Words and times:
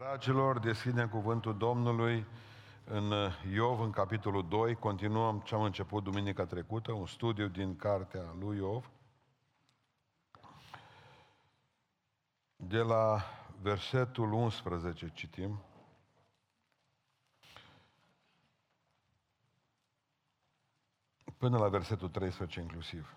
Dragilor, 0.00 0.58
deschidem 0.58 1.08
cuvântul 1.08 1.56
Domnului 1.56 2.26
în 2.84 3.12
Iov, 3.52 3.80
în 3.80 3.90
capitolul 3.90 4.48
2. 4.48 4.74
Continuăm 4.74 5.40
ce 5.40 5.54
am 5.54 5.62
început 5.62 6.02
duminica 6.02 6.46
trecută, 6.46 6.92
un 6.92 7.06
studiu 7.06 7.48
din 7.48 7.76
cartea 7.76 8.34
lui 8.38 8.56
Iov. 8.56 8.90
De 12.56 12.78
la 12.78 13.22
versetul 13.62 14.32
11 14.32 15.10
citim. 15.14 15.62
Până 21.36 21.58
la 21.58 21.68
versetul 21.68 22.08
13 22.08 22.60
inclusiv. 22.60 23.16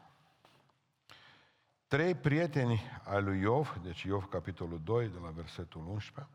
Trei 1.88 2.15
prieteni 2.15 2.81
ai 3.04 3.21
lui 3.21 3.39
Iov, 3.39 3.79
deci 3.84 4.02
Iov 4.02 4.25
capitolul 4.25 4.81
2, 4.84 5.07
de 5.07 5.18
la 5.20 5.29
versetul 5.29 5.88
11, 5.88 6.27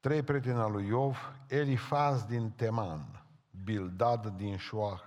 trei 0.00 0.22
prieteni 0.22 0.58
al 0.58 0.72
lui 0.72 0.86
Iov, 0.86 1.32
Elifaz 1.46 2.24
din 2.24 2.50
Teman, 2.50 3.24
Bildad 3.64 4.26
din 4.26 4.56
Șoah 4.56 5.00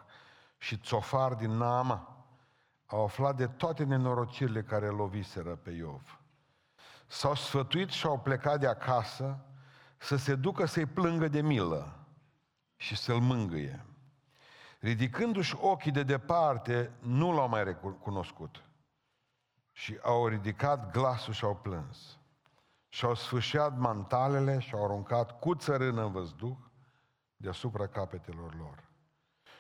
și 0.58 0.78
Țofar 0.78 1.34
din 1.34 1.52
Naama, 1.52 2.26
au 2.86 3.04
aflat 3.04 3.36
de 3.36 3.48
toate 3.48 3.84
nenorocirile 3.84 4.64
care 4.64 4.88
loviseră 4.88 5.56
pe 5.56 5.72
Iov. 5.72 6.20
S-au 7.08 7.36
sfătuit 7.36 7.90
și 7.90 8.06
au 8.06 8.20
plecat 8.20 8.60
de 8.60 8.68
acasă 8.68 9.38
să 9.98 10.16
se 10.16 10.36
ducă 10.36 10.66
să-i 10.66 10.86
plângă 10.86 11.28
de 11.28 11.42
milă 11.42 11.94
și 12.76 12.96
să-l 12.96 13.20
mângâie. 13.20 13.86
Ridicându-și 14.80 15.56
ochii 15.60 15.92
de 15.92 16.04
departe, 16.04 16.92
nu 17.00 17.32
l-au 17.32 17.50
mai 17.50 17.64
recunoscut. 17.64 18.64
Și 19.72 20.00
au 20.02 20.28
ridicat 20.28 20.92
glasul 20.92 21.34
și 21.34 21.44
au 21.44 21.56
plâns 21.56 22.18
și-au 22.94 23.16
sfâșiat 23.16 23.78
mantalele 23.78 24.60
și 24.60 24.74
au 24.74 24.84
aruncat 24.84 25.40
cu 25.40 25.56
țărână 25.56 26.04
în 26.04 26.12
văzduh 26.12 26.58
deasupra 27.36 27.88
capetelor 27.88 28.56
lor. 28.56 28.84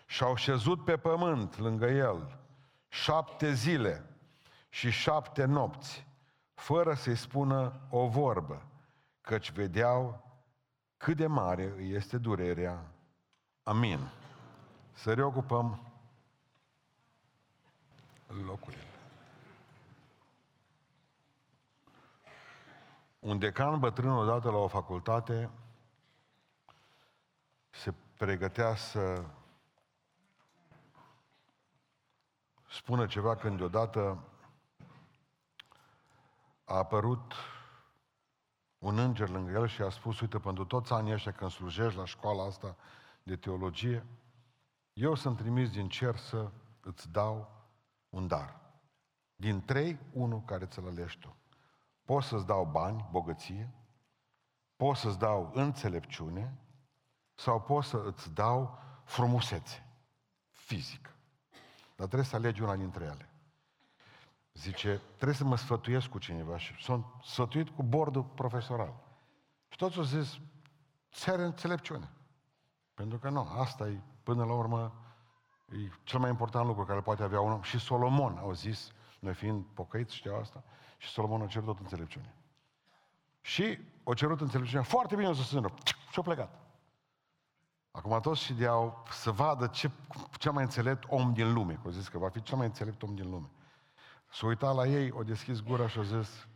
Și-au 0.05 0.35
șezut 0.35 0.83
pe 0.83 0.97
pământ 0.97 1.57
lângă 1.57 1.85
el 1.85 2.39
șapte 2.87 3.53
zile 3.53 4.05
și 4.69 4.89
șapte 4.89 5.45
nopți, 5.45 6.07
fără 6.53 6.93
să-i 6.93 7.15
spună 7.15 7.73
o 7.89 8.07
vorbă, 8.07 8.65
căci 9.21 9.51
vedeau 9.51 10.25
cât 10.97 11.17
de 11.17 11.27
mare 11.27 11.73
îi 11.77 11.93
este 11.93 12.17
durerea. 12.17 12.91
Amin. 13.63 13.99
Să 14.91 15.13
reocupăm 15.13 15.91
locurile. 18.45 18.92
Un 23.23 23.39
decan 23.39 23.79
bătrân 23.79 24.11
odată 24.11 24.49
la 24.49 24.57
o 24.57 24.67
facultate 24.67 25.49
se 27.69 27.93
pregătea 28.17 28.75
să 28.75 29.23
spună 32.69 33.05
ceva 33.05 33.35
când 33.35 33.57
deodată 33.57 34.23
a 36.63 36.75
apărut 36.75 37.33
un 38.77 38.97
înger 38.97 39.29
lângă 39.29 39.51
el 39.51 39.67
și 39.67 39.81
a 39.81 39.89
spus, 39.89 40.19
uite, 40.19 40.39
pentru 40.39 40.65
toți 40.65 40.93
anii 40.93 41.13
ăștia 41.13 41.31
când 41.31 41.51
slujești 41.51 41.97
la 41.97 42.05
școala 42.05 42.45
asta 42.45 42.75
de 43.23 43.35
teologie, 43.35 44.05
eu 44.93 45.15
sunt 45.15 45.37
trimis 45.37 45.69
din 45.69 45.89
cer 45.89 46.15
să 46.15 46.51
îți 46.81 47.09
dau 47.11 47.51
un 48.09 48.27
dar. 48.27 48.59
Din 49.35 49.65
trei, 49.65 49.99
unul 50.13 50.41
care 50.41 50.65
ți-l 50.65 50.87
alegi 50.87 51.17
tu. 51.17 51.35
Pot 52.05 52.23
să-ți 52.23 52.45
dau 52.45 52.65
bani, 52.65 53.07
bogăție, 53.11 53.73
pot 54.75 54.95
să-ți 54.95 55.19
dau 55.19 55.51
înțelepciune 55.53 56.57
sau 57.35 57.61
pot 57.61 57.83
să 57.83 58.03
îți 58.05 58.33
dau 58.33 58.77
frumusețe 59.03 59.87
fizică. 60.49 61.09
Dar 61.95 62.07
trebuie 62.07 62.23
să 62.23 62.35
alegi 62.35 62.61
una 62.61 62.75
dintre 62.75 63.03
ele. 63.03 63.29
Zice, 64.53 65.01
trebuie 65.15 65.35
să 65.35 65.43
mă 65.43 65.55
sfătuiesc 65.55 66.07
cu 66.07 66.17
cineva 66.17 66.57
și 66.57 66.75
sunt 66.81 67.05
sfătuit 67.23 67.69
cu 67.69 67.83
bordul 67.83 68.23
profesoral. 68.23 68.93
Și 69.69 69.77
toți 69.77 69.97
au 69.97 70.03
zis, 70.03 70.39
ți 71.13 71.29
înțelepciune. 71.29 72.09
Pentru 72.93 73.17
că 73.17 73.29
nu, 73.29 73.39
asta 73.39 73.87
e, 73.87 74.01
până 74.23 74.45
la 74.45 74.53
urmă, 74.53 74.93
e 75.69 75.75
cel 76.03 76.19
mai 76.19 76.29
important 76.29 76.65
lucru 76.65 76.85
care 76.85 77.01
poate 77.01 77.23
avea 77.23 77.39
un 77.39 77.51
om. 77.51 77.61
Și 77.61 77.79
Solomon 77.79 78.37
au 78.37 78.51
zis, 78.51 78.91
noi 79.19 79.33
fiind 79.33 79.65
pocăiți, 79.73 80.15
știau 80.15 80.39
asta, 80.39 80.63
și 81.03 81.09
Solomon 81.09 81.41
a 81.41 81.47
cerut 81.47 81.65
tot 81.65 81.79
înțelepciune. 81.79 82.33
Și 83.41 83.79
o 84.03 84.13
cerut 84.13 84.41
înțelepciune. 84.41 84.83
Foarte 84.83 85.15
bine 85.15 85.27
o 85.27 85.33
să 85.33 85.41
sună. 85.41 85.73
Și 85.83 86.19
a 86.19 86.21
plecat. 86.21 86.59
Acum 87.91 88.19
toți 88.21 88.41
și 88.41 88.53
deau 88.53 89.03
să 89.09 89.31
vadă 89.31 89.67
ce, 89.67 89.91
cel 90.37 90.51
mai 90.51 90.63
înțelept 90.63 91.03
om 91.07 91.33
din 91.33 91.53
lume. 91.53 91.79
Că 91.83 91.89
zis 91.89 92.07
că 92.07 92.17
va 92.17 92.29
fi 92.29 92.41
cel 92.41 92.57
mai 92.57 92.65
înțelept 92.65 93.01
om 93.03 93.15
din 93.15 93.29
lume. 93.29 93.49
S-a 94.31 94.45
uitat 94.45 94.75
la 94.75 94.85
ei, 94.85 95.11
o 95.11 95.23
deschis 95.23 95.61
gura 95.61 95.87
și 95.87 95.99
a 95.99 96.03
zis, 96.03 96.47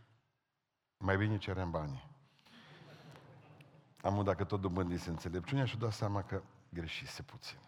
mai 0.98 1.18
bine 1.18 1.38
cerem 1.38 1.72
banii. 1.72 2.10
Am 4.02 4.24
dacă 4.24 4.44
tot 4.44 4.62
dobândise 4.62 5.10
înțelepciunea 5.10 5.66
și-a 5.66 5.78
dat 5.80 5.94
seama 5.94 6.24
că 6.24 6.42
greșise 6.70 7.22
puțin. 7.22 7.67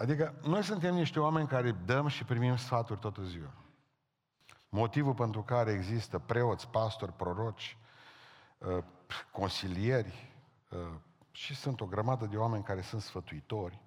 Adică 0.00 0.34
noi 0.42 0.62
suntem 0.62 0.94
niște 0.94 1.20
oameni 1.20 1.48
care 1.48 1.70
dăm 1.70 2.06
și 2.06 2.24
primim 2.24 2.56
sfaturi 2.56 3.00
toată 3.00 3.22
ziua. 3.22 3.52
Motivul 4.68 5.14
pentru 5.14 5.42
care 5.42 5.72
există 5.72 6.18
preoți, 6.18 6.68
pastori, 6.68 7.12
proroci, 7.12 7.78
uh, 8.58 8.84
consilieri 9.32 10.34
uh, 10.70 10.78
și 11.30 11.54
sunt 11.54 11.80
o 11.80 11.86
grămadă 11.86 12.26
de 12.26 12.36
oameni 12.36 12.64
care 12.64 12.80
sunt 12.80 13.02
sfătuitori. 13.02 13.80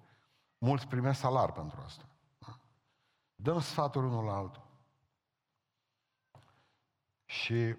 Mulți 0.58 0.86
primesc 0.86 1.18
salar 1.18 1.52
pentru 1.52 1.80
asta. 1.84 2.04
Da? 2.38 2.58
Dăm 3.34 3.60
sfaturi 3.60 4.06
unul 4.06 4.24
la 4.24 4.36
altul. 4.36 4.66
Și 7.24 7.76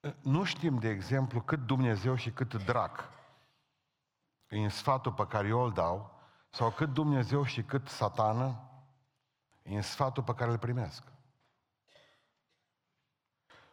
uh, 0.00 0.12
nu 0.22 0.44
știm, 0.44 0.78
de 0.78 0.88
exemplu, 0.88 1.40
cât 1.40 1.66
Dumnezeu 1.66 2.14
și 2.14 2.30
cât 2.30 2.64
drac 2.64 3.08
în 4.48 4.68
sfatul 4.68 5.12
pe 5.12 5.26
care 5.26 5.48
eu 5.48 5.60
îl 5.60 5.72
dau, 5.72 6.19
sau 6.50 6.70
cât 6.70 6.92
Dumnezeu 6.92 7.44
și 7.44 7.62
cât 7.62 7.88
satană 7.88 8.60
în 9.62 9.82
sfatul 9.82 10.22
pe 10.22 10.34
care 10.34 10.50
îl 10.50 10.58
primesc. 10.58 11.02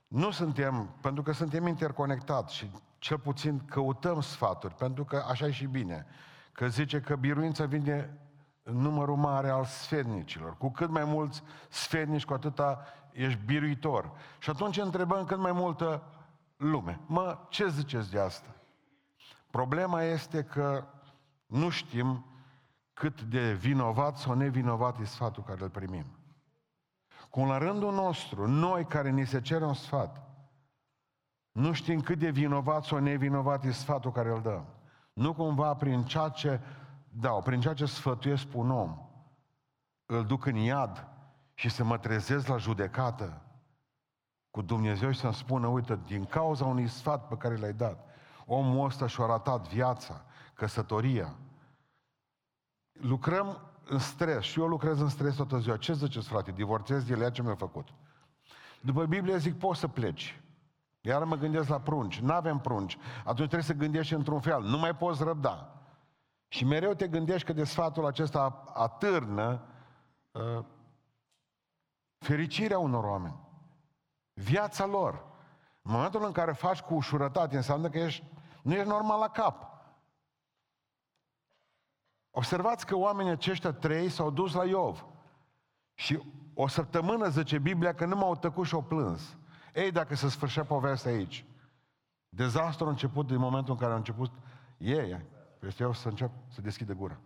Nu 0.08 0.32
suntem, 0.32 0.96
pentru 1.02 1.24
că 1.24 1.32
suntem 1.32 1.68
interconectați 1.68 2.56
și 2.56 2.72
cel 2.98 3.20
puțin 3.20 3.66
căutăm 3.66 4.22
sfaturi, 4.22 4.74
pentru 4.74 5.06
că 5.06 5.26
așa 5.28 5.48
e 5.48 5.52
și 5.52 5.66
bine. 5.66 6.06
Că 6.52 6.68
zice 6.68 7.02
că 7.02 7.16
biruința 7.16 7.66
vine 7.66 8.20
în 8.64 8.78
numărul 8.78 9.16
mare 9.16 9.50
al 9.50 9.66
sfetnicilor. 9.66 10.58
Cu 10.58 10.72
cât 10.72 10.90
mai 10.90 11.04
mulți 11.04 11.44
sfetnici, 11.70 12.26
cu 12.26 12.34
atâta 12.34 12.86
ești 13.12 13.40
biruitor. 13.46 14.12
Și 14.40 14.50
atunci 14.50 14.78
întrebăm 14.78 15.26
cât 15.26 15.38
mai 15.38 15.52
multă 15.52 16.04
lume. 16.58 17.00
Mă, 17.06 17.38
ce 17.50 17.68
ziceți 17.68 18.12
de 18.12 18.20
asta? 18.20 18.56
Problema 19.52 20.04
este 20.04 20.44
că 20.44 20.88
nu 21.46 21.70
știm 21.70 22.26
cât 22.98 23.22
de 23.22 23.54
vinovat 23.54 24.18
sau 24.18 24.34
nevinovat 24.34 25.00
e 25.00 25.06
sfatul 25.06 25.44
care 25.44 25.64
îl 25.64 25.70
primim. 25.70 26.06
Cum 27.30 27.48
la 27.48 27.58
rândul 27.58 27.94
nostru, 27.94 28.48
noi 28.48 28.86
care 28.86 29.10
ni 29.10 29.26
se 29.26 29.42
cere 29.42 29.66
un 29.66 29.74
sfat, 29.74 30.22
nu 31.52 31.74
știm 31.74 32.02
cât 32.02 32.20
de 32.20 32.30
vinovat 32.30 32.84
sau 32.84 32.98
nevinovat 32.98 33.64
e 33.64 33.72
sfatul 33.72 34.12
care 34.12 34.30
îl 34.30 34.42
dăm. 34.42 34.66
Nu 35.14 35.34
cumva 35.34 35.74
prin 35.74 36.04
ceea 36.04 36.30
ce 36.30 36.60
dau, 37.10 37.42
prin 37.42 37.62
ceea 37.62 37.74
ce 37.74 37.86
sfătuiesc 37.86 38.48
un 38.54 38.72
om, 38.72 38.98
îl 40.06 40.26
duc 40.26 40.46
în 40.46 40.56
iad 40.56 41.08
și 41.54 41.70
să 41.70 41.84
mă 41.84 41.98
trezesc 41.98 42.48
la 42.48 42.58
judecată 42.58 43.42
cu 44.52 44.62
Dumnezeu 44.62 45.12
și 45.12 45.20
să-mi 45.20 45.34
spună, 45.34 45.68
uite, 45.68 46.00
din 46.06 46.26
cauza 46.26 46.66
unui 46.66 46.88
sfat 46.88 47.28
pe 47.28 47.36
care 47.36 47.58
l-ai 47.58 47.74
dat, 47.74 48.06
omul 48.46 48.86
ăsta 48.86 49.08
și-a 49.08 49.26
ratat 49.26 49.68
viața, 49.68 50.26
căsătoria, 50.54 51.36
lucrăm 53.02 53.62
în 53.86 54.00
stres 54.00 54.44
și 54.44 54.60
eu 54.60 54.68
lucrez 54.68 55.00
în 55.00 55.10
stres 55.10 55.36
toată 55.36 55.58
ziua. 55.58 55.78
Ce 55.78 55.94
ziceți, 55.94 56.28
frate? 56.28 56.52
Divorțez 56.52 57.04
de 57.04 57.16
la 57.16 57.30
ce 57.30 57.42
mi-a 57.42 57.56
făcut? 57.56 57.88
După 58.82 59.06
Biblie 59.06 59.38
zic, 59.38 59.60
poți 59.60 59.80
să 59.80 59.88
pleci. 59.88 60.42
Iar 61.02 61.24
mă 61.24 61.36
gândesc 61.36 61.70
la 61.70 61.80
prunci. 61.80 62.20
Nu 62.20 62.34
avem 62.34 62.60
prunci. 62.60 62.98
Atunci 63.20 63.36
trebuie 63.36 63.62
să 63.62 63.74
gândești 63.74 64.14
într-un 64.14 64.40
fel. 64.40 64.62
Nu 64.62 64.78
mai 64.78 64.96
poți 64.96 65.24
răbda. 65.24 65.72
Și 66.48 66.66
mereu 66.66 66.94
te 66.94 67.08
gândești 67.08 67.48
că 67.48 67.54
de 67.54 67.64
sfatul 67.64 68.06
acesta 68.06 68.64
atârnă 68.74 69.62
uh, 70.32 70.64
fericirea 72.18 72.80
unor 72.80 73.04
oameni. 73.04 73.40
Viața 74.34 74.86
lor. 74.86 75.14
În 75.82 75.92
momentul 75.92 76.26
în 76.26 76.32
care 76.32 76.52
faci 76.52 76.80
cu 76.80 76.94
ușurătate, 76.94 77.56
înseamnă 77.56 77.90
că 77.90 77.98
ești, 77.98 78.24
nu 78.62 78.74
ești 78.74 78.88
normal 78.88 79.20
la 79.20 79.30
cap. 79.30 79.77
Observați 82.38 82.86
că 82.86 82.96
oamenii 82.96 83.32
aceștia 83.32 83.72
trei 83.72 84.10
s-au 84.10 84.32
dus 84.32 84.54
la 84.54 84.66
Iov. 84.66 85.06
Și 85.94 86.20
o 86.54 86.68
săptămână, 86.68 87.30
zice 87.30 87.58
Biblia, 87.58 87.94
că 87.94 88.06
nu 88.06 88.16
m-au 88.16 88.36
tăcut 88.36 88.66
și 88.66 88.74
au 88.74 88.82
plâns. 88.84 89.38
Ei, 89.74 89.92
dacă 89.92 90.16
se 90.16 90.30
sfârșea 90.30 90.64
povestea 90.64 91.12
aici, 91.12 91.46
dezastru 92.30 92.86
a 92.86 92.90
început 92.90 93.28
din 93.28 93.38
momentul 93.38 93.74
în 93.74 93.80
care 93.80 93.94
a 93.94 93.96
început 93.96 94.32
ei, 94.78 95.26
peste 95.60 95.84
eu 95.84 95.94
să 95.94 96.08
încep 96.08 96.32
să 96.48 96.62
deschide 96.62 96.94
gura. 96.94 97.20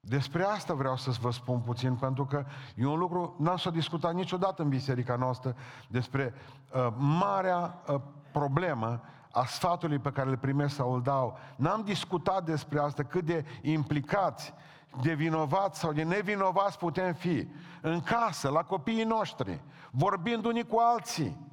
Despre 0.00 0.42
asta 0.44 0.74
vreau 0.74 0.96
să 0.96 1.10
vă 1.20 1.30
spun 1.30 1.60
puțin, 1.60 1.94
pentru 1.94 2.26
că 2.26 2.44
e 2.74 2.86
un 2.86 2.98
lucru, 2.98 3.36
n-am 3.38 3.56
să 3.56 3.70
discutat 3.70 4.14
niciodată 4.14 4.62
în 4.62 4.68
biserica 4.68 5.16
noastră 5.16 5.56
despre 5.88 6.34
uh, 6.74 6.88
marea 6.96 7.82
uh, 7.88 8.00
problemă 8.32 9.02
a 9.38 9.44
sfatului 9.44 9.98
pe 9.98 10.12
care 10.12 10.28
îl 10.28 10.36
primesc 10.36 10.74
sau 10.74 10.92
îl 10.92 11.02
dau. 11.02 11.38
N-am 11.56 11.82
discutat 11.82 12.44
despre 12.44 12.80
asta, 12.80 13.02
cât 13.02 13.24
de 13.24 13.44
implicați, 13.62 14.54
de 15.02 15.14
vinovați 15.14 15.78
sau 15.78 15.92
de 15.92 16.02
nevinovați 16.02 16.78
putem 16.78 17.12
fi 17.12 17.48
în 17.82 18.00
casă, 18.00 18.48
la 18.48 18.62
copiii 18.62 19.04
noștri, 19.04 19.62
vorbind 19.90 20.44
unii 20.44 20.66
cu 20.66 20.78
alții. 20.78 21.46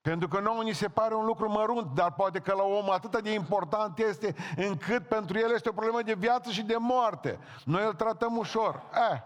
Pentru 0.00 0.28
că 0.28 0.40
nouă 0.40 0.62
ni 0.62 0.72
se 0.72 0.88
pare 0.88 1.14
un 1.14 1.24
lucru 1.24 1.50
mărunt, 1.50 1.94
dar 1.94 2.12
poate 2.12 2.38
că 2.38 2.54
la 2.54 2.62
om 2.62 2.90
atât 2.90 3.22
de 3.22 3.32
important 3.32 3.98
este 3.98 4.34
încât 4.56 5.08
pentru 5.08 5.38
el 5.38 5.52
este 5.54 5.68
o 5.68 5.72
problemă 5.72 6.02
de 6.02 6.14
viață 6.14 6.50
și 6.50 6.62
de 6.62 6.76
moarte. 6.78 7.38
Noi 7.64 7.86
îl 7.86 7.94
tratăm 7.94 8.36
ușor. 8.36 8.82
Eh, 9.12 9.20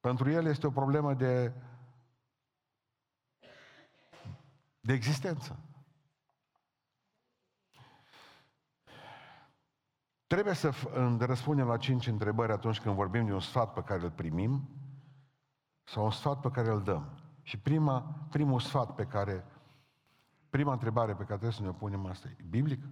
pentru 0.00 0.30
el 0.30 0.46
este 0.46 0.66
o 0.66 0.70
problemă 0.70 1.14
de, 1.14 1.52
de 4.82 4.92
existență. 4.92 5.58
Trebuie 10.26 10.54
să 10.54 10.70
răspundem 11.18 11.66
la 11.66 11.76
cinci 11.76 12.06
întrebări 12.06 12.52
atunci 12.52 12.80
când 12.80 12.94
vorbim 12.94 13.26
de 13.26 13.32
un 13.32 13.40
sfat 13.40 13.72
pe 13.72 13.82
care 13.82 14.02
îl 14.02 14.10
primim 14.10 14.68
sau 15.84 16.04
un 16.04 16.10
sfat 16.10 16.40
pe 16.40 16.50
care 16.50 16.70
îl 16.70 16.82
dăm. 16.82 17.18
Și 17.42 17.58
prima, 17.58 18.26
primul 18.30 18.60
sfat 18.60 18.94
pe 18.94 19.04
care, 19.04 19.44
prima 20.50 20.72
întrebare 20.72 21.12
pe 21.12 21.24
care 21.24 21.38
trebuie 21.38 21.52
să 21.52 21.62
ne 21.62 21.72
punem 21.72 22.06
asta 22.06 22.28
e 22.28 22.42
biblic? 22.48 22.82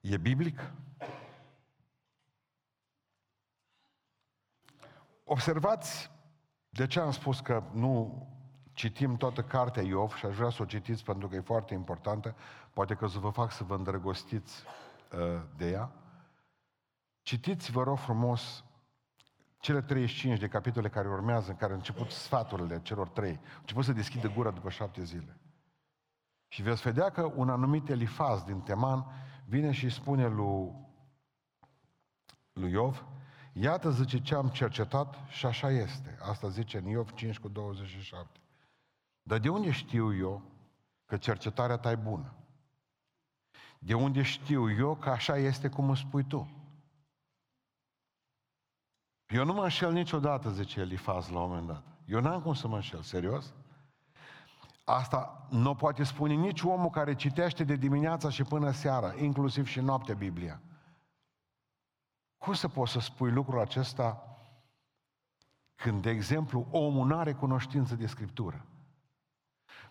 E 0.00 0.16
biblic? 0.16 0.72
Observați 5.24 6.10
de 6.68 6.86
ce 6.86 7.00
am 7.00 7.10
spus 7.10 7.40
că 7.40 7.62
nu 7.72 8.26
citim 8.72 9.16
toată 9.16 9.42
cartea 9.42 9.82
Iov 9.82 10.14
și 10.14 10.26
aș 10.26 10.36
vrea 10.36 10.50
să 10.50 10.62
o 10.62 10.64
citiți 10.64 11.04
pentru 11.04 11.28
că 11.28 11.36
e 11.36 11.40
foarte 11.40 11.74
importantă, 11.74 12.34
poate 12.72 12.94
că 12.94 13.04
o 13.04 13.08
să 13.08 13.18
vă 13.18 13.30
fac 13.30 13.52
să 13.52 13.64
vă 13.64 13.74
îndrăgostiți 13.74 14.64
uh, 15.12 15.42
de 15.56 15.70
ea. 15.70 15.90
Citiți, 17.22 17.70
vă 17.70 17.82
rog 17.82 17.98
frumos, 17.98 18.64
cele 19.58 19.82
35 19.82 20.38
de 20.38 20.48
capitole 20.48 20.88
care 20.88 21.08
urmează, 21.08 21.50
în 21.50 21.56
care 21.56 21.72
au 21.72 21.78
început 21.78 22.10
sfaturile 22.10 22.80
celor 22.82 23.08
trei, 23.08 23.40
au 23.42 23.58
început 23.60 23.84
să 23.84 23.92
deschidă 23.92 24.28
gura 24.28 24.50
după 24.50 24.70
șapte 24.70 25.04
zile. 25.04 25.40
Și 26.48 26.62
veți 26.62 26.82
vedea 26.82 27.10
că 27.10 27.32
un 27.34 27.48
anumit 27.48 27.88
Elifaz 27.88 28.42
din 28.42 28.60
Teman 28.60 29.06
vine 29.44 29.72
și 29.72 29.88
spune 29.88 30.28
lui, 30.28 30.72
lui 32.52 32.70
Iov, 32.70 33.06
iată 33.52 33.90
zice 33.90 34.20
ce 34.20 34.34
am 34.34 34.48
cercetat 34.48 35.16
și 35.28 35.46
așa 35.46 35.70
este. 35.70 36.18
Asta 36.22 36.48
zice 36.48 36.78
în 36.78 36.86
Iov 36.86 37.12
5 37.12 37.38
cu 37.38 37.48
27. 37.48 38.39
Dar 39.22 39.38
de 39.38 39.48
unde 39.48 39.70
știu 39.70 40.16
eu 40.16 40.42
că 41.04 41.16
cercetarea 41.16 41.76
ta 41.76 41.90
e 41.90 41.96
bună? 41.96 42.34
De 43.78 43.94
unde 43.94 44.22
știu 44.22 44.70
eu 44.70 44.94
că 44.94 45.10
așa 45.10 45.36
este 45.36 45.68
cum 45.68 45.86
îmi 45.86 45.96
spui 45.96 46.24
tu? 46.24 46.50
Eu 49.28 49.44
nu 49.44 49.52
mă 49.52 49.62
înșel 49.62 49.92
niciodată, 49.92 50.50
zice 50.50 50.80
Elifaz 50.80 51.28
la 51.28 51.40
un 51.40 51.48
moment 51.48 51.66
dat. 51.66 51.82
Eu 52.04 52.20
n-am 52.20 52.42
cum 52.42 52.54
să 52.54 52.68
mă 52.68 52.74
înșel, 52.74 53.02
serios? 53.02 53.54
Asta 54.84 55.46
nu 55.50 55.74
poate 55.74 56.02
spune 56.02 56.34
nici 56.34 56.62
omul 56.62 56.90
care 56.90 57.14
citește 57.14 57.64
de 57.64 57.76
dimineața 57.76 58.30
și 58.30 58.42
până 58.42 58.70
seara, 58.70 59.14
inclusiv 59.14 59.66
și 59.66 59.80
noaptea 59.80 60.14
Biblia. 60.14 60.60
Cum 62.38 62.52
să 62.52 62.68
poți 62.68 62.92
să 62.92 63.00
spui 63.00 63.30
lucrul 63.30 63.60
acesta 63.60 64.24
când, 65.74 66.02
de 66.02 66.10
exemplu, 66.10 66.66
omul 66.70 67.06
nu 67.06 67.18
are 67.18 67.32
cunoștință 67.32 67.94
de 67.94 68.06
Scriptură? 68.06 68.64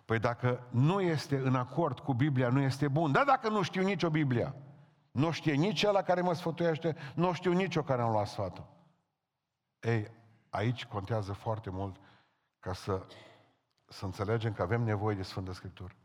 Păi 0.09 0.19
dacă 0.19 0.67
nu 0.69 1.01
este 1.01 1.37
în 1.37 1.55
acord 1.55 1.99
cu 1.99 2.13
Biblia, 2.13 2.49
nu 2.49 2.61
este 2.61 2.87
bun. 2.87 3.11
Dar 3.11 3.25
dacă 3.25 3.49
nu 3.49 3.61
știu 3.61 3.83
nicio 3.83 4.09
Biblia, 4.09 4.55
nu 5.11 5.31
știe 5.31 5.53
nici 5.53 5.83
ăla 5.83 6.01
care 6.01 6.21
mă 6.21 6.33
sfătuiește, 6.33 6.95
nu 7.15 7.33
știu 7.33 7.51
nici 7.51 7.75
eu 7.75 7.83
care 7.83 8.01
am 8.01 8.11
luat 8.11 8.27
sfatul. 8.27 8.67
Ei, 9.79 10.11
aici 10.49 10.85
contează 10.85 11.33
foarte 11.33 11.69
mult 11.69 11.95
ca 12.59 12.73
să, 12.73 13.05
să 13.85 14.05
înțelegem 14.05 14.53
că 14.53 14.61
avem 14.61 14.81
nevoie 14.81 15.15
de 15.15 15.23
Sfântă 15.23 15.53
Scriptură. 15.53 15.95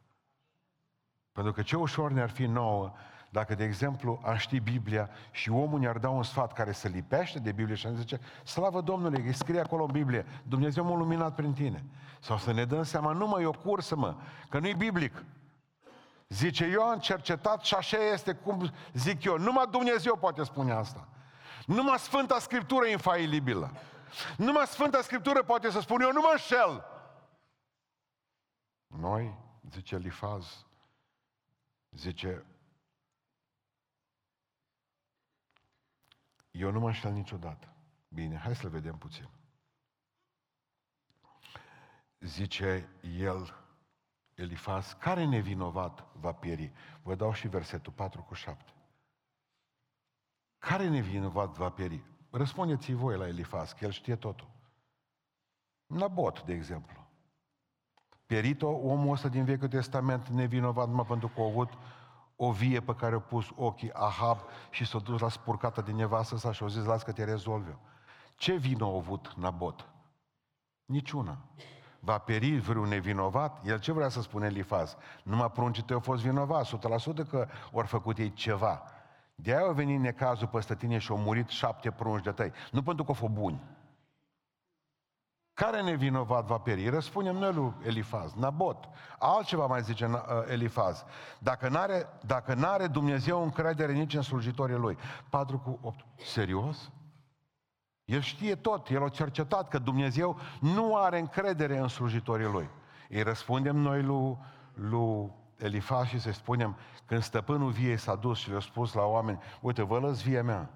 Pentru 1.33 1.53
că 1.53 1.63
ce 1.63 1.77
ușor 1.77 2.11
ne-ar 2.11 2.31
fi 2.31 2.47
nouă 2.47 2.93
dacă, 3.35 3.55
de 3.55 3.65
exemplu, 3.65 4.21
am 4.25 4.37
ști 4.37 4.61
Biblia 4.61 5.11
și 5.31 5.51
omul 5.51 5.79
ne-ar 5.79 5.99
da 5.99 6.09
un 6.09 6.23
sfat 6.23 6.53
care 6.53 6.73
se 6.73 6.89
lipește 6.89 7.39
de 7.39 7.53
Biblie 7.53 7.77
și 7.77 7.87
ne 7.87 7.95
zice, 7.95 8.21
slavă 8.45 8.81
Domnului, 8.81 9.25
că 9.25 9.33
scrie 9.33 9.61
acolo 9.61 9.85
în 9.85 9.91
Biblie, 9.91 10.27
Dumnezeu 10.43 10.85
m-a 10.85 10.97
luminat 10.97 11.35
prin 11.35 11.53
tine. 11.53 11.85
Sau 12.21 12.39
să 12.39 12.53
ne 12.53 12.65
dăm 12.65 12.83
seama, 12.83 13.13
nu 13.13 13.27
mă, 13.27 13.41
e 13.41 13.47
o 13.47 13.51
cursă, 13.51 13.97
mă, 13.97 14.15
că 14.49 14.59
nu-i 14.59 14.75
biblic. 14.75 15.25
Zice, 16.29 16.65
eu 16.65 16.83
am 16.83 16.99
cercetat 16.99 17.63
și 17.63 17.75
așa 17.75 17.97
este 17.97 18.33
cum 18.33 18.71
zic 18.93 19.25
eu. 19.25 19.39
Numai 19.39 19.67
Dumnezeu 19.71 20.17
poate 20.17 20.45
spune 20.45 20.73
asta. 20.73 21.09
Numai 21.67 21.99
Sfânta 21.99 22.39
Scriptură 22.39 22.87
e 22.87 22.91
infailibilă. 22.91 23.71
Numai 24.37 24.67
Sfânta 24.67 25.01
Scriptură 25.01 25.43
poate 25.43 25.71
să 25.71 25.81
spun, 25.81 26.01
eu 26.01 26.13
nu 26.13 26.21
mă 26.21 26.29
înșel. 26.33 26.85
Noi, 28.87 29.35
zice 29.71 29.97
Lifaz, 29.97 30.67
zice, 31.91 32.45
eu 36.55 36.71
nu 36.71 36.81
mă 36.81 36.87
înșel 36.87 37.13
niciodată. 37.13 37.69
Bine, 38.09 38.37
hai 38.37 38.57
să-l 38.57 38.71
vedem 38.71 38.97
puțin. 38.97 39.29
Zice 42.21 42.89
el, 43.19 43.55
Elifaz, 44.35 44.93
care 44.93 45.25
nevinovat 45.25 46.07
va 46.13 46.33
pieri? 46.33 46.73
Vă 47.03 47.15
dau 47.15 47.33
și 47.33 47.49
versetul 47.49 47.93
4 47.93 48.23
cu 48.23 48.35
7. 48.35 48.73
Care 50.59 50.89
nevinovat 50.89 51.57
va 51.57 51.71
pieri? 51.71 52.03
Răspundeți 52.31 52.93
voi 52.93 53.17
la 53.17 53.27
Elifaz, 53.27 53.73
că 53.73 53.85
el 53.85 53.91
știe 53.91 54.17
totul. 54.17 54.49
Nabot, 55.87 56.43
de 56.43 56.53
exemplu. 56.53 57.07
Pierit-o 58.27 58.69
omul 58.69 59.13
ăsta 59.13 59.29
din 59.29 59.45
Vechiul 59.45 59.69
Testament 59.69 60.29
nevinovat 60.29 60.89
numai 60.89 61.07
pentru 61.07 61.29
că 61.29 61.41
a 61.41 61.45
avut 61.45 61.73
o 62.37 62.51
vie 62.51 62.81
pe 62.81 62.95
care 62.95 63.15
a 63.15 63.19
pus 63.19 63.47
ochii 63.55 63.93
Ahab 63.93 64.39
și 64.71 64.87
s-a 64.87 64.99
dus 64.99 65.21
la 65.21 65.29
spurcata 65.29 65.81
din 65.81 65.97
nevastă 65.97 66.37
sa 66.37 66.53
și 66.53 66.63
a 66.63 66.67
zis, 66.67 66.85
las 66.85 67.03
că 67.03 67.13
te 67.13 67.25
rezolve. 67.25 67.79
Ce 68.37 68.53
vină 68.53 68.85
a 68.85 68.95
avut 68.97 69.33
Nabot? 69.37 69.89
Niciuna. 70.85 71.39
Va 72.01 72.19
peri 72.19 72.59
vreun 72.59 72.89
nevinovat? 72.89 73.67
El 73.67 73.79
ce 73.79 73.93
vrea 73.93 74.09
să 74.09 74.23
spune 74.23 74.47
Elifaz? 74.47 74.97
Numai 75.23 75.51
pruncii 75.51 75.83
tăi 75.83 75.95
au 75.95 76.01
fost 76.01 76.23
vinovat, 76.23 76.67
100% 76.67 77.29
că 77.29 77.49
ori 77.73 77.87
făcut 77.87 78.19
ei 78.19 78.33
ceva. 78.33 78.83
De 79.35 79.55
aia 79.55 79.69
a 79.69 79.73
venit 79.73 80.01
necazul 80.01 80.47
peste 80.47 80.75
tine 80.75 80.99
și 80.99 81.11
au 81.11 81.19
murit 81.19 81.49
șapte 81.49 81.91
prunci 81.91 82.25
de 82.25 82.31
tăi. 82.31 82.53
Nu 82.71 82.83
pentru 82.83 83.05
că 83.05 83.11
au 83.11 83.17
fost 83.17 83.33
buni. 83.33 83.61
Care 85.55 85.83
nevinovat 85.83 86.47
va 86.47 86.59
pieri? 86.59 86.89
Răspundem 86.89 87.37
noi 87.37 87.53
lui 87.53 87.73
Elifaz, 87.83 88.33
Nabot. 88.33 88.89
Altceva 89.19 89.67
mai 89.67 89.83
zice 89.83 90.05
uh, 90.07 90.21
Elifaz. 90.49 91.05
Dacă 91.39 91.69
n-are, 91.69 92.07
dacă 92.27 92.55
n-are 92.55 92.87
Dumnezeu 92.87 93.43
încredere 93.43 93.93
nici 93.93 94.15
în 94.15 94.23
slujitorii 94.23 94.77
lui. 94.77 94.97
4 95.29 95.59
cu 95.59 95.79
8. 95.83 96.05
Serios? 96.17 96.91
El 98.05 98.21
știe 98.21 98.55
tot, 98.55 98.89
el 98.89 99.05
a 99.05 99.09
cercetat 99.09 99.69
că 99.69 99.79
Dumnezeu 99.79 100.39
nu 100.61 100.97
are 100.97 101.19
încredere 101.19 101.79
în 101.79 101.89
slujitorii 101.89 102.47
lui. 102.47 102.71
Îi 103.09 103.23
răspundem 103.23 103.77
noi 103.77 104.03
lui, 104.03 104.39
lui 104.75 105.33
Elifaz 105.59 106.07
și 106.07 106.21
să 106.21 106.33
spunem, 106.33 106.77
când 107.07 107.23
stăpânul 107.23 107.71
viei 107.71 107.97
s-a 107.97 108.15
dus 108.15 108.39
și 108.39 108.51
le-a 108.51 108.61
spus 108.61 108.93
la 108.93 109.03
oameni, 109.03 109.41
uite, 109.61 109.83
vă 109.83 109.99
lăs 109.99 110.23
via 110.23 110.43
mea, 110.43 110.71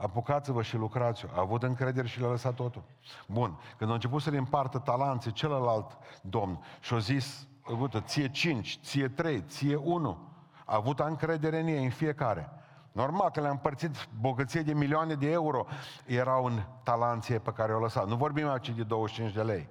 apucați-vă 0.00 0.62
și 0.62 0.76
lucrați 0.76 1.24
A 1.34 1.40
avut 1.40 1.62
încredere 1.62 2.06
și 2.06 2.20
le-a 2.20 2.28
lăsat 2.28 2.54
totul. 2.54 2.82
Bun, 3.26 3.58
când 3.76 3.90
a 3.90 3.94
început 3.94 4.22
să 4.22 4.30
le 4.30 4.36
împartă 4.36 4.78
talanții 4.78 5.32
celălalt 5.32 5.98
domn 6.22 6.64
și 6.80 6.94
a 6.94 6.98
zis, 6.98 7.48
uite, 7.80 8.00
ție 8.00 8.30
cinci, 8.30 8.78
ție 8.82 9.08
trei, 9.08 9.40
ție 9.40 9.76
unu, 9.76 10.18
a 10.64 10.76
avut 10.76 10.98
încredere 10.98 11.60
în 11.60 11.66
ei, 11.66 11.84
în 11.84 11.90
fiecare. 11.90 12.50
Normal 12.92 13.30
că 13.30 13.40
le-a 13.40 13.50
împărțit 13.50 14.08
bogăție 14.20 14.62
de 14.62 14.72
milioane 14.72 15.14
de 15.14 15.30
euro, 15.30 15.66
erau 16.06 16.44
în 16.44 16.62
talanție 16.82 17.38
pe 17.38 17.52
care 17.52 17.74
o 17.74 17.80
lăsat. 17.80 18.06
Nu 18.06 18.16
vorbim 18.16 18.48
aici 18.48 18.70
de 18.70 18.82
25 18.82 19.34
de 19.34 19.42
lei. 19.42 19.68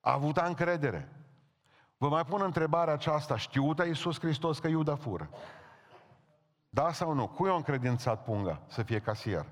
A 0.00 0.12
avut 0.12 0.36
încredere. 0.36 1.12
Vă 1.96 2.08
mai 2.08 2.24
pun 2.24 2.40
întrebarea 2.42 2.92
aceasta, 2.92 3.36
știuta 3.36 3.84
Iisus 3.84 4.20
Hristos 4.20 4.58
că 4.58 4.68
Iuda 4.68 4.94
fură? 4.94 5.30
Da 6.76 6.92
sau 6.92 7.14
nu? 7.14 7.28
Cui 7.28 7.50
a 7.50 7.54
încredințat 7.54 8.24
punga 8.24 8.60
să 8.66 8.82
fie 8.82 8.98
casier? 8.98 9.46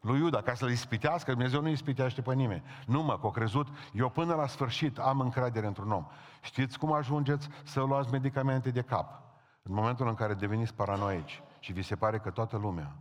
lui 0.00 0.18
Iuda, 0.18 0.42
ca 0.42 0.54
să-l 0.54 0.70
ispitească, 0.70 1.30
Dumnezeu 1.30 1.60
nu 1.60 1.68
ispitește 1.68 2.22
pe 2.22 2.34
nimeni. 2.34 2.62
Nu 2.86 3.02
mă, 3.02 3.18
că 3.18 3.26
o 3.26 3.30
crezut, 3.30 3.68
eu 3.92 4.08
până 4.08 4.34
la 4.34 4.46
sfârșit 4.46 4.98
am 4.98 5.20
încredere 5.20 5.66
într-un 5.66 5.90
om. 5.90 6.06
Știți 6.40 6.78
cum 6.78 6.92
ajungeți 6.92 7.48
să 7.64 7.80
luați 7.80 8.10
medicamente 8.10 8.70
de 8.70 8.82
cap? 8.82 9.22
În 9.62 9.74
momentul 9.74 10.08
în 10.08 10.14
care 10.14 10.34
deveniți 10.34 10.74
paranoici 10.74 11.42
și 11.58 11.72
vi 11.72 11.82
se 11.82 11.96
pare 11.96 12.18
că 12.18 12.30
toată 12.30 12.56
lumea 12.56 12.96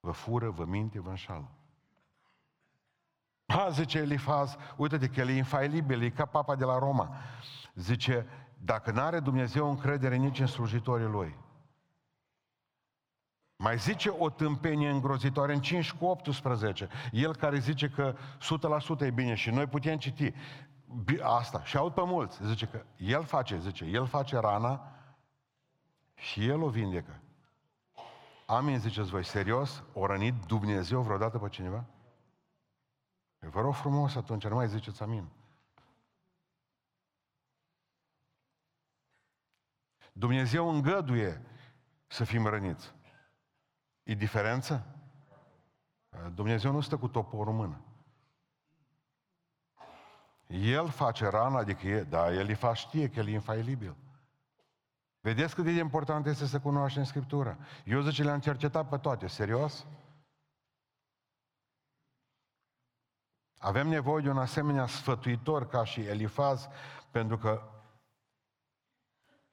vă 0.00 0.10
fură, 0.10 0.50
vă 0.50 0.64
minte, 0.64 1.00
vă 1.00 1.08
înșală. 1.08 1.48
Ha, 3.46 3.68
zice 3.70 3.98
Elifaz, 3.98 4.56
uite-te 4.76 5.08
că 5.08 5.20
el 5.20 5.28
e 5.28 5.32
infailibil, 5.36 6.02
e 6.02 6.10
ca 6.10 6.24
papa 6.24 6.56
de 6.56 6.64
la 6.64 6.78
Roma. 6.78 7.14
Zice, 7.74 8.26
dacă 8.58 8.90
nu 8.90 9.00
are 9.00 9.20
Dumnezeu 9.20 9.68
încredere 9.68 10.16
nici 10.16 10.40
în 10.40 10.46
slujitorii 10.46 11.06
lui, 11.06 11.36
mai 13.62 13.78
zice 13.78 14.08
o 14.08 14.30
tâmpenie 14.30 14.90
îngrozitoare 14.90 15.54
în 15.54 15.60
5 15.60 15.92
cu 15.92 16.04
18. 16.04 16.88
El 17.12 17.36
care 17.36 17.58
zice 17.58 17.88
că 17.88 18.16
100% 18.98 19.00
e 19.00 19.10
bine 19.10 19.34
și 19.34 19.50
noi 19.50 19.66
putem 19.66 19.98
citi 19.98 20.32
asta. 21.20 21.64
Și 21.64 21.76
aud 21.76 21.92
pe 21.92 22.02
mulți. 22.04 22.44
Zice 22.44 22.66
că 22.66 22.84
el 22.96 23.24
face, 23.24 23.58
zice, 23.58 23.84
el 23.84 24.06
face 24.06 24.38
rana 24.38 24.92
și 26.14 26.46
el 26.46 26.62
o 26.62 26.68
vindecă. 26.68 27.20
Amin, 28.46 28.78
ziceți 28.78 29.10
voi, 29.10 29.24
serios? 29.24 29.82
O 29.92 30.06
rănit 30.06 30.34
Dumnezeu 30.46 31.00
vreodată 31.00 31.38
pe 31.38 31.48
cineva? 31.48 31.84
Vă 33.38 33.60
rog 33.60 33.74
frumos 33.74 34.16
atunci, 34.16 34.46
nu 34.46 34.54
mai 34.54 34.68
ziceți 34.68 35.02
amin. 35.02 35.28
Dumnezeu 40.12 40.70
îngăduie 40.70 41.42
să 42.06 42.24
fim 42.24 42.46
răniți. 42.46 42.94
E 44.02 44.14
diferență? 44.14 44.86
Dumnezeu 46.34 46.72
nu 46.72 46.80
stă 46.80 46.96
cu 46.96 47.08
toporul 47.08 47.52
în 47.52 47.56
mână. 47.58 47.80
El 50.46 50.88
face 50.88 51.28
rana, 51.28 51.58
adică 51.58 51.86
e, 51.86 52.02
da, 52.02 52.32
El 52.32 52.46
îi 52.46 52.54
face 52.54 52.86
știe 52.86 53.08
că 53.08 53.18
El 53.18 53.28
e 53.28 53.30
infailibil. 53.30 53.96
Vedeți 55.20 55.54
cât 55.54 55.64
de 55.64 55.70
important 55.70 56.26
este 56.26 56.46
să 56.46 56.60
cunoaștem 56.60 57.04
Scriptura. 57.04 57.56
Eu 57.84 58.00
zice, 58.00 58.22
le-am 58.22 58.40
cercetat 58.40 58.88
pe 58.88 58.98
toate, 58.98 59.26
serios? 59.26 59.86
Avem 63.58 63.88
nevoie 63.88 64.22
de 64.22 64.30
un 64.30 64.38
asemenea 64.38 64.86
sfătuitor 64.86 65.68
ca 65.68 65.84
și 65.84 66.00
Elifaz, 66.00 66.68
pentru 67.10 67.38
că 67.38 67.71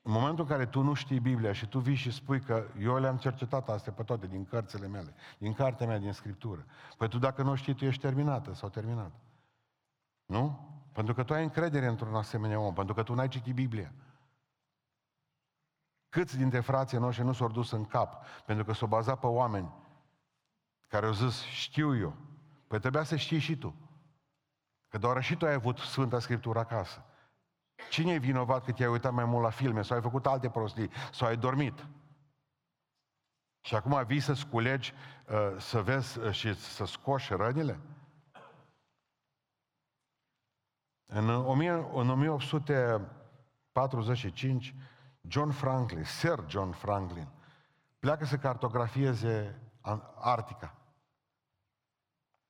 în 0.09 0.15
momentul 0.15 0.43
în 0.43 0.49
care 0.49 0.65
tu 0.65 0.81
nu 0.81 0.93
știi 0.93 1.19
Biblia 1.19 1.53
și 1.53 1.67
tu 1.67 1.79
vii 1.79 1.95
și 1.95 2.11
spui 2.11 2.39
că 2.39 2.63
eu 2.79 2.97
le-am 2.97 3.17
cercetat 3.17 3.69
astea 3.69 3.93
pe 3.93 4.03
toate 4.03 4.27
din 4.27 4.45
cărțile 4.45 4.87
mele, 4.87 5.13
din 5.37 5.53
cartea 5.53 5.87
mea, 5.87 5.97
din 5.97 6.13
Scriptură. 6.13 6.65
Păi 6.97 7.07
tu 7.07 7.19
dacă 7.19 7.43
nu 7.43 7.55
știi, 7.55 7.73
tu 7.73 7.85
ești 7.85 8.01
terminată 8.01 8.53
sau 8.53 8.69
terminat. 8.69 9.11
Nu? 10.25 10.69
Pentru 10.93 11.13
că 11.13 11.23
tu 11.23 11.33
ai 11.33 11.43
încredere 11.43 11.87
într-un 11.87 12.15
asemenea 12.15 12.59
om, 12.59 12.73
pentru 12.73 12.93
că 12.93 13.03
tu 13.03 13.13
n-ai 13.13 13.27
citit 13.27 13.53
Biblia. 13.53 13.93
Câți 16.09 16.37
dintre 16.37 16.59
frații 16.59 16.97
noștri 16.97 17.25
nu 17.25 17.33
s-au 17.33 17.49
dus 17.49 17.71
în 17.71 17.85
cap 17.85 18.25
pentru 18.45 18.65
că 18.65 18.73
s-au 18.73 18.87
bazat 18.87 19.19
pe 19.19 19.27
oameni 19.27 19.73
care 20.87 21.05
au 21.05 21.13
zis, 21.13 21.41
știu 21.41 21.97
eu. 21.97 22.15
Păi 22.67 22.79
trebuia 22.79 23.03
să 23.03 23.15
știi 23.15 23.39
și 23.39 23.57
tu. 23.57 23.75
Că 24.87 24.97
doar 24.97 25.23
și 25.23 25.35
tu 25.35 25.45
ai 25.45 25.53
avut 25.53 25.77
Sfânta 25.77 26.19
Scriptură 26.19 26.59
acasă. 26.59 27.03
Cine 27.89 28.11
e 28.11 28.17
vinovat 28.17 28.65
că 28.65 28.71
te-ai 28.71 28.89
uitat 28.89 29.13
mai 29.13 29.25
mult 29.25 29.43
la 29.43 29.49
filme 29.49 29.81
sau 29.81 29.95
ai 29.95 30.01
făcut 30.01 30.25
alte 30.25 30.49
prostii 30.49 30.89
sau 31.11 31.27
ai 31.27 31.37
dormit? 31.37 31.87
Și 33.61 33.75
acum 33.75 34.03
vii 34.05 34.19
să 34.19 34.33
sculegi, 34.33 34.93
uh, 35.27 35.55
să 35.57 35.81
vezi 35.81 36.19
uh, 36.19 36.31
și 36.31 36.55
să 36.55 36.85
scoși 36.85 37.33
rănile? 37.33 37.79
În, 41.05 41.29
în 41.93 42.09
1845, 42.09 44.75
John 45.21 45.49
Franklin, 45.49 46.03
Sir 46.03 46.43
John 46.47 46.71
Franklin, 46.71 47.27
pleacă 47.99 48.25
să 48.25 48.37
cartografieze 48.37 49.61
Arctica. 50.15 50.73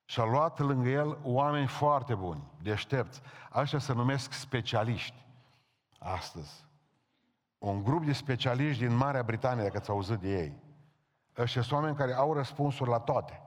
Și 0.05 0.19
a 0.19 0.24
luat 0.24 0.60
lângă 0.60 0.89
el 0.89 1.17
oameni 1.24 1.67
foarte 1.67 2.15
buni, 2.15 2.43
deștepți. 2.62 3.22
Așa 3.50 3.79
se 3.79 3.93
numesc 3.93 4.31
specialiști 4.31 5.28
astăzi. 6.00 6.65
Un 7.58 7.84
grup 7.84 8.06
de 8.06 8.13
specialiști 8.13 8.86
din 8.86 8.96
Marea 8.96 9.24
Britanie, 9.24 9.63
dacă 9.63 9.79
ți-au 9.79 9.96
auzit 9.96 10.18
de 10.18 10.29
ei. 10.29 10.58
Ăștia 11.38 11.62
sunt 11.62 11.74
oameni 11.79 11.96
care 11.96 12.13
au 12.13 12.34
răspunsuri 12.34 12.89
la 12.89 13.00
toate. 13.00 13.41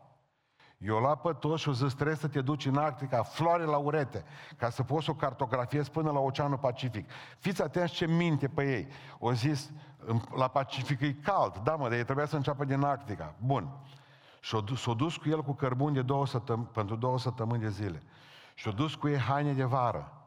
Eu 0.78 1.00
la 1.00 1.14
pe 1.16 1.32
toți 1.32 1.62
și 1.62 1.68
o 1.68 1.72
zis, 1.72 1.94
trebuie 1.94 2.16
să 2.16 2.28
te 2.28 2.40
duci 2.40 2.66
în 2.66 2.76
Arctica, 2.76 3.22
floare 3.22 3.64
la 3.64 3.76
urete, 3.76 4.24
ca 4.56 4.70
să 4.70 4.82
poți 4.82 5.04
să 5.04 5.10
o 5.10 5.14
cartografiezi 5.14 5.90
până 5.90 6.10
la 6.10 6.18
Oceanul 6.18 6.58
Pacific. 6.58 7.10
Fiți 7.38 7.62
atenți 7.62 7.92
ce 7.92 8.06
minte 8.06 8.48
pe 8.48 8.76
ei. 8.76 8.88
O 9.18 9.32
zis, 9.32 9.70
la 10.36 10.48
Pacific 10.48 11.00
e 11.00 11.12
cald, 11.12 11.56
da 11.56 11.76
mă, 11.76 11.88
dar 11.88 11.98
ei 11.98 12.04
trebuia 12.04 12.26
să 12.26 12.36
înceapă 12.36 12.64
din 12.64 12.82
Arctica. 12.82 13.34
Bun. 13.38 13.68
Și 14.40 14.62
s-a 14.76 14.92
dus 14.92 15.16
cu 15.16 15.28
el 15.28 15.42
cu 15.42 15.52
cărbuni 15.52 15.94
de 15.94 16.02
două 16.02 16.26
săptămâni, 16.26 16.68
pentru 16.72 16.96
două 16.96 17.18
săptămâni 17.18 17.62
de 17.62 17.68
zile. 17.68 18.02
Și 18.54 18.68
a 18.68 18.72
dus 18.72 18.94
cu 18.94 19.08
ei 19.08 19.18
haine 19.18 19.52
de 19.52 19.64
vară. 19.64 20.21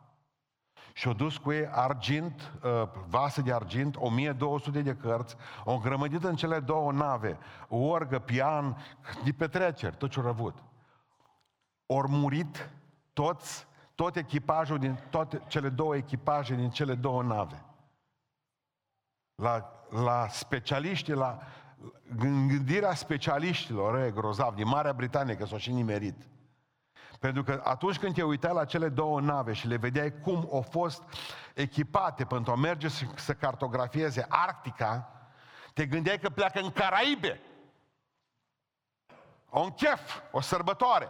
Și 0.97 1.07
a 1.07 1.13
dus 1.13 1.37
cu 1.37 1.51
ei 1.51 1.67
argint, 1.67 2.51
uh, 2.63 2.87
vase 3.07 3.41
de 3.41 3.53
argint, 3.53 3.95
1200 3.95 4.81
de 4.81 4.95
cărți, 4.95 5.35
o 5.63 5.73
îngrămădit 5.73 6.23
în 6.23 6.35
cele 6.35 6.59
două 6.59 6.91
nave, 6.91 7.37
o 7.69 7.77
orgă, 7.77 8.19
pian, 8.19 8.77
de 9.23 9.31
petreceri, 9.31 9.95
tot 9.95 10.09
ce-au 10.09 10.27
avut. 10.27 10.63
Ori 11.85 12.09
murit 12.09 12.69
toți, 13.13 13.67
tot 13.95 14.15
echipajul 14.15 14.77
din 14.77 14.99
toate 15.09 15.41
cele 15.47 15.69
două 15.69 15.95
echipaje 15.95 16.55
din 16.55 16.69
cele 16.69 16.95
două 16.95 17.23
nave. 17.23 17.63
La, 19.35 19.71
la 19.89 20.27
specialiști, 20.27 21.11
la 21.11 21.39
gândirea 22.15 22.93
specialiștilor, 22.93 23.99
e 23.99 24.11
grozav, 24.11 24.55
din 24.55 24.67
Marea 24.67 24.93
Britanie, 24.93 25.35
că 25.35 25.45
s-au 25.45 25.57
și 25.57 25.71
nimerit. 25.71 26.27
Pentru 27.19 27.43
că 27.43 27.61
atunci 27.63 27.99
când 27.99 28.13
te 28.13 28.23
uitai 28.23 28.53
la 28.53 28.65
cele 28.65 28.89
două 28.89 29.21
nave 29.21 29.53
și 29.53 29.67
le 29.67 29.77
vedeai 29.77 30.19
cum 30.21 30.49
au 30.51 30.61
fost 30.61 31.03
echipate 31.53 32.25
pentru 32.25 32.51
a 32.51 32.55
merge 32.55 32.87
să 33.15 33.33
cartografieze 33.33 34.25
Arctica, 34.29 35.09
te 35.73 35.85
gândeai 35.85 36.19
că 36.19 36.29
pleacă 36.29 36.59
în 36.59 36.71
Caraibe. 36.71 37.41
Un 39.49 39.71
chef, 39.71 40.21
o 40.31 40.41
sărbătoare. 40.41 41.09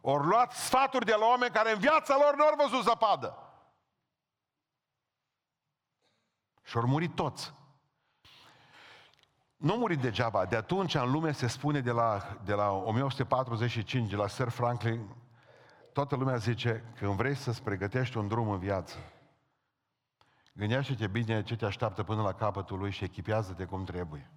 Ori 0.00 0.26
luat 0.26 0.52
sfaturi 0.52 1.04
de 1.04 1.14
la 1.14 1.26
oameni 1.26 1.52
care 1.52 1.72
în 1.72 1.78
viața 1.78 2.16
lor 2.16 2.36
nu 2.36 2.44
au 2.44 2.68
văzut 2.68 2.84
zăpadă. 2.84 3.38
Și 6.62 6.76
au 6.76 6.86
murit 6.86 7.14
toți. 7.14 7.54
Nu 9.56 9.72
a 9.72 9.76
murit 9.76 10.00
degeaba. 10.00 10.44
De 10.44 10.56
atunci 10.56 10.94
în 10.94 11.10
lume 11.10 11.32
se 11.32 11.46
spune 11.46 11.80
de 11.80 11.90
la, 11.90 12.38
de 12.44 12.52
la 12.52 12.70
1845, 12.70 14.10
de 14.10 14.16
la 14.16 14.26
Sir 14.26 14.48
Franklin, 14.48 15.16
toată 15.92 16.16
lumea 16.16 16.36
zice, 16.36 16.92
când 16.98 17.12
vrei 17.12 17.34
să-ți 17.34 17.62
pregătești 17.62 18.16
un 18.16 18.28
drum 18.28 18.48
în 18.48 18.58
viață, 18.58 18.96
gândește-te 20.54 21.06
bine 21.06 21.42
ce 21.42 21.56
te 21.56 21.64
așteaptă 21.64 22.02
până 22.02 22.22
la 22.22 22.32
capătul 22.32 22.78
lui 22.78 22.90
și 22.90 23.04
echipează-te 23.04 23.64
cum 23.64 23.84
trebuie. 23.84 24.30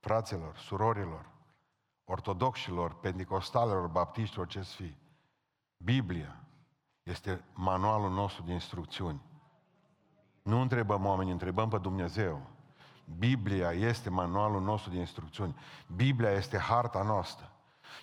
Fraților, 0.00 0.56
surorilor, 0.56 1.30
ortodoxilor, 2.04 2.94
pentecostalilor, 2.94 3.86
baptiștilor, 3.86 4.46
ce 4.46 4.60
fi. 4.60 4.96
Biblia 5.76 6.44
este 7.02 7.44
manualul 7.52 8.10
nostru 8.10 8.42
de 8.42 8.52
instrucțiuni. 8.52 9.22
Nu 10.42 10.60
întrebăm 10.60 11.06
oamenii, 11.06 11.32
întrebăm 11.32 11.68
pe 11.68 11.78
Dumnezeu. 11.78 12.53
Biblia 13.18 13.70
este 13.70 14.10
manualul 14.10 14.62
nostru 14.62 14.90
de 14.90 14.98
instrucțiuni. 14.98 15.56
Biblia 15.86 16.30
este 16.30 16.58
harta 16.58 17.02
noastră. 17.02 17.48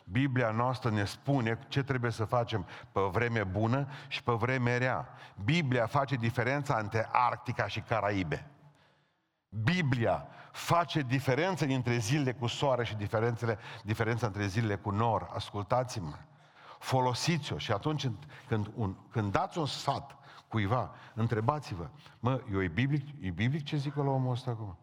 Biblia 0.03 0.51
noastră 0.51 0.89
ne 0.89 1.05
spune 1.05 1.59
ce 1.67 1.83
trebuie 1.83 2.11
să 2.11 2.25
facem 2.25 2.65
pe 2.91 3.01
vreme 3.11 3.43
bună 3.43 3.87
și 4.07 4.23
pe 4.23 4.31
vreme 4.31 4.77
rea. 4.77 5.09
Biblia 5.43 5.85
face 5.85 6.15
diferența 6.15 6.77
între 6.77 7.09
Arctica 7.11 7.67
și 7.67 7.81
Caraibe. 7.81 8.49
Biblia 9.49 10.27
face 10.51 11.01
diferența 11.01 11.65
dintre 11.65 11.97
zilele 11.97 12.33
cu 12.33 12.47
soare 12.47 12.83
și 12.83 12.95
diferențele, 12.95 13.57
diferența 13.83 14.25
între 14.25 14.45
zilele 14.45 14.75
cu 14.75 14.89
nor. 14.89 15.29
Ascultați-mă. 15.33 16.15
Folosiți-o 16.79 17.57
și 17.57 17.71
atunci 17.71 18.09
când, 18.47 18.71
un, 18.75 18.95
când 19.11 19.31
dați 19.31 19.57
un 19.57 19.65
sfat 19.65 20.17
cuiva, 20.47 20.91
întrebați-vă, 21.13 21.89
mă, 22.19 22.41
eu 22.51 22.61
e 22.61 22.67
biblic, 22.67 23.07
e 23.19 23.29
biblic 23.29 23.63
ce 23.63 23.77
zic 23.77 23.95
la 23.95 24.03
omul 24.03 24.31
ăsta 24.31 24.51
acum? 24.51 24.77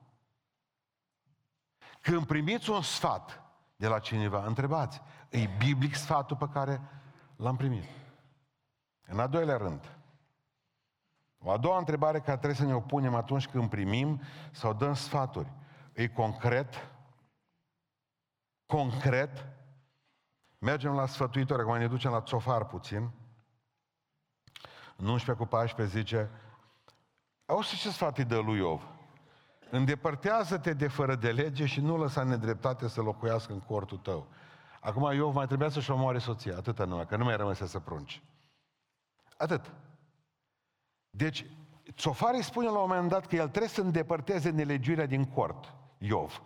Când 2.08 2.26
primiți 2.26 2.70
un 2.70 2.82
sfat 2.82 3.42
de 3.76 3.86
la 3.86 3.98
cineva, 3.98 4.44
întrebați, 4.44 5.02
e 5.28 5.46
biblic 5.58 5.94
sfatul 5.94 6.36
pe 6.36 6.48
care 6.52 6.80
l-am 7.36 7.56
primit? 7.56 7.84
În 9.06 9.18
a 9.18 9.26
doilea 9.26 9.56
rând, 9.56 9.96
o 11.38 11.50
a 11.50 11.56
doua 11.56 11.78
întrebare 11.78 12.18
care 12.18 12.36
trebuie 12.36 12.54
să 12.54 12.64
ne 12.64 12.74
o 12.74 12.80
punem 12.80 13.14
atunci 13.14 13.48
când 13.48 13.70
primim 13.70 14.20
sau 14.50 14.72
dăm 14.72 14.94
sfaturi. 14.94 15.52
E 15.92 16.08
concret? 16.08 16.92
Concret? 18.66 19.46
Mergem 20.58 20.94
la 20.94 21.06
sfătuitor, 21.06 21.60
acum 21.60 21.76
ne 21.76 21.88
ducem 21.88 22.10
la 22.10 22.22
țofar 22.22 22.64
puțin. 22.66 23.10
În 24.96 25.06
11 25.06 25.44
cu 25.44 25.48
14 25.48 25.96
zice, 25.98 26.30
auzi 27.46 27.76
ce 27.76 27.90
sfat 27.90 28.18
îi 28.18 28.24
dă 28.24 28.38
lui 28.38 28.56
Iov? 28.56 28.97
Îndepărtează-te 29.70 30.72
de 30.72 30.88
fără 30.88 31.14
de 31.14 31.30
lege 31.30 31.66
și 31.66 31.80
nu 31.80 31.96
lăsa 31.96 32.22
nedreptate 32.22 32.88
să 32.88 33.00
locuiască 33.00 33.52
în 33.52 33.60
cortul 33.60 33.98
tău. 33.98 34.26
Acum 34.80 35.12
Iov 35.12 35.34
mai 35.34 35.46
trebuia 35.46 35.68
să-și 35.68 35.90
omoare 35.90 36.18
soția, 36.18 36.56
atâta 36.56 36.84
numai, 36.84 37.06
că 37.06 37.16
nu 37.16 37.24
mai 37.24 37.36
rămăse 37.36 37.66
să 37.66 37.78
prunci. 37.78 38.22
Atât. 39.36 39.72
Deci, 41.10 41.46
Țofarii 41.92 42.42
spune 42.42 42.66
la 42.66 42.78
un 42.78 42.88
moment 42.88 43.08
dat 43.08 43.26
că 43.26 43.36
el 43.36 43.48
trebuie 43.48 43.70
să 43.70 43.80
îndepărteze 43.80 44.50
nelegiuirea 44.50 45.06
din 45.06 45.24
cort, 45.24 45.74
Iov. 45.98 46.42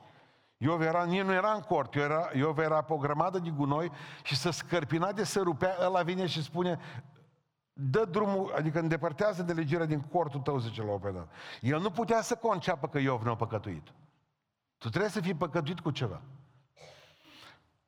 Iov 0.57 0.81
era, 0.81 1.05
nici 1.05 1.23
nu 1.23 1.33
era 1.33 1.53
în 1.53 1.61
cort, 1.61 1.95
Iov 1.95 2.05
era, 2.05 2.31
Iov 2.35 2.59
era 2.59 2.83
pe 2.83 2.93
o 2.93 2.97
grămadă 2.97 3.39
de 3.39 3.51
gunoi 3.51 3.93
și 4.23 4.37
să 4.37 4.51
scărpina 4.51 5.13
de 5.13 5.25
să 5.25 5.41
rupea, 5.41 5.77
ăla 5.81 6.03
vine 6.03 6.27
și 6.27 6.43
spune, 6.43 6.79
dă 7.91 8.05
drumul, 8.05 8.53
adică 8.57 8.79
îndepărtează 8.79 9.43
nelegiuirea 9.43 9.87
din 9.87 10.01
cortul 10.01 10.41
tău, 10.41 10.59
zice 10.59 10.83
la 10.83 10.91
un 10.91 11.01
dat. 11.03 11.29
El 11.61 11.81
nu 11.81 11.91
putea 11.91 12.23
să 12.23 12.35
conceapă 12.35 12.89
că 12.89 12.99
Iov 12.99 13.23
nu 13.23 13.31
a 13.31 13.37
păcătuit. 13.37 13.93
Tu 14.79 14.89
trebuie 14.89 15.11
să 15.11 15.21
fii 15.21 15.35
păcătuit 15.35 15.81
cu 15.81 15.91
ceva. 15.91 16.21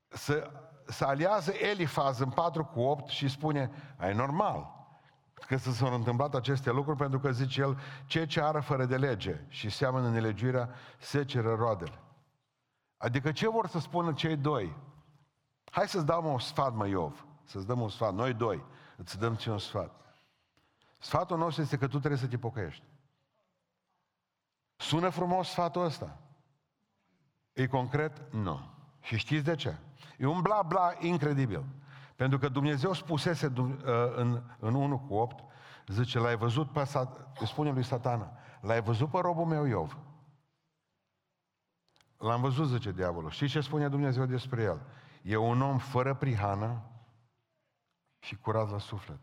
Să, 0.09 0.51
să 0.87 1.05
aliază 1.05 1.53
Elifaz 1.53 2.19
în 2.19 2.31
4 2.31 2.65
cu 2.65 2.81
8 2.81 3.09
și 3.09 3.29
spune, 3.29 3.71
ai 3.97 4.15
normal, 4.15 4.75
că 5.35 5.57
să 5.57 5.73
s-au 5.73 5.95
întâmplat 5.95 6.35
aceste 6.35 6.71
lucruri, 6.71 6.99
pentru 6.99 7.19
că, 7.19 7.31
zice 7.31 7.61
el, 7.61 7.79
ceea 8.07 8.27
ce 8.27 8.41
ară 8.41 8.61
fără 8.61 8.85
de 8.85 8.97
lege 8.97 9.45
și 9.49 9.71
seamănă 9.71 10.11
nelegiuirea, 10.11 10.71
se 10.99 11.25
ceră 11.25 11.55
roadele. 11.55 11.99
Adică 12.97 13.33
ce 13.33 13.49
vor 13.49 13.67
să 13.67 13.79
spună 13.79 14.13
cei 14.13 14.37
doi? 14.37 14.77
Hai 15.71 15.89
să-ți 15.89 16.07
dau 16.07 16.33
un 16.33 16.39
sfat, 16.39 16.75
mă 16.75 16.87
Iov. 16.87 17.27
Să-ți 17.45 17.67
dăm 17.67 17.81
un 17.81 17.89
sfat. 17.89 18.15
Noi 18.15 18.33
doi. 18.33 18.65
Îți 18.97 19.19
dăm 19.19 19.37
ție 19.37 19.51
un 19.51 19.59
sfat. 19.59 19.91
Sfatul 20.99 21.39
nostru 21.39 21.63
este 21.63 21.79
că 21.79 21.87
tu 21.87 21.99
trebuie 21.99 22.21
să 22.21 22.27
te 22.27 22.39
pocăiești. 22.39 22.85
Sună 24.77 25.09
frumos 25.09 25.49
sfatul 25.49 25.85
ăsta. 25.85 26.19
E 27.53 27.67
concret? 27.67 28.33
Nu. 28.33 28.61
Și 29.01 29.17
știți 29.17 29.45
de 29.45 29.55
ce? 29.55 29.77
E 30.19 30.27
un 30.27 30.43
bla 30.43 30.63
bla 30.63 30.93
incredibil. 30.99 31.65
Pentru 32.17 32.39
că 32.39 32.49
Dumnezeu 32.49 32.93
spusese 32.93 33.53
uh, 33.57 33.73
în, 34.15 34.43
în 34.59 34.75
1 34.75 34.99
cu 34.99 35.15
8, 35.15 35.45
zice, 35.87 36.19
l-ai 36.19 36.37
văzut 36.37 36.71
pe, 36.71 36.85
spune 37.45 37.71
lui 37.71 37.85
satana, 37.85 38.33
l-ai 38.61 38.83
văzut 38.83 39.11
pe 39.11 39.19
robul 39.19 39.45
meu 39.45 39.65
Iov. 39.65 39.99
L-am 42.19 42.41
văzut, 42.41 42.69
zice 42.69 42.93
diavolul. 42.93 43.31
Știți 43.31 43.53
ce 43.53 43.61
spune 43.61 43.89
Dumnezeu 43.89 44.27
despre 44.27 44.63
el? 44.63 44.81
E 45.23 45.37
un 45.37 45.61
om 45.61 45.79
fără 45.79 46.15
prihană 46.15 46.83
și 48.25 48.37
curat 48.37 48.71
la 48.71 48.79
suflet. 48.79 49.21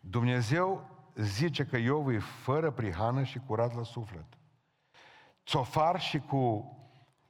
Dumnezeu 0.00 0.88
zice 1.14 1.64
că 1.64 1.76
Iov 1.76 2.08
e 2.08 2.18
fără 2.18 2.70
prihană 2.70 3.22
și 3.22 3.38
curat 3.38 3.74
la 3.74 3.82
suflet. 3.82 4.26
Țofar 5.46 6.00
și 6.00 6.18
cu 6.18 6.74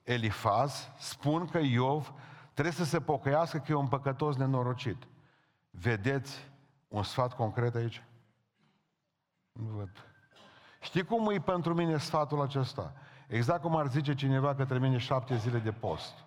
Elifaz 0.03 0.91
spun 0.99 1.47
că 1.47 1.59
Iov 1.59 2.15
Trebuie 2.61 2.85
să 2.85 2.91
se 2.91 3.01
pocăiască 3.01 3.59
că 3.59 3.73
e 3.73 3.75
un 3.75 3.89
păcătos 3.89 4.37
nenorocit. 4.37 5.09
Vedeți 5.71 6.49
un 6.89 7.03
sfat 7.03 7.35
concret 7.35 7.75
aici? 7.75 8.05
Nu 9.53 9.65
văd. 9.65 9.91
Știi 10.81 11.05
cum 11.05 11.31
e 11.31 11.41
pentru 11.41 11.75
mine 11.75 11.99
sfatul 11.99 12.41
acesta? 12.41 12.93
Exact 13.29 13.63
cum 13.63 13.77
ar 13.77 13.87
zice 13.87 14.15
cineva 14.15 14.55
către 14.55 14.79
mine 14.79 14.99
șapte 14.99 15.37
zile 15.37 15.59
de 15.59 15.73
post. 15.73 16.25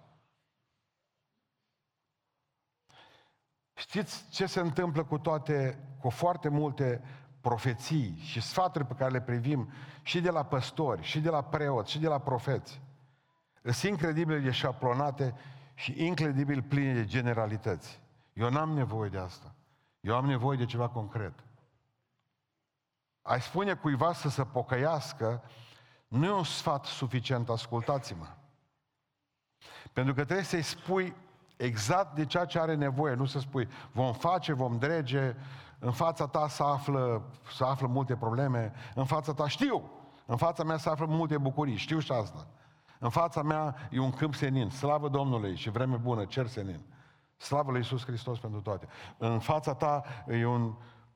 Știți 3.87 4.25
ce 4.29 4.45
se 4.45 4.59
întâmplă 4.59 5.03
cu 5.03 5.17
toate, 5.17 5.79
cu 5.99 6.09
foarte 6.09 6.49
multe 6.49 7.01
profeții 7.41 8.17
și 8.17 8.41
sfaturi 8.41 8.85
pe 8.85 8.93
care 8.93 9.11
le 9.11 9.21
privim 9.21 9.71
și 10.01 10.21
de 10.21 10.29
la 10.29 10.45
păstori, 10.45 11.01
și 11.01 11.19
de 11.19 11.29
la 11.29 11.43
preoți, 11.43 11.91
și 11.91 11.99
de 11.99 12.07
la 12.07 12.19
profeți. 12.19 12.81
Sunt 13.63 13.91
incredibile 13.91 14.39
de 14.39 14.51
șaplonate 14.51 15.35
și 15.73 16.05
incredibil 16.05 16.61
pline 16.61 16.93
de 16.93 17.05
generalități. 17.05 18.01
Eu 18.33 18.49
n-am 18.49 18.69
nevoie 18.69 19.09
de 19.09 19.17
asta. 19.17 19.55
Eu 19.99 20.15
am 20.15 20.25
nevoie 20.25 20.57
de 20.57 20.65
ceva 20.65 20.89
concret. 20.89 21.33
Ai 23.21 23.41
spune 23.41 23.73
cuiva 23.73 24.13
să 24.13 24.29
se 24.29 24.43
pocăiască, 24.43 25.43
nu 26.07 26.25
e 26.25 26.31
un 26.31 26.43
sfat 26.43 26.85
suficient, 26.85 27.49
ascultați-mă. 27.49 28.27
Pentru 29.93 30.13
că 30.13 30.23
trebuie 30.23 30.45
să-i 30.45 30.61
spui 30.61 31.15
exact 31.63 32.15
de 32.15 32.25
ceea 32.25 32.45
ce 32.45 32.59
are 32.59 32.75
nevoie, 32.75 33.13
nu 33.13 33.25
să 33.25 33.39
spui 33.39 33.67
vom 33.91 34.13
face, 34.13 34.53
vom 34.53 34.77
drege, 34.77 35.35
în 35.79 35.91
fața 35.91 36.27
ta 36.27 36.47
să 36.47 36.63
află, 36.63 37.23
să 37.55 37.63
află 37.63 37.87
multe 37.87 38.15
probleme, 38.15 38.73
în 38.95 39.05
fața 39.05 39.33
ta 39.33 39.47
știu, 39.47 39.91
în 40.25 40.37
fața 40.37 40.63
mea 40.63 40.77
să 40.77 40.89
află 40.89 41.05
multe 41.05 41.37
bucurii, 41.37 41.75
știu 41.75 41.99
și 41.99 42.11
asta. 42.11 42.47
În 42.99 43.09
fața 43.09 43.41
mea 43.41 43.75
e 43.91 43.99
un 43.99 44.11
câmp 44.11 44.35
senin. 44.35 44.69
Slavă 44.69 45.09
Domnului 45.09 45.55
și 45.55 45.69
vreme 45.69 45.95
bună, 45.95 46.25
cer 46.25 46.47
senin. 46.47 46.81
Slavă 47.37 47.71
lui 47.71 47.79
Iisus 47.79 48.05
Hristos 48.05 48.39
pentru 48.39 48.61
toate. 48.61 48.87
În 49.17 49.39
fața 49.39 49.73
ta 49.73 50.03
e 50.27 50.45
un 50.45 50.73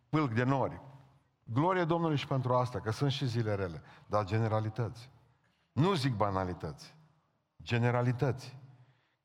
pâlc 0.10 0.34
de 0.34 0.44
nori. 0.44 0.82
Glorie 1.44 1.84
Domnului 1.84 2.18
și 2.18 2.28
pentru 2.28 2.54
asta, 2.54 2.80
că 2.80 2.92
sunt 2.92 3.12
și 3.12 3.26
zile 3.26 3.56
rele, 3.56 3.82
dar 4.06 4.24
generalități. 4.24 5.10
Nu 5.72 5.94
zic 5.94 6.16
banalități, 6.16 6.96
generalități. 7.64 8.57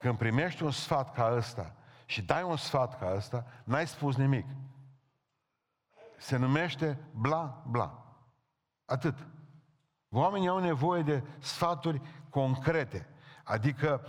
Când 0.03 0.19
primești 0.19 0.63
un 0.63 0.71
sfat 0.71 1.13
ca 1.15 1.33
ăsta 1.37 1.75
și 2.07 2.23
dai 2.23 2.43
un 2.43 2.57
sfat 2.57 2.99
ca 2.99 3.13
ăsta, 3.15 3.47
n-ai 3.65 3.87
spus 3.87 4.17
nimic. 4.17 4.47
Se 6.19 6.37
numește 6.37 6.99
bla 7.13 7.63
bla. 7.67 8.17
Atât. 8.85 9.27
Oamenii 10.11 10.49
au 10.49 10.59
nevoie 10.59 11.03
de 11.03 11.23
sfaturi 11.39 12.01
concrete. 12.31 13.09
Adică 13.45 14.07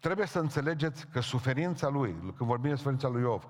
trebuie 0.00 0.26
să 0.26 0.38
înțelegeți 0.38 1.06
că 1.06 1.20
suferința 1.20 1.88
lui, 1.88 2.12
când 2.12 2.48
vorbim 2.48 2.70
de 2.70 2.76
suferința 2.76 3.08
lui 3.08 3.22
Iov, 3.22 3.48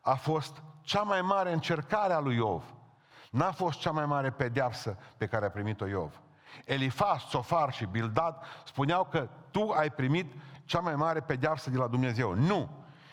a 0.00 0.14
fost 0.14 0.62
cea 0.80 1.02
mai 1.02 1.22
mare 1.22 1.52
încercare 1.52 2.12
a 2.12 2.18
lui 2.18 2.36
Iov. 2.36 2.74
N-a 3.30 3.52
fost 3.52 3.78
cea 3.78 3.90
mai 3.90 4.06
mare 4.06 4.30
pedeapsă 4.30 4.98
pe 5.16 5.26
care 5.26 5.46
a 5.46 5.50
primit-o 5.50 5.86
Iov. 5.86 6.20
Elifas, 6.64 7.28
Sofar 7.28 7.72
și 7.72 7.84
Bildad 7.84 8.36
spuneau 8.64 9.04
că 9.04 9.28
tu 9.50 9.70
ai 9.70 9.90
primit 9.90 10.32
cea 10.70 10.80
mai 10.80 10.94
mare 10.94 11.20
pedeapsă 11.20 11.70
de 11.70 11.76
la 11.76 11.86
Dumnezeu. 11.86 12.34
Nu! 12.34 12.68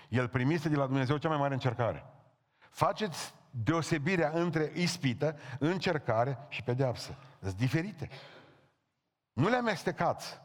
El 0.10 0.28
primise 0.28 0.70
de 0.70 0.76
la 0.76 0.86
Dumnezeu 0.86 1.17
cea 1.17 1.30
mai 1.30 1.38
mare 1.38 1.54
încercare. 1.54 2.06
Faceți 2.70 3.34
deosebirea 3.50 4.32
între 4.34 4.72
ispită, 4.76 5.38
încercare 5.60 6.38
și 6.50 6.63
pedeapsă. 6.63 7.15
Sunt 7.41 7.56
diferite. 7.56 8.10
Nu 9.34 9.50
le 9.50 9.56
amestecați. 9.56 10.41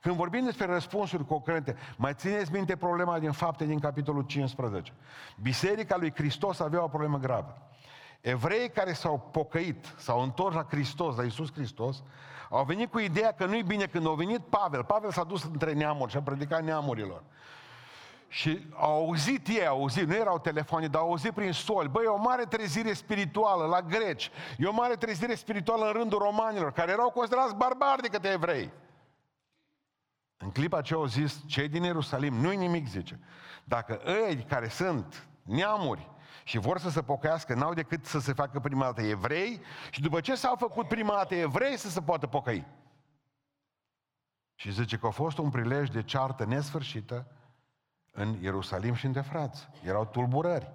Când 0.00 0.16
vorbim 0.16 0.44
despre 0.44 0.66
răspunsuri 0.66 1.26
concrete, 1.26 1.76
mai 1.96 2.14
țineți 2.14 2.52
minte 2.52 2.76
problema 2.76 3.18
din 3.18 3.32
fapte 3.32 3.64
din 3.64 3.78
capitolul 3.78 4.22
15. 4.22 4.92
Biserica 5.42 5.96
lui 5.96 6.12
Hristos 6.14 6.60
avea 6.60 6.82
o 6.82 6.88
problemă 6.88 7.18
gravă. 7.18 7.70
Evrei 8.20 8.70
care 8.70 8.92
s-au 8.92 9.18
pocăit, 9.18 9.94
s-au 9.96 10.22
întors 10.22 10.54
la 10.54 10.66
Hristos, 10.70 11.16
la 11.16 11.22
Iisus 11.22 11.52
Hristos, 11.52 12.02
au 12.50 12.64
venit 12.64 12.90
cu 12.90 12.98
ideea 12.98 13.32
că 13.32 13.44
nu-i 13.44 13.62
bine 13.62 13.86
când 13.86 14.06
au 14.06 14.14
venit 14.14 14.40
Pavel. 14.40 14.84
Pavel 14.84 15.10
s-a 15.10 15.24
dus 15.24 15.42
între 15.42 15.72
neamuri 15.72 16.10
și 16.10 16.16
a 16.16 16.22
predicat 16.22 16.62
neamurilor. 16.62 17.22
Și 18.28 18.66
au 18.74 18.94
auzit 18.94 19.48
ei, 19.48 19.66
au 19.66 19.78
auzit, 19.78 20.08
nu 20.08 20.14
erau 20.14 20.38
telefoane, 20.38 20.86
dar 20.86 21.00
au 21.00 21.08
auzit 21.08 21.32
prin 21.32 21.52
soli. 21.52 21.88
Băi, 21.88 22.04
e 22.04 22.08
o 22.08 22.16
mare 22.16 22.44
trezire 22.44 22.92
spirituală 22.92 23.66
la 23.66 23.80
greci. 23.80 24.30
E 24.58 24.66
o 24.66 24.72
mare 24.72 24.94
trezire 24.94 25.34
spirituală 25.34 25.86
în 25.86 25.92
rândul 25.92 26.18
romanilor, 26.18 26.72
care 26.72 26.92
erau 26.92 27.10
considerați 27.10 27.54
barbari 27.54 28.02
de 28.02 28.08
către 28.08 28.30
evrei. 28.30 28.70
În 30.36 30.50
clipa 30.50 30.80
ce 30.80 30.94
au 30.94 31.04
zis, 31.04 31.42
cei 31.46 31.68
din 31.68 31.82
Ierusalim, 31.82 32.34
nu-i 32.34 32.56
nimic, 32.56 32.88
zice. 32.88 33.20
Dacă 33.64 34.00
ei 34.06 34.44
care 34.48 34.68
sunt 34.68 35.26
neamuri 35.42 36.10
și 36.46 36.58
vor 36.58 36.78
să 36.78 36.90
se 36.90 37.02
pocăiască, 37.02 37.54
n-au 37.54 37.74
decât 37.74 38.04
să 38.04 38.18
se 38.18 38.32
facă 38.32 38.60
prima 38.60 38.84
dată 38.84 39.02
evrei 39.02 39.60
și 39.90 40.00
după 40.00 40.20
ce 40.20 40.34
s-au 40.34 40.56
făcut 40.56 40.88
prima 40.88 41.14
dată 41.14 41.34
evrei 41.34 41.76
să 41.76 41.88
se 41.88 42.02
poată 42.02 42.26
pocăi. 42.26 42.66
Și 44.54 44.72
zice 44.72 44.96
că 44.96 45.06
a 45.06 45.10
fost 45.10 45.38
un 45.38 45.50
prilej 45.50 45.88
de 45.88 46.02
ceartă 46.02 46.44
nesfârșită 46.44 47.26
în 48.12 48.42
Ierusalim 48.42 48.94
și 48.94 49.06
între 49.06 49.20
frați. 49.20 49.68
Erau 49.84 50.06
tulburări. 50.06 50.70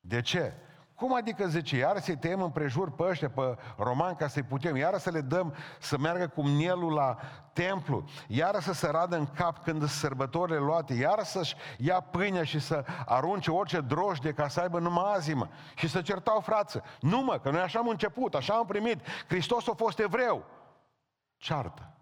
De 0.00 0.20
ce? 0.20 0.54
Cum 1.00 1.14
adică, 1.14 1.46
zice, 1.46 1.76
iar 1.76 2.00
să-i 2.00 2.16
tăiem 2.16 2.42
împrejur 2.42 2.90
pe 2.90 3.02
ăștia, 3.02 3.30
pe 3.30 3.56
romani, 3.76 4.16
ca 4.16 4.28
să-i 4.28 4.42
putem, 4.42 4.76
iar 4.76 4.98
să 4.98 5.10
le 5.10 5.20
dăm 5.20 5.54
să 5.78 5.98
meargă 5.98 6.28
cu 6.28 6.42
mielul 6.42 6.92
la 6.92 7.16
templu, 7.52 8.04
iar 8.26 8.60
să 8.60 8.72
se 8.72 8.90
radă 8.90 9.16
în 9.16 9.26
cap 9.26 9.62
când 9.62 9.78
sunt 9.78 9.90
sărbătorile 9.90 10.58
luate, 10.58 10.94
iar 10.94 11.22
să-și 11.22 11.54
ia 11.78 12.00
pâinea 12.00 12.44
și 12.44 12.58
să 12.58 12.84
arunce 13.06 13.50
orice 13.50 13.80
drojdie 13.80 14.32
ca 14.32 14.48
să 14.48 14.60
aibă 14.60 14.78
numai 14.78 15.12
azimă 15.14 15.48
și 15.74 15.88
să 15.88 16.02
certau 16.02 16.40
frață. 16.40 16.82
Nu 17.00 17.20
mă, 17.20 17.38
că 17.38 17.50
noi 17.50 17.60
așa 17.60 17.78
am 17.78 17.88
început, 17.88 18.34
așa 18.34 18.54
am 18.54 18.66
primit. 18.66 19.06
Hristos 19.28 19.68
a 19.68 19.72
fost 19.76 19.98
evreu. 19.98 20.44
Ceartă. 21.36 21.94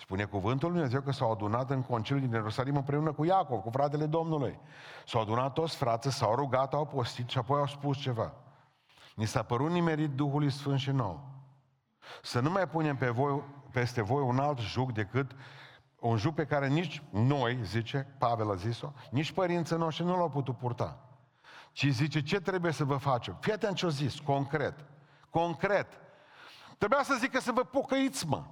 Spune 0.00 0.24
cuvântul 0.24 0.68
lui 0.68 0.78
Dumnezeu 0.78 1.00
că 1.00 1.12
s-au 1.12 1.30
adunat 1.30 1.70
în 1.70 1.82
conciliul 1.82 2.24
din 2.24 2.34
Ierusalim 2.34 2.76
împreună 2.76 3.12
cu 3.12 3.24
Iacov, 3.24 3.60
cu 3.60 3.70
fratele 3.70 4.06
Domnului. 4.06 4.58
S-au 5.06 5.20
adunat 5.20 5.52
toți 5.52 5.76
frații, 5.76 6.12
s-au 6.12 6.34
rugat, 6.34 6.74
au 6.74 6.86
postit 6.86 7.28
și 7.28 7.38
apoi 7.38 7.60
au 7.60 7.66
spus 7.66 7.98
ceva. 7.98 8.32
Ni 9.14 9.26
s-a 9.26 9.42
părut 9.42 9.70
nimerit 9.70 10.10
Duhului 10.10 10.50
Sfânt 10.50 10.78
și 10.78 10.90
nou. 10.90 11.20
Să 12.22 12.40
nu 12.40 12.50
mai 12.50 12.68
punem 12.68 12.96
pe 12.96 13.08
voi, 13.08 13.42
peste 13.72 14.02
voi 14.02 14.22
un 14.22 14.38
alt 14.38 14.58
juc 14.58 14.92
decât 14.92 15.30
un 15.98 16.16
juc 16.16 16.34
pe 16.34 16.44
care 16.44 16.68
nici 16.68 17.02
noi, 17.10 17.58
zice, 17.62 18.14
Pavel 18.18 18.50
a 18.50 18.54
zis-o, 18.54 18.92
nici 19.10 19.32
părinții 19.32 19.76
noștri 19.76 20.04
nu 20.04 20.16
l-au 20.16 20.30
putut 20.30 20.56
purta. 20.56 20.98
Ci 21.72 21.86
zice, 21.86 22.22
ce 22.22 22.40
trebuie 22.40 22.72
să 22.72 22.84
vă 22.84 22.96
facem? 22.96 23.36
Fii 23.40 23.52
atent 23.52 23.76
ce-o 23.76 23.88
zis, 23.88 24.18
concret. 24.18 24.84
Concret. 25.30 25.86
Trebuia 26.78 27.02
să 27.02 27.16
zică 27.18 27.40
să 27.40 27.52
vă 27.52 27.62
pocăiți, 27.62 28.26
mă. 28.26 28.44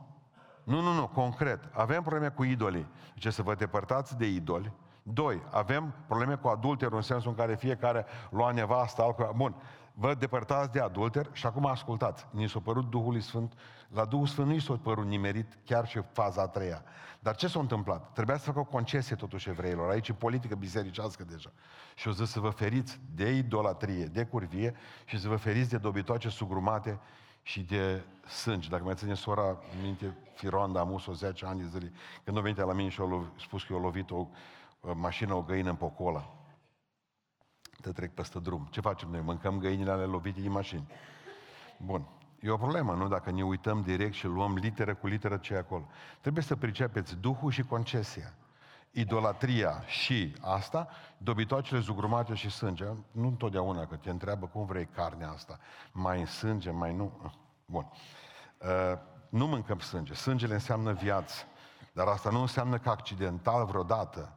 Nu, 0.66 0.80
nu, 0.80 0.92
nu, 0.92 1.06
concret. 1.06 1.60
Avem 1.72 2.02
probleme 2.02 2.28
cu 2.28 2.44
idolii. 2.44 2.86
Ce 3.14 3.30
să 3.30 3.42
vă 3.42 3.54
depărtați 3.54 4.16
de 4.16 4.26
idoli. 4.26 4.72
Doi, 5.02 5.42
avem 5.50 5.94
probleme 6.06 6.34
cu 6.34 6.48
adulterul 6.48 6.96
în 6.96 7.02
sensul 7.02 7.30
în 7.30 7.36
care 7.36 7.54
fiecare 7.54 8.06
lua 8.30 8.50
nevasta, 8.50 9.02
alcool. 9.02 9.32
Bun, 9.36 9.54
vă 9.94 10.14
depărtați 10.14 10.72
de 10.72 10.80
adulter 10.80 11.28
și 11.32 11.46
acum 11.46 11.66
ascultați. 11.66 12.26
Ni 12.30 12.48
s-a 12.48 12.60
părut 12.60 12.90
Duhul 12.90 13.20
Sfânt, 13.20 13.52
la 13.88 14.04
Duhul 14.04 14.26
Sfânt 14.26 14.46
nu 14.48 14.54
i 14.54 14.60
s-a 14.60 14.78
părut 14.82 15.06
nimerit 15.06 15.58
chiar 15.64 15.86
și 15.86 16.02
faza 16.12 16.42
a 16.42 16.46
treia. 16.46 16.82
Dar 17.20 17.36
ce 17.36 17.48
s-a 17.48 17.60
întâmplat? 17.60 18.12
Trebuia 18.12 18.36
să 18.36 18.44
facă 18.44 18.58
o 18.58 18.64
concesie 18.64 19.16
totuși 19.16 19.48
evreilor. 19.48 19.90
Aici 19.90 20.08
e 20.08 20.12
politică 20.12 20.54
bisericească 20.54 21.24
deja. 21.24 21.50
Și 21.94 22.08
o 22.08 22.10
zis 22.10 22.30
să 22.30 22.40
vă 22.40 22.50
feriți 22.50 23.00
de 23.14 23.36
idolatrie, 23.36 24.04
de 24.04 24.24
curvie 24.24 24.74
și 25.04 25.20
să 25.20 25.28
vă 25.28 25.36
feriți 25.36 25.70
de 25.70 25.78
dobitoace 25.78 26.28
sugrumate 26.28 27.00
și 27.46 27.62
de 27.62 28.02
sânge. 28.28 28.68
Dacă 28.68 28.84
mai 28.84 28.94
ține 28.94 29.14
sora 29.14 29.58
minte, 29.82 30.16
Fironda, 30.34 30.80
am 30.80 31.02
o 31.06 31.12
10 31.12 31.46
ani 31.46 31.60
de 31.60 31.66
zile, 31.66 31.92
când 32.24 32.36
a 32.36 32.40
venit 32.40 32.58
la 32.58 32.72
mine 32.72 32.88
și 32.88 33.00
a 33.00 33.32
spus 33.38 33.64
că 33.64 33.72
i-a 33.72 33.78
lovit 33.78 34.10
o, 34.10 34.26
o 34.80 34.94
mașină, 34.94 35.34
o 35.34 35.42
găină 35.42 35.70
în 35.70 35.76
Pocola. 35.76 36.34
Te 37.80 37.92
trec 37.92 38.14
peste 38.14 38.38
drum. 38.38 38.68
Ce 38.70 38.80
facem 38.80 39.08
noi? 39.10 39.20
Mâncăm 39.20 39.58
găinile 39.58 39.90
ale 39.90 40.04
lovite 40.04 40.40
din 40.40 40.50
mașini. 40.50 40.86
Bun. 41.78 42.08
E 42.40 42.50
o 42.50 42.56
problemă, 42.56 42.94
nu? 42.94 43.08
Dacă 43.08 43.30
ne 43.30 43.44
uităm 43.44 43.82
direct 43.82 44.14
și 44.14 44.26
luăm 44.26 44.54
literă 44.54 44.94
cu 44.94 45.06
literă 45.06 45.36
ce 45.36 45.54
e 45.54 45.58
acolo. 45.58 45.88
Trebuie 46.20 46.42
să 46.42 46.56
pricepeți 46.56 47.16
Duhul 47.16 47.50
și 47.50 47.62
concesia. 47.62 48.34
Idolatria 48.98 49.82
și 49.86 50.36
asta, 50.40 50.88
dobitoacele 51.18 51.80
zugrumate 51.80 52.34
și 52.34 52.50
sânge. 52.50 52.84
Nu 53.10 53.26
întotdeauna, 53.26 53.86
că 53.86 53.96
te 53.96 54.10
întreabă 54.10 54.46
cum 54.46 54.66
vrei 54.66 54.86
carnea 54.86 55.30
asta. 55.30 55.58
Mai 55.92 56.20
în 56.20 56.26
sânge, 56.26 56.70
mai 56.70 56.94
nu. 56.94 57.32
Bun. 57.66 57.92
Uh, 58.58 58.98
nu 59.28 59.46
mâncăm 59.46 59.78
sânge. 59.78 60.14
Sângele 60.14 60.54
înseamnă 60.54 60.92
viață. 60.92 61.44
Dar 61.92 62.06
asta 62.06 62.30
nu 62.30 62.40
înseamnă 62.40 62.78
că 62.78 62.90
accidental 62.90 63.64
vreodată 63.64 64.32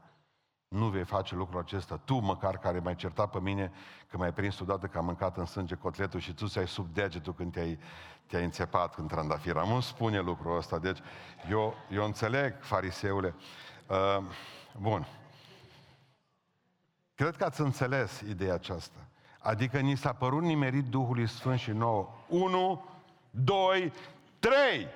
nu 0.67 0.87
vei 0.87 1.03
face 1.03 1.35
lucrul 1.35 1.59
acesta. 1.59 1.99
Tu, 2.05 2.15
măcar, 2.15 2.57
care 2.57 2.79
m-ai 2.79 2.95
certat 2.95 3.29
pe 3.29 3.39
mine, 3.39 3.71
că 4.07 4.17
m-ai 4.17 4.33
prins 4.33 4.59
odată 4.59 4.87
că 4.87 4.97
am 4.97 5.05
mâncat 5.05 5.37
în 5.37 5.45
sânge 5.45 5.75
cotletul 5.75 6.19
și 6.19 6.33
tu 6.33 6.47
ți-ai 6.47 6.67
sub 6.67 6.93
degetul 6.93 7.33
când 7.33 7.51
te-ai, 7.51 7.79
te-ai 8.25 8.43
înțepat 8.43 8.95
în 8.95 9.07
trandafir. 9.07 9.57
Am 9.57 9.69
nu 9.69 9.79
spune 9.79 10.19
lucrul 10.19 10.57
ăsta. 10.57 10.79
Deci, 10.79 10.99
eu, 11.49 11.73
eu 11.89 12.05
înțeleg, 12.05 12.53
fariseule. 12.61 13.35
Uh, 13.89 14.23
bun. 14.77 15.07
Cred 17.15 17.35
că 17.35 17.43
ați 17.43 17.61
înțeles 17.61 18.19
ideea 18.19 18.53
aceasta. 18.53 18.99
Adică 19.39 19.79
ni 19.79 19.95
s-a 19.95 20.13
părut 20.13 20.41
nimerit 20.41 20.85
Duhului 20.85 21.27
Sfânt 21.27 21.59
și 21.59 21.71
nou. 21.71 22.25
Unu, 22.27 22.85
doi, 23.29 23.93
trei. 24.39 24.87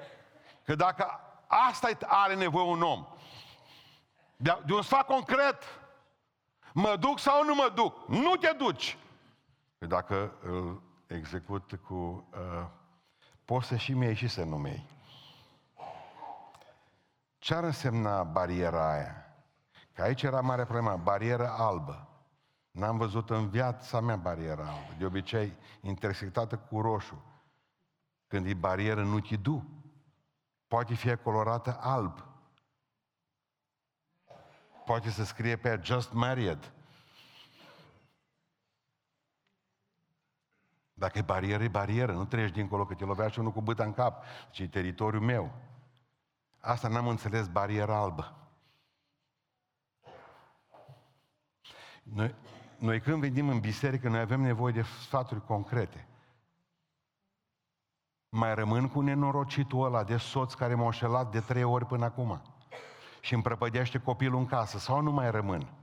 Că 0.66 0.76
dacă 0.76 1.20
asta 1.48 1.90
are 2.08 2.36
nevoie 2.36 2.66
un 2.66 2.82
om, 2.82 3.08
de, 4.36 4.58
de 4.66 4.74
un 4.74 4.82
sfat 4.82 5.06
concret. 5.06 5.64
Mă 6.74 6.96
duc 7.00 7.20
sau 7.20 7.44
nu 7.44 7.56
mă 7.56 7.72
duc? 7.76 8.08
Nu 8.08 8.36
te 8.36 8.52
duci! 8.58 8.98
Păi 9.78 9.88
dacă 9.88 10.34
îl 10.42 10.82
execut 11.08 11.80
cu... 11.88 12.28
Uh, 12.32 12.66
poți 13.46 13.68
să 13.68 13.76
și 13.76 13.94
mie 13.94 14.14
și 14.14 14.28
să 14.28 14.44
nu 14.44 14.58
mei. 14.58 14.86
Ce 17.44 17.54
ar 17.54 17.64
însemna 17.64 18.24
bariera 18.24 18.94
aia? 18.94 19.36
Că 19.94 20.02
aici 20.02 20.24
era 20.24 20.42
mare 20.42 20.64
problemă, 20.64 21.00
barieră 21.04 21.48
albă. 21.48 22.08
N-am 22.72 22.98
văzut 22.98 23.30
în 23.30 23.50
viața 23.50 24.00
mea 24.00 24.16
barieră 24.16 24.62
albă. 24.62 24.94
De 24.98 25.06
obicei, 25.06 25.58
intersectată 25.82 26.58
cu 26.58 26.82
roșu. 26.82 27.24
Când 28.28 28.46
e 28.46 28.54
barieră, 28.54 29.04
nu 29.04 29.20
te 29.20 29.36
du. 29.36 29.64
Poate 30.68 30.94
fi 30.94 31.16
colorată 31.16 31.78
alb. 31.82 32.26
Poate 34.86 35.10
să 35.10 35.24
scrie 35.24 35.56
pe 35.56 35.80
Just 35.84 36.14
Married. 36.14 36.72
Dacă 40.94 41.18
e 41.18 41.22
barieră, 41.22 41.64
e 41.64 41.68
barieră. 41.68 42.14
Nu 42.14 42.26
treci 42.26 42.52
dincolo 42.52 42.86
că 42.86 42.94
te 42.94 43.06
lovea 43.06 43.28
și 43.28 43.40
unul 43.40 43.52
cu 43.52 43.62
băta 43.62 43.84
în 43.84 43.94
cap. 43.94 44.24
ci 44.52 44.60
e 44.60 44.68
teritoriul 44.68 45.22
meu. 45.22 45.72
Asta 46.66 46.88
n-am 46.88 47.08
înțeles 47.08 47.48
bariera 47.48 47.98
albă. 47.98 48.34
Noi, 52.04 52.36
noi 52.78 53.00
când 53.02 53.20
venim 53.20 53.50
în 53.50 53.60
biserică, 53.60 54.10
noi 54.10 54.20
avem 54.20 54.42
nevoie 54.42 54.74
de 54.74 54.82
sfaturi 54.82 55.46
concrete. 55.46 56.08
Mai 58.30 58.56
rămân 58.56 58.90
cu 58.90 59.02
nenorocitul 59.02 59.86
ăla 59.86 60.04
de 60.04 60.18
soț 60.18 60.54
care 60.54 60.76
m-a 60.76 60.86
înșelat 60.86 61.32
de 61.32 61.40
trei 61.40 61.64
ori 61.64 61.86
până 61.86 62.06
acum 62.06 62.42
și 63.22 63.34
îmi 63.34 63.44
prăpădește 63.44 64.00
copilul 64.00 64.40
în 64.40 64.46
casă 64.46 64.78
sau 64.78 65.02
nu 65.02 65.12
mai 65.12 65.32
rămân? 65.32 65.74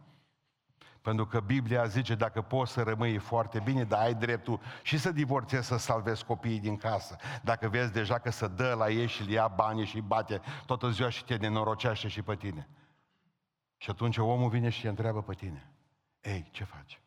Pentru 1.02 1.26
că 1.26 1.40
Biblia 1.40 1.86
zice, 1.86 2.14
dacă 2.14 2.42
poți 2.42 2.72
să 2.72 2.82
rămâi 2.82 3.18
foarte 3.18 3.60
bine, 3.60 3.84
dar 3.84 4.00
ai 4.00 4.14
dreptul 4.14 4.60
și 4.82 4.98
să 4.98 5.12
divorțezi, 5.12 5.66
să 5.66 5.76
salvezi 5.76 6.24
copiii 6.24 6.60
din 6.60 6.76
casă. 6.76 7.16
Dacă 7.42 7.68
vezi 7.68 7.92
deja 7.92 8.18
că 8.18 8.30
se 8.30 8.48
dă 8.48 8.74
la 8.78 8.88
ei 8.88 9.06
și 9.06 9.22
le 9.22 9.32
ia 9.32 9.48
banii 9.48 9.86
și 9.86 9.94
îi 9.96 10.02
bate 10.02 10.40
toată 10.66 10.90
ziua 10.90 11.08
și 11.08 11.24
te 11.24 11.36
nenorocește 11.36 12.08
și 12.08 12.22
pe 12.22 12.36
tine. 12.36 12.68
Și 13.76 13.90
atunci 13.90 14.16
omul 14.16 14.48
vine 14.48 14.68
și 14.68 14.82
te 14.82 14.88
întreabă 14.88 15.22
pe 15.22 15.34
tine. 15.34 15.72
Ei, 16.20 16.48
ce 16.50 16.64
faci? 16.64 17.00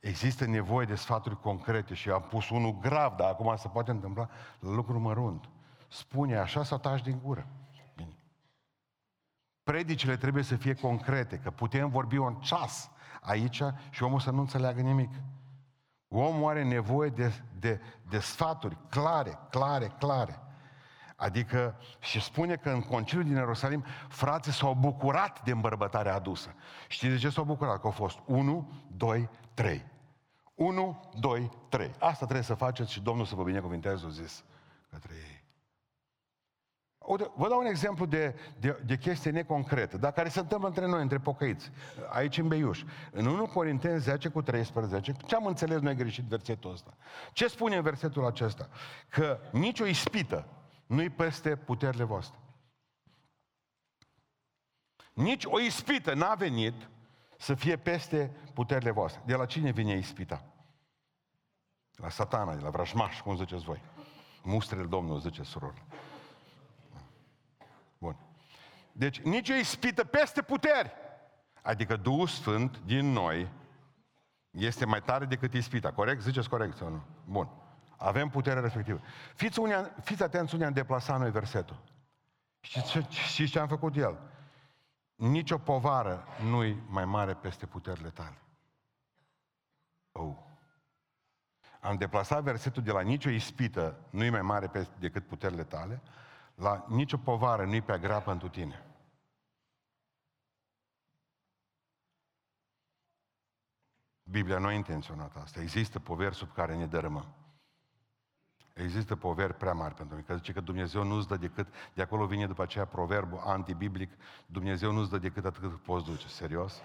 Există 0.00 0.44
nevoie 0.44 0.86
de 0.86 0.94
sfaturi 0.94 1.40
concrete 1.40 1.94
și 1.94 2.10
am 2.10 2.22
pus 2.22 2.50
unul 2.50 2.78
grav, 2.78 3.16
dar 3.16 3.30
acum 3.30 3.56
se 3.56 3.68
poate 3.68 3.90
întâmpla 3.90 4.28
la 4.58 4.70
lucruri 4.70 4.98
mărunt. 4.98 5.48
Spune 5.88 6.36
așa 6.36 6.64
sau 6.64 6.78
taci 6.78 7.02
din 7.02 7.20
gură. 7.22 7.46
Predicile 9.64 10.16
trebuie 10.16 10.42
să 10.42 10.56
fie 10.56 10.74
concrete, 10.74 11.36
că 11.36 11.50
putem 11.50 11.88
vorbi 11.88 12.16
un 12.16 12.34
ceas 12.34 12.90
aici 13.20 13.62
și 13.90 14.02
omul 14.02 14.20
să 14.20 14.30
nu 14.30 14.40
înțeleagă 14.40 14.80
nimic. 14.80 15.10
Omul 16.08 16.50
are 16.50 16.64
nevoie 16.64 17.10
de, 17.10 17.32
de, 17.58 17.80
de 18.08 18.18
sfaturi 18.18 18.76
clare, 18.88 19.38
clare, 19.50 19.94
clare. 19.98 20.38
Adică, 21.16 21.80
și 22.00 22.20
spune 22.20 22.56
că 22.56 22.70
în 22.70 22.80
conciliul 22.80 23.26
din 23.26 23.36
Ierusalim, 23.36 23.84
frații 24.08 24.52
s-au 24.52 24.74
bucurat 24.74 25.44
de 25.44 25.50
îmbărbătarea 25.50 26.14
adusă. 26.14 26.54
Știți 26.88 27.12
de 27.12 27.18
ce 27.18 27.28
s-au 27.28 27.44
bucurat? 27.44 27.80
Că 27.80 27.86
au 27.86 27.92
fost 27.92 28.18
1, 28.26 28.72
2, 28.96 29.28
3. 29.54 29.84
1, 30.54 31.10
2, 31.20 31.50
3. 31.68 31.90
Asta 31.98 32.24
trebuie 32.24 32.42
să 32.42 32.54
faceți 32.54 32.92
și 32.92 33.00
Domnul 33.00 33.24
să 33.24 33.34
vă 33.34 33.42
binecuvinteze, 33.42 34.06
o 34.06 34.08
zis 34.08 34.44
către 34.90 35.14
ei. 35.14 35.43
Vă 37.34 37.48
dau 37.48 37.58
un 37.58 37.66
exemplu 37.66 38.06
de, 38.06 38.34
de, 38.60 38.82
de 38.86 38.96
chestie 38.96 39.30
neconcretă, 39.30 39.96
dar 39.96 40.12
care 40.12 40.28
se 40.28 40.40
întâmplă 40.40 40.68
între 40.68 40.86
noi, 40.86 41.02
între 41.02 41.18
pocăiți, 41.18 41.70
aici 42.10 42.38
în 42.38 42.48
Beiuș. 42.48 42.82
În 43.10 43.26
1 43.26 43.46
Corinteni 43.46 44.00
10 44.00 44.28
cu 44.28 44.42
13, 44.42 45.12
ce 45.26 45.34
am 45.34 45.46
înțeles 45.46 45.80
noi 45.80 45.94
greșit 45.94 46.24
versetul 46.24 46.72
ăsta? 46.72 46.94
Ce 47.32 47.46
spune 47.46 47.76
în 47.76 47.82
versetul 47.82 48.26
acesta? 48.26 48.68
Că 49.08 49.38
nicio 49.52 49.86
ispită 49.86 50.46
nu-i 50.86 51.10
peste 51.10 51.56
puterile 51.56 52.04
voastre. 52.04 52.38
Nici 55.12 55.44
o 55.44 55.60
ispită 55.60 56.14
n-a 56.14 56.34
venit 56.34 56.74
să 57.38 57.54
fie 57.54 57.76
peste 57.76 58.36
puterile 58.54 58.90
voastre. 58.90 59.22
De 59.26 59.34
la 59.34 59.46
cine 59.46 59.70
vine 59.70 59.96
ispita? 59.96 60.44
La 61.96 62.08
satana, 62.08 62.54
de 62.54 62.62
la 62.62 62.70
vrăjmaș, 62.70 63.20
cum 63.20 63.36
ziceți 63.36 63.64
voi. 63.64 63.80
Mustrele 64.42 64.86
Domnului, 64.86 65.20
zice 65.20 65.42
surorile. 65.42 65.82
Bun. 67.98 68.16
Deci 68.96 69.20
nici 69.20 69.50
o 69.50 69.54
ispită 69.54 70.04
peste 70.04 70.42
puteri. 70.42 70.92
Adică 71.62 71.96
Duhul 71.96 72.26
Sfânt 72.26 72.78
din 72.84 73.12
noi 73.12 73.48
este 74.50 74.84
mai 74.84 75.02
tare 75.02 75.24
decât 75.24 75.52
ispita. 75.54 75.92
Corect? 75.92 76.22
Ziceți 76.22 76.48
corect 76.48 76.76
sau 76.76 76.88
nu? 76.88 77.02
Bun. 77.24 77.48
Avem 77.96 78.28
puterea 78.28 78.62
respectivă. 78.62 79.00
Fiți, 79.34 79.58
unii, 79.58 79.74
fiți 80.02 80.22
atenți 80.22 80.52
unde 80.54 80.66
am 80.66 80.72
deplasat 80.72 81.18
noi 81.18 81.30
versetul. 81.30 81.82
Și 82.60 82.82
ce, 82.82 83.06
și 83.10 83.48
ce 83.48 83.58
am 83.58 83.68
făcut 83.68 83.96
el? 83.96 84.18
Nici 85.14 85.50
o 85.50 85.58
povară 85.58 86.24
nu-i 86.50 86.82
mai 86.88 87.04
mare 87.04 87.34
peste 87.34 87.66
puterile 87.66 88.08
tale. 88.08 88.38
Oh. 90.12 90.36
Am 91.80 91.96
deplasat 91.96 92.42
versetul 92.42 92.82
de 92.82 92.90
la 92.90 93.00
nicio 93.00 93.30
ispită 93.30 93.96
nu-i 94.10 94.30
mai 94.30 94.42
mare 94.42 94.70
decât 94.98 95.26
puterile 95.26 95.64
tale 95.64 96.02
La 96.54 96.84
nicio 96.88 97.16
povară 97.16 97.64
nu-i 97.64 97.82
prea 97.82 97.98
grea 97.98 98.20
pentru 98.20 98.48
tine. 98.48 98.84
Biblia 104.22 104.58
nu 104.58 104.66
a 104.66 104.72
intenționat 104.72 105.36
asta. 105.36 105.60
Există 105.60 105.98
poveri 106.00 106.34
sub 106.34 106.52
care 106.52 106.76
ne 106.76 106.86
dărâmăm. 106.86 107.34
Există 108.72 109.16
poveri 109.16 109.54
prea 109.54 109.72
mari 109.72 109.94
pentru 109.94 110.14
noi, 110.14 110.24
că 110.24 110.36
zice 110.36 110.52
că 110.52 110.60
Dumnezeu 110.60 111.02
nu-ți 111.02 111.28
dă 111.28 111.36
decât, 111.36 111.68
de 111.94 112.02
acolo 112.02 112.26
vine 112.26 112.46
după 112.46 112.62
aceea 112.62 112.84
proverbul 112.84 113.38
antibiblic, 113.38 114.12
Dumnezeu 114.46 114.92
nu-ți 114.92 115.10
dă 115.10 115.18
decât 115.18 115.44
atât 115.44 115.60
cât 115.60 115.82
poți 115.82 116.04
duce. 116.04 116.28
Serios? 116.28 116.82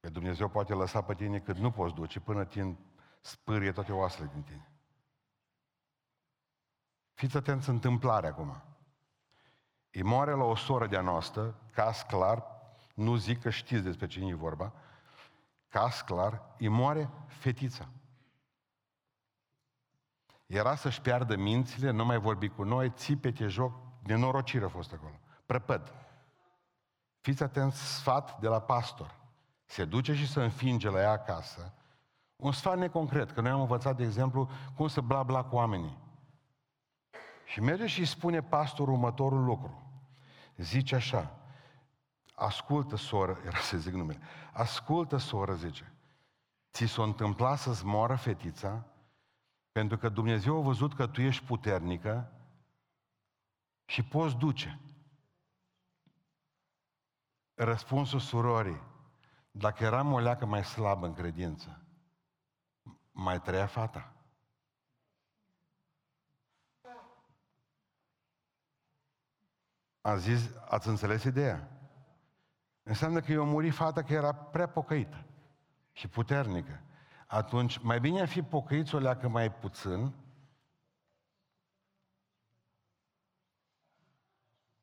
Că 0.00 0.10
Dumnezeu 0.10 0.48
poate 0.48 0.74
lăsa 0.74 1.02
pe 1.02 1.14
tine 1.14 1.40
cât 1.40 1.56
nu 1.56 1.70
poți 1.70 1.94
duce, 1.94 2.20
până 2.20 2.44
tine 2.44 2.78
spârie 3.20 3.72
toate 3.72 3.92
oasele 3.92 4.30
din 4.32 4.42
tine. 4.42 4.77
Fiți 7.18 7.36
atenți 7.36 7.68
întâmplare 7.68 8.26
acum. 8.26 8.62
Îi 9.90 10.02
moare 10.02 10.32
la 10.32 10.44
o 10.44 10.54
soră 10.54 10.86
de-a 10.86 11.00
noastră, 11.00 11.54
caz 11.72 12.00
clar, 12.00 12.44
nu 12.94 13.16
zic 13.16 13.40
că 13.40 13.50
știți 13.50 13.82
despre 13.82 14.06
cine 14.06 14.28
e 14.28 14.34
vorba, 14.34 14.72
caz 15.68 16.00
clar, 16.00 16.42
îi 16.58 16.68
moare 16.68 17.10
fetița. 17.26 17.88
Era 20.46 20.74
să-și 20.74 21.00
piardă 21.00 21.36
mințile, 21.36 21.90
nu 21.90 22.04
mai 22.04 22.18
vorbi 22.18 22.48
cu 22.48 22.62
noi, 22.62 22.90
țipete, 22.90 23.46
joc, 23.46 23.72
nenorocire 24.02 24.64
a 24.64 24.68
fost 24.68 24.92
acolo. 24.92 25.20
Prăpăd. 25.46 25.94
Fiți 27.20 27.42
atenți, 27.42 27.94
sfat 27.94 28.40
de 28.40 28.48
la 28.48 28.60
pastor. 28.60 29.14
Se 29.64 29.84
duce 29.84 30.14
și 30.14 30.28
să 30.28 30.40
înfinge 30.40 30.90
la 30.90 31.00
ea 31.00 31.10
acasă. 31.10 31.72
Un 32.36 32.52
sfat 32.52 32.78
neconcret, 32.78 33.30
că 33.30 33.40
noi 33.40 33.50
am 33.50 33.60
învățat, 33.60 33.96
de 33.96 34.04
exemplu, 34.04 34.50
cum 34.76 34.88
să 34.88 35.00
bla 35.00 35.22
bla 35.22 35.44
cu 35.44 35.56
oamenii. 35.56 36.06
Și 37.48 37.60
merge 37.60 37.86
și 37.86 37.98
îi 37.98 38.06
spune 38.06 38.42
pastorul 38.42 38.94
următorul 38.94 39.44
lucru. 39.44 39.82
Zice 40.56 40.94
așa, 40.94 41.38
ascultă 42.34 42.96
soră, 42.96 43.40
era 43.46 43.58
să 43.58 43.78
zic 43.78 43.92
numele, 43.92 44.20
ascultă 44.52 45.16
soră, 45.16 45.54
zice, 45.54 45.92
ți 46.72 46.84
s-a 46.86 47.02
întâmplat 47.02 47.58
să-ți 47.58 47.84
moară 47.84 48.14
fetița 48.14 48.86
pentru 49.72 49.98
că 49.98 50.08
Dumnezeu 50.08 50.56
a 50.58 50.62
văzut 50.62 50.94
că 50.94 51.06
tu 51.06 51.20
ești 51.20 51.44
puternică 51.44 52.32
și 53.84 54.02
poți 54.02 54.36
duce. 54.36 54.80
Răspunsul 57.54 58.20
surorii, 58.20 58.82
dacă 59.50 59.84
eram 59.84 60.12
o 60.12 60.18
leacă 60.18 60.46
mai 60.46 60.64
slabă 60.64 61.06
în 61.06 61.14
credință, 61.14 61.82
mai 63.10 63.40
trăia 63.40 63.66
fata. 63.66 64.17
A 70.08 70.16
zis, 70.16 70.50
ați 70.68 70.88
înțeles 70.88 71.24
ideea? 71.24 71.68
Înseamnă 72.82 73.20
că 73.20 73.32
eu 73.32 73.44
murit 73.44 73.74
fata 73.74 74.02
că 74.02 74.12
era 74.12 74.34
prea 74.34 74.68
pocăită 74.68 75.24
și 75.92 76.08
puternică. 76.08 76.80
Atunci, 77.26 77.78
mai 77.78 78.00
bine 78.00 78.20
ar 78.20 78.28
fi 78.28 78.42
pocăiți 78.42 78.94
o 78.94 78.98
leacă 78.98 79.28
mai 79.28 79.52
puțin 79.52 80.14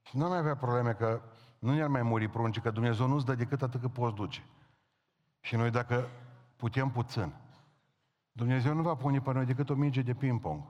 și 0.02 0.18
nu 0.18 0.28
mai 0.28 0.38
avea 0.38 0.56
probleme 0.56 0.94
că 0.94 1.22
nu 1.60 1.74
ne-ar 1.74 1.90
mai 1.90 2.02
muri 2.02 2.28
pruncii, 2.28 2.62
că 2.62 2.72
Dumnezeu 2.72 3.08
nu-ți 3.08 3.26
dă 3.26 3.36
decât 3.36 3.62
atât 3.62 3.82
cât 3.82 3.94
poți 3.94 4.16
duce. 4.16 4.44
Și 5.40 5.56
noi 5.56 5.72
dacă 5.72 6.10
putem 6.56 6.92
puțin, 6.92 7.34
Dumnezeu 8.32 8.74
nu 8.74 8.82
va 8.82 8.96
pune 8.96 9.22
pe 9.22 9.32
noi 9.32 9.46
decât 9.46 9.70
o 9.70 9.74
minge 9.74 10.02
de 10.02 10.14
ping-pong. 10.14 10.64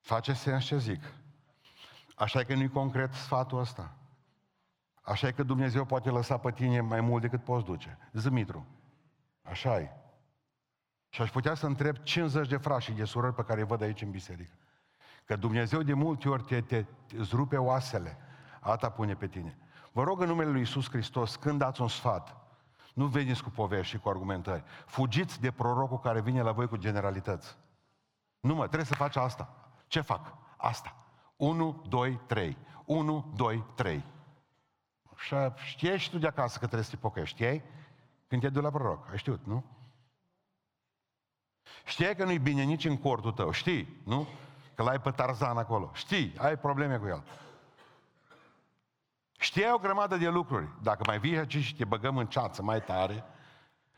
Face 0.00 0.32
sens 0.32 0.64
ce 0.64 0.78
zic. 0.78 1.02
Așa 2.20 2.44
că 2.44 2.54
nu-i 2.54 2.68
concret 2.68 3.12
sfatul 3.12 3.58
ăsta. 3.58 3.92
Așa 5.02 5.26
e 5.26 5.32
că 5.32 5.42
Dumnezeu 5.42 5.84
poate 5.84 6.10
lăsa 6.10 6.36
pe 6.36 6.50
tine 6.50 6.80
mai 6.80 7.00
mult 7.00 7.22
decât 7.22 7.44
poți 7.44 7.64
duce. 7.64 7.98
Zămitru. 8.12 8.66
Așa 9.42 9.78
e. 9.78 9.90
Și 11.08 11.22
aș 11.22 11.30
putea 11.30 11.54
să 11.54 11.66
întreb 11.66 11.96
50 11.96 12.48
de 12.48 12.56
frași 12.56 12.90
și 12.90 12.96
de 12.96 13.04
surori 13.04 13.34
pe 13.34 13.44
care 13.44 13.60
îi 13.60 13.66
văd 13.66 13.82
aici 13.82 14.02
în 14.02 14.10
biserică. 14.10 14.52
Că 15.24 15.36
Dumnezeu 15.36 15.82
de 15.82 15.92
multe 15.92 16.28
ori 16.28 16.42
te, 16.42 16.60
te, 16.60 16.82
te 17.06 17.16
îți 17.16 17.34
rupe 17.34 17.56
oasele, 17.56 18.16
ata 18.60 18.90
pune 18.90 19.14
pe 19.14 19.26
tine. 19.26 19.58
Vă 19.92 20.02
rog 20.02 20.20
în 20.20 20.26
numele 20.26 20.50
Lui 20.50 20.58
Iisus 20.58 20.88
Hristos, 20.90 21.36
când 21.36 21.58
dați 21.58 21.80
un 21.80 21.88
sfat, 21.88 22.36
nu 22.94 23.06
veniți 23.06 23.42
cu 23.42 23.50
povești 23.50 23.90
și 23.90 23.98
cu 23.98 24.08
argumentări. 24.08 24.64
Fugiți 24.86 25.40
de 25.40 25.50
prorocul 25.50 25.98
care 25.98 26.20
vine 26.20 26.42
la 26.42 26.52
voi 26.52 26.68
cu 26.68 26.76
generalități. 26.76 27.56
Nu 28.40 28.54
mă, 28.54 28.66
trebuie 28.66 28.84
să 28.84 28.94
faci 28.94 29.16
asta. 29.16 29.54
Ce 29.86 30.00
fac? 30.00 30.34
Asta. 30.56 30.99
1, 31.40 31.84
2, 31.88 32.20
3. 32.26 32.56
1, 32.84 33.32
2, 33.36 33.64
3. 33.74 34.04
Și 35.16 35.34
știai 35.64 35.98
și 35.98 36.10
tu 36.10 36.18
de 36.18 36.26
acasă 36.26 36.52
că 36.52 36.64
trebuie 36.64 36.82
să 36.84 36.90
te 36.90 36.96
pocăiești, 36.96 37.34
știai? 37.34 37.62
Când 38.26 38.40
te 38.40 38.48
duci 38.48 38.62
la 38.62 38.70
proroc, 38.70 39.08
ai 39.10 39.18
știut, 39.18 39.40
nu? 39.44 39.64
Știai 41.84 42.16
că 42.16 42.24
nu-i 42.24 42.38
bine 42.38 42.62
nici 42.62 42.84
în 42.84 42.96
cortul 42.96 43.32
tău, 43.32 43.50
știi, 43.50 44.00
nu? 44.04 44.26
Că 44.74 44.82
l-ai 44.82 45.00
pe 45.00 45.10
Tarzan 45.10 45.56
acolo, 45.56 45.90
știi, 45.94 46.34
ai 46.38 46.58
probleme 46.58 46.96
cu 46.96 47.06
el. 47.06 47.24
Știai 49.38 49.72
o 49.72 49.78
grămadă 49.78 50.16
de 50.16 50.28
lucruri. 50.28 50.68
Dacă 50.82 51.02
mai 51.06 51.18
vii 51.18 51.38
aici 51.38 51.56
și 51.56 51.76
te 51.76 51.84
băgăm 51.84 52.16
în 52.16 52.26
ceață 52.26 52.62
mai 52.62 52.82
tare, 52.82 53.24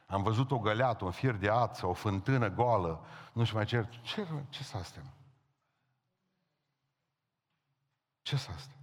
am 0.06 0.22
văzut 0.22 0.50
o 0.50 0.58
găleată, 0.58 1.04
un 1.04 1.10
fir 1.10 1.34
de 1.34 1.48
ață, 1.48 1.86
o 1.86 1.92
fântână 1.92 2.48
goală, 2.48 3.04
nu 3.32 3.44
știu 3.44 3.56
mai 3.56 3.66
ce, 3.66 3.88
ce, 4.02 4.26
ce 4.48 4.62
s-a 4.62 4.78
astea? 4.78 5.02
Ce 8.22 8.36
s-a 8.36 8.52
astea? 8.52 8.76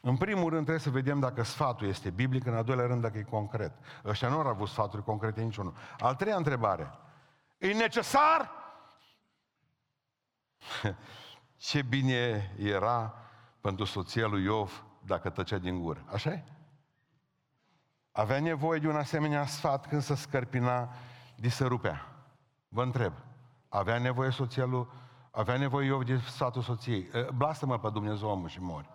În 0.00 0.16
primul 0.16 0.48
rând 0.48 0.62
trebuie 0.62 0.78
să 0.78 0.90
vedem 0.90 1.20
dacă 1.20 1.42
sfatul 1.42 1.88
este 1.88 2.10
biblic, 2.10 2.46
în 2.46 2.54
al 2.54 2.64
doilea 2.64 2.86
rând 2.86 3.02
dacă 3.02 3.18
e 3.18 3.22
concret. 3.22 3.72
Ăștia 4.04 4.28
nu 4.28 4.38
au 4.38 4.46
avut 4.46 4.68
sfaturi 4.68 5.04
concrete 5.04 5.42
niciunul. 5.42 5.74
Al 5.98 6.14
treia 6.14 6.36
întrebare. 6.36 6.90
E 7.58 7.72
necesar? 7.72 8.50
Ce 11.56 11.82
bine 11.82 12.54
era 12.58 13.14
pentru 13.60 13.84
soția 13.84 14.26
lui 14.26 14.42
Iov 14.42 14.84
dacă 15.04 15.30
tăcea 15.30 15.58
din 15.58 15.82
gură. 15.82 16.04
așa 16.12 16.30
e? 16.30 16.44
Avea 18.12 18.40
nevoie 18.40 18.78
de 18.78 18.88
un 18.88 18.96
asemenea 18.96 19.46
sfat 19.46 19.86
când 19.86 20.02
să 20.02 20.14
scărpina 20.14 20.92
de 21.36 21.48
să 21.48 21.66
rupea. 21.66 22.06
Vă 22.68 22.82
întreb. 22.82 23.12
Avea 23.68 23.98
nevoie 23.98 24.30
soția 24.30 24.64
lui, 24.64 24.86
avea 25.34 25.56
nevoie 25.56 25.86
Iov 25.86 26.04
de 26.04 26.18
sfatul 26.18 26.62
soției. 26.62 27.08
Blasă-mă 27.34 27.78
pe 27.78 27.90
Dumnezeu 27.90 28.28
omul 28.28 28.48
și 28.48 28.60
mori. 28.60 28.88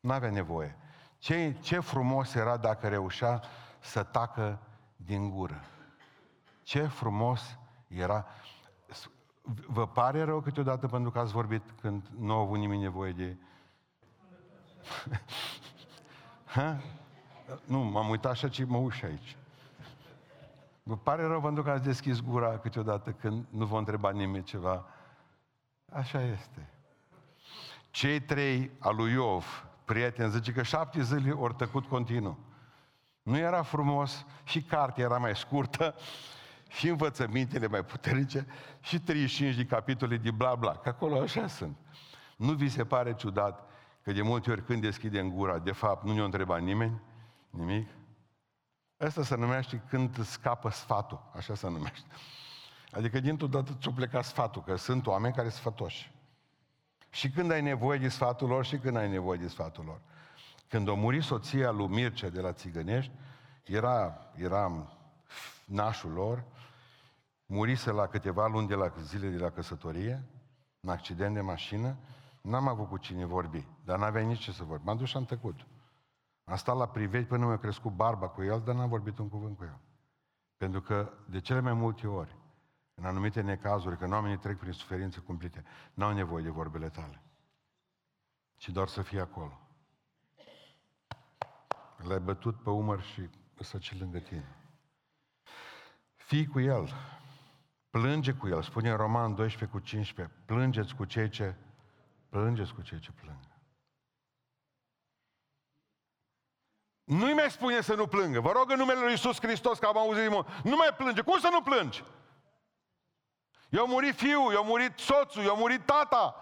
N-avea 0.00 0.30
nevoie. 0.30 0.76
Ce, 1.18 1.56
ce 1.60 1.80
frumos 1.80 2.34
era 2.34 2.56
dacă 2.56 2.88
reușea 2.88 3.42
să 3.78 4.02
tacă 4.02 4.58
din 4.96 5.30
gură. 5.30 5.64
Ce 6.62 6.86
frumos 6.86 7.58
era. 7.88 8.26
Vă 9.66 9.86
pare 9.86 10.24
rău 10.24 10.40
câteodată 10.40 10.86
pentru 10.86 11.10
că 11.10 11.18
ați 11.18 11.32
vorbit 11.32 11.62
când 11.80 12.06
nu 12.18 12.32
au 12.32 12.40
avut 12.40 12.58
nimeni 12.58 12.82
nevoie 12.82 13.12
de... 13.12 13.36
ha? 16.54 16.80
Nu, 17.64 17.78
m-am 17.78 18.08
uitat 18.08 18.32
așa 18.32 18.48
ce 18.48 18.64
mă 18.64 18.76
uși 18.76 19.04
aici. 19.04 19.36
Vă 20.82 20.96
pare 20.96 21.26
rău 21.26 21.40
pentru 21.40 21.62
că 21.62 21.70
ați 21.70 21.82
deschis 21.82 22.20
gura 22.20 22.58
câteodată 22.58 23.10
când 23.10 23.44
nu 23.50 23.64
vă 23.64 23.78
întreba 23.78 24.10
nimeni 24.10 24.44
ceva. 24.44 24.84
Așa 25.96 26.22
este. 26.22 26.70
Cei 27.90 28.20
trei 28.20 28.70
al 28.78 28.96
lui 28.96 29.12
Iov, 29.12 29.66
prieten, 29.84 30.30
zice 30.30 30.52
că 30.52 30.62
șapte 30.62 31.02
zile 31.02 31.30
ori 31.30 31.54
tăcut 31.54 31.86
continuu. 31.86 32.38
Nu 33.22 33.36
era 33.38 33.62
frumos, 33.62 34.26
și 34.44 34.62
cartea 34.62 35.04
era 35.04 35.18
mai 35.18 35.36
scurtă, 35.36 35.94
și 36.68 36.88
învățămintele 36.88 37.66
mai 37.66 37.84
puternice, 37.84 38.46
și 38.80 39.00
35 39.00 39.54
de 39.54 39.64
capitole 39.64 40.16
de 40.16 40.30
bla 40.30 40.54
bla, 40.54 40.76
că 40.76 40.88
acolo 40.88 41.20
așa 41.20 41.46
sunt. 41.46 41.76
Nu 42.36 42.52
vi 42.52 42.68
se 42.68 42.84
pare 42.84 43.14
ciudat 43.14 43.68
că 44.02 44.12
de 44.12 44.22
multe 44.22 44.50
ori 44.50 44.64
când 44.64 44.80
deschidem 44.80 45.30
gura, 45.30 45.58
de 45.58 45.72
fapt 45.72 46.04
nu 46.04 46.12
ne-o 46.12 46.24
întreba 46.24 46.56
nimeni, 46.56 47.00
nimic? 47.50 47.88
Asta 48.96 49.22
se 49.22 49.36
numește 49.36 49.82
când 49.88 50.24
scapă 50.24 50.70
sfatul, 50.70 51.30
așa 51.34 51.54
se 51.54 51.68
numește. 51.68 52.08
Adică 52.96 53.20
dintr-o 53.20 53.46
dată 53.46 53.76
ți-o 53.80 53.90
plecat 53.90 54.24
sfatul, 54.24 54.62
că 54.62 54.76
sunt 54.76 55.06
oameni 55.06 55.34
care 55.34 55.48
sunt 55.48 55.60
sfătoși. 55.60 56.14
Și 57.10 57.30
când 57.30 57.50
ai 57.50 57.62
nevoie 57.62 57.98
de 57.98 58.08
sfatul 58.08 58.48
lor 58.48 58.64
și 58.64 58.78
când 58.78 58.96
ai 58.96 59.10
nevoie 59.10 59.38
de 59.38 59.48
sfatul 59.48 59.84
lor. 59.84 60.00
Când 60.68 60.88
a 60.88 60.92
murit 60.92 61.22
soția 61.22 61.70
lui 61.70 61.86
Mircea 61.86 62.28
de 62.28 62.40
la 62.40 62.52
Țigănești, 62.52 63.12
era, 63.64 64.18
era 64.34 64.88
nașul 65.64 66.12
lor, 66.12 66.44
murise 67.46 67.90
la 67.90 68.06
câteva 68.06 68.46
luni 68.46 68.68
de 68.68 68.74
la 68.74 68.92
zile 69.02 69.28
de 69.28 69.38
la 69.38 69.50
căsătorie, 69.50 70.24
în 70.80 70.90
accident 70.90 71.34
de 71.34 71.40
mașină, 71.40 71.96
n-am 72.40 72.68
avut 72.68 72.88
cu 72.88 72.96
cine 72.96 73.24
vorbi, 73.24 73.66
dar 73.84 73.98
n-avea 73.98 74.22
nici 74.22 74.42
ce 74.42 74.52
să 74.52 74.64
vorbi. 74.64 74.84
M-am 74.84 74.96
dus 74.96 75.08
și 75.08 75.16
am 75.16 75.24
tăcut. 75.24 75.66
Am 76.44 76.56
stat 76.56 76.76
la 76.76 76.86
privești 76.86 77.28
până 77.28 77.46
mi-a 77.46 77.58
crescut 77.58 77.92
barba 77.92 78.28
cu 78.28 78.42
el, 78.42 78.62
dar 78.64 78.74
n-am 78.74 78.88
vorbit 78.88 79.18
un 79.18 79.28
cuvânt 79.28 79.56
cu 79.56 79.64
el. 79.64 79.78
Pentru 80.56 80.80
că 80.80 81.12
de 81.26 81.40
cele 81.40 81.60
mai 81.60 81.72
multe 81.72 82.06
ori 82.06 82.36
în 82.98 83.04
anumite 83.04 83.40
necazuri, 83.40 83.96
când 83.96 84.12
oamenii 84.12 84.38
trec 84.38 84.58
prin 84.58 84.72
suferințe 84.72 85.20
cumplite, 85.20 85.64
n-au 85.94 86.12
nevoie 86.12 86.42
de 86.42 86.50
vorbele 86.50 86.88
tale, 86.88 87.22
ci 88.56 88.68
doar 88.68 88.88
să 88.88 89.02
fie 89.02 89.20
acolo. 89.20 89.60
L-ai 91.96 92.20
bătut 92.20 92.62
pe 92.62 92.70
umăr 92.70 93.02
și 93.02 93.30
să 93.60 93.78
ce 93.78 93.96
lângă 93.98 94.18
tine. 94.18 94.56
Fii 96.14 96.46
cu 96.46 96.60
el, 96.60 96.92
plânge 97.90 98.32
cu 98.32 98.48
el, 98.48 98.62
spune 98.62 98.90
în 98.90 98.96
Roman 98.96 99.34
12 99.34 99.78
cu 99.78 99.84
15, 99.84 100.34
plângeți 100.44 100.94
cu 100.94 101.04
cei 101.04 101.28
ce, 101.28 101.54
plângeți 102.28 102.74
cu 102.74 102.82
cei 102.82 102.98
ce 102.98 103.12
plâng. 103.12 103.38
Nu-i 107.04 107.34
mai 107.34 107.50
spune 107.50 107.80
să 107.80 107.94
nu 107.94 108.06
plângă. 108.06 108.40
Vă 108.40 108.52
rog 108.52 108.70
în 108.70 108.78
numele 108.78 109.00
Lui 109.00 109.10
Iisus 109.10 109.40
Hristos, 109.40 109.78
că 109.78 109.86
am 109.86 109.98
auzit 109.98 110.30
nu 110.64 110.76
mai 110.76 110.94
plânge. 110.96 111.20
Cum 111.20 111.38
să 111.38 111.48
nu 111.52 111.62
plângi? 111.62 112.04
Eu 113.76 113.86
murit 113.86 114.14
fiul, 114.14 114.52
eu 114.52 114.64
murit 114.64 114.98
soțul, 114.98 115.42
eu 115.42 115.56
murit 115.56 115.86
tata. 115.86 116.34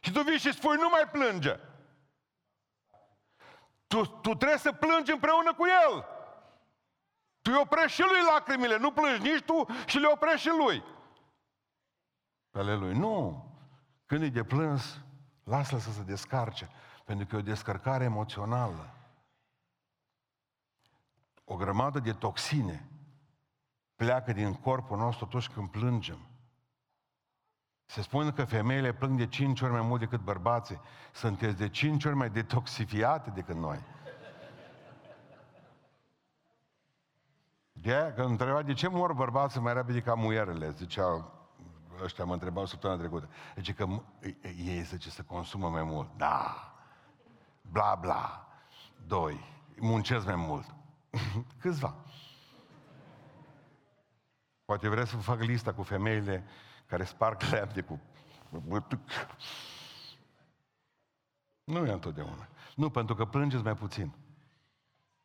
Și 0.00 0.12
tu 0.12 0.22
vii 0.22 0.38
și 0.38 0.52
spui, 0.52 0.76
nu 0.76 0.88
mai 0.88 1.08
plânge. 1.12 1.60
Tu, 3.86 4.06
tu 4.06 4.34
trebuie 4.34 4.58
să 4.58 4.72
plângi 4.72 5.12
împreună 5.12 5.54
cu 5.54 5.64
el. 5.66 6.04
Tu 7.42 7.50
îi 7.50 7.60
oprești 7.60 8.00
și 8.02 8.08
lui 8.08 8.22
lacrimile, 8.32 8.76
nu 8.76 8.92
plângi 8.92 9.30
nici 9.30 9.44
tu 9.44 9.66
și 9.86 9.98
le 9.98 10.06
oprești 10.06 10.48
și 10.48 10.54
lui. 10.56 10.84
Pe 12.50 12.58
ale 12.58 12.74
lui. 12.74 12.94
Nu. 12.94 13.46
Când 14.06 14.22
e 14.22 14.28
de 14.28 14.44
plâns, 14.44 15.00
lasă-l 15.44 15.78
să 15.78 15.90
se 15.90 16.02
descarce. 16.02 16.70
Pentru 17.04 17.26
că 17.26 17.36
e 17.36 17.38
o 17.38 17.42
descărcare 17.42 18.04
emoțională. 18.04 18.94
O 21.44 21.56
grămadă 21.56 21.98
de 21.98 22.12
toxine 22.12 22.88
pleacă 23.94 24.32
din 24.32 24.54
corpul 24.54 24.98
nostru 24.98 25.24
atunci 25.24 25.48
când 25.48 25.70
plângem. 25.70 26.18
Se 27.86 28.02
spune 28.02 28.30
că 28.30 28.44
femeile 28.44 28.92
plâng 28.92 29.18
de 29.18 29.26
cinci 29.26 29.60
ori 29.60 29.72
mai 29.72 29.80
mult 29.82 30.00
decât 30.00 30.20
bărbații. 30.20 30.80
Sunteți 31.12 31.56
de 31.56 31.68
cinci 31.68 32.04
ori 32.04 32.14
mai 32.14 32.30
detoxifiate 32.30 33.30
decât 33.30 33.56
noi. 33.56 33.78
De 37.72 37.94
aia, 37.94 38.12
că 38.12 38.22
întreba 38.22 38.62
de 38.62 38.72
ce 38.72 38.88
mor 38.88 39.12
bărbații 39.12 39.60
mai 39.60 39.74
repede 39.74 40.00
ca 40.00 40.14
muierele, 40.14 40.70
zicea, 40.70 41.32
ăștia 42.02 42.24
mă 42.24 42.32
întrebau 42.32 42.66
săptămâna 42.66 43.00
trecută. 43.00 43.28
Deci 43.54 43.74
că 43.74 43.86
ei 44.42 44.82
zice 44.82 45.10
să 45.10 45.22
consumă 45.22 45.68
mai 45.68 45.82
mult. 45.82 46.08
Da. 46.16 46.72
Bla, 47.60 47.94
bla. 48.00 48.48
Doi. 49.06 49.40
Muncesc 49.78 50.26
mai 50.26 50.36
mult. 50.36 50.74
Câțiva. 51.60 51.94
Poate 54.64 54.88
vreți 54.88 55.10
să 55.10 55.16
fac 55.16 55.40
lista 55.40 55.72
cu 55.72 55.82
femeile 55.82 56.44
care 56.94 57.06
sparg 57.06 57.42
lemne 57.50 57.80
cu... 57.80 58.00
Nu 61.64 61.86
e 61.86 61.92
întotdeauna. 61.92 62.48
Nu, 62.76 62.90
pentru 62.90 63.14
că 63.14 63.24
plângeți 63.24 63.62
mai 63.62 63.74
puțin. 63.74 64.12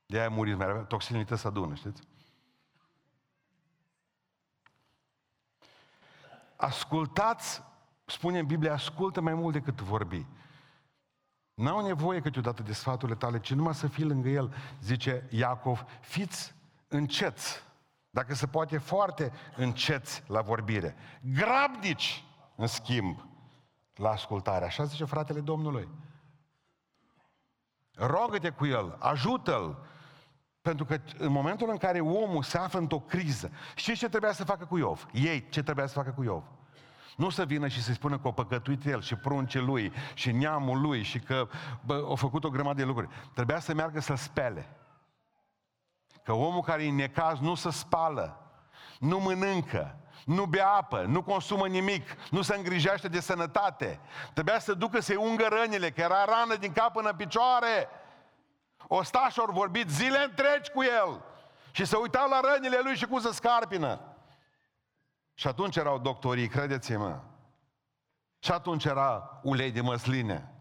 De 0.06 0.20
aia 0.20 0.30
muriți 0.30 0.58
mai 0.58 0.66
repede. 0.66 0.86
Toxinile 0.86 1.36
să 1.36 1.48
adună, 1.48 1.76
știți? 1.76 2.02
Ascultați, 6.56 7.64
spune 8.06 8.40
în 8.40 8.46
Biblie, 8.46 8.70
ascultă 8.70 9.22
mai 9.22 9.34
mult 9.34 9.54
decât 9.54 9.82
vorbi. 9.82 10.26
N-au 11.54 11.86
nevoie 11.86 12.22
câteodată 12.22 12.64
de 12.64 12.74
sfaturile 12.74 13.18
tale, 13.18 13.40
ci 13.40 13.54
numai 13.54 13.76
să 13.76 13.88
fii 13.88 14.04
lângă 14.04 14.30
el. 14.30 14.54
Zice 14.82 15.28
Iacov, 15.30 15.86
fiți 16.02 16.56
înceți. 16.88 17.64
Dacă 18.10 18.34
se 18.34 18.48
poate, 18.48 18.78
foarte 18.78 19.32
înceți 19.56 20.24
la 20.28 20.42
vorbire. 20.42 20.96
Grabnici, 21.22 22.24
în 22.56 22.68
schimb, 22.68 23.26
la 23.96 24.10
ascultare. 24.10 24.66
Așa 24.66 24.84
zice 24.84 25.06
fratele 25.06 25.40
Domnului. 25.40 25.90
Rogă-te 27.94 28.50
cu 28.50 28.66
el, 28.66 28.96
ajută-l, 29.00 29.86
pentru 30.62 30.86
că 30.86 30.98
în 31.18 31.32
momentul 31.32 31.70
în 31.70 31.78
care 31.78 32.00
omul 32.00 32.44
se 32.44 32.58
află 32.58 32.80
într-o 32.80 33.00
criză, 33.00 33.52
știți 33.76 34.00
ce 34.00 34.10
trebuia 34.10 34.32
să 34.32 34.44
facă 34.44 34.66
cu 34.66 34.78
Iov? 34.78 35.06
Ei, 35.14 35.50
ce 35.50 35.64
trebuia 35.64 35.86
să 35.86 35.94
facă 35.94 36.12
cu 36.12 36.24
Iov? 36.24 36.44
Nu 37.18 37.30
să 37.30 37.46
vină 37.46 37.68
și 37.68 37.84
să-i 37.84 37.94
spună 37.94 38.20
că 38.20 38.28
o 38.28 38.32
păcătuit 38.32 38.86
el 38.86 39.02
și 39.02 39.16
prunce 39.16 39.60
lui 39.60 39.92
și 40.14 40.32
neamul 40.32 40.82
lui 40.82 41.04
și 41.04 41.20
că 41.20 41.48
bă, 41.86 42.08
a 42.12 42.16
făcut 42.16 42.44
o 42.44 42.50
grămadă 42.50 42.78
de 42.78 42.84
lucruri. 42.84 43.10
Trebuia 43.34 43.60
să 43.60 43.74
meargă 43.74 44.00
să 44.00 44.16
spele. 44.16 44.68
Că 46.24 46.32
omul 46.32 46.62
care 46.62 46.84
e 46.84 46.92
necaz 46.92 47.40
nu 47.40 47.56
se 47.56 47.72
spală, 47.72 48.52
nu 49.00 49.20
mănâncă, 49.20 49.96
nu 50.26 50.46
bea 50.46 50.70
apă, 50.70 51.02
nu 51.02 51.24
consumă 51.24 51.68
nimic, 51.68 52.30
nu 52.30 52.42
se 52.42 52.56
îngrijește 52.56 53.08
de 53.08 53.20
sănătate. 53.20 54.00
Trebuia 54.34 54.60
să 54.60 54.74
ducă 54.74 55.00
să-i 55.00 55.16
ungă 55.16 55.48
rănile, 55.50 55.92
că 55.92 56.02
era 56.02 56.26
rană 56.26 56.56
din 56.56 56.72
cap 56.72 56.94
până 56.94 57.10
în 57.10 57.16
picioare. 57.16 57.90
Ostașul 58.88 59.44
au 59.48 59.54
vorbit 59.54 59.90
zile 59.90 60.24
întregi 60.24 60.72
cu 60.72 60.84
el 60.84 61.24
și 61.72 61.86
se 61.86 61.96
uitau 61.96 62.30
la 62.30 62.40
rănile 62.54 62.80
lui 62.84 62.96
și 62.96 63.06
cum 63.06 63.20
să 63.20 63.32
scarpină. 63.32 64.02
Și 65.34 65.48
atunci 65.48 65.76
erau 65.76 66.00
doctorii, 66.00 66.48
credeți-mă. 66.48 67.20
Și 68.40 68.52
atunci 68.52 68.86
era 68.86 69.40
ulei 69.44 69.72
de 69.72 69.82
măsline. 69.82 70.54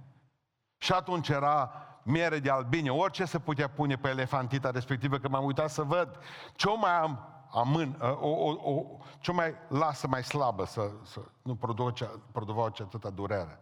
Și 0.76 0.92
atunci 0.92 1.28
era 1.28 1.87
miere 2.08 2.38
de 2.38 2.50
albine, 2.50 2.90
orice 2.90 3.24
se 3.24 3.38
putea 3.38 3.68
pune 3.68 3.96
pe 3.96 4.08
elefantita 4.08 4.70
respectivă, 4.70 5.18
că 5.18 5.28
m-am 5.28 5.44
uitat 5.44 5.70
să 5.70 5.82
văd 5.82 6.18
ce 6.54 6.68
mai 6.76 6.98
am 6.98 7.38
amân, 7.50 7.96
o, 8.00 8.28
o, 8.28 8.72
o, 8.72 8.82
ce 9.20 9.32
mai 9.32 9.54
lasă 9.68 10.06
mai 10.06 10.24
slabă 10.24 10.64
să, 10.64 10.90
să 11.02 11.20
nu 11.42 11.54
produce, 11.54 12.10
produce 12.32 12.82
atâta 12.82 13.10
durere. 13.10 13.60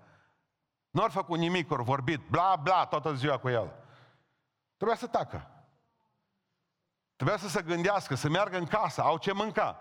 Nu 0.91 1.03
ar 1.03 1.11
făcut 1.11 1.39
nimic, 1.39 1.71
ori 1.71 1.85
vorbit, 1.85 2.21
bla, 2.29 2.57
bla, 2.63 2.85
toată 2.85 3.15
ziua 3.15 3.39
cu 3.39 3.49
el. 3.49 3.73
Trebuia 4.77 4.97
să 4.97 5.07
tacă. 5.07 5.51
Trebuia 7.17 7.37
să 7.37 7.49
se 7.49 7.63
gândească, 7.63 8.15
să 8.15 8.29
meargă 8.29 8.57
în 8.57 8.67
casă, 8.67 9.03
au 9.03 9.19
ce 9.19 9.33
mânca. 9.33 9.81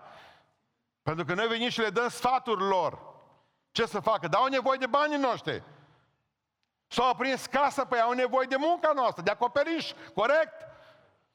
Pentru 1.02 1.24
că 1.24 1.34
noi 1.34 1.46
venim 1.46 1.68
și 1.68 1.80
le 1.80 1.90
dăm 1.90 2.08
sfaturi 2.08 2.62
lor. 2.62 2.98
Ce 3.70 3.86
să 3.86 4.00
facă? 4.00 4.28
Dar 4.28 4.40
au 4.40 4.46
nevoie 4.46 4.78
de 4.78 4.86
banii 4.86 5.18
noștri. 5.18 5.62
S-au 6.86 7.14
prins 7.14 7.46
casă, 7.46 7.84
păi 7.84 8.00
au 8.00 8.12
nevoie 8.12 8.46
de 8.46 8.56
munca 8.56 8.92
noastră, 8.92 9.22
de 9.22 9.30
acoperiș, 9.30 9.92
corect? 10.14 10.64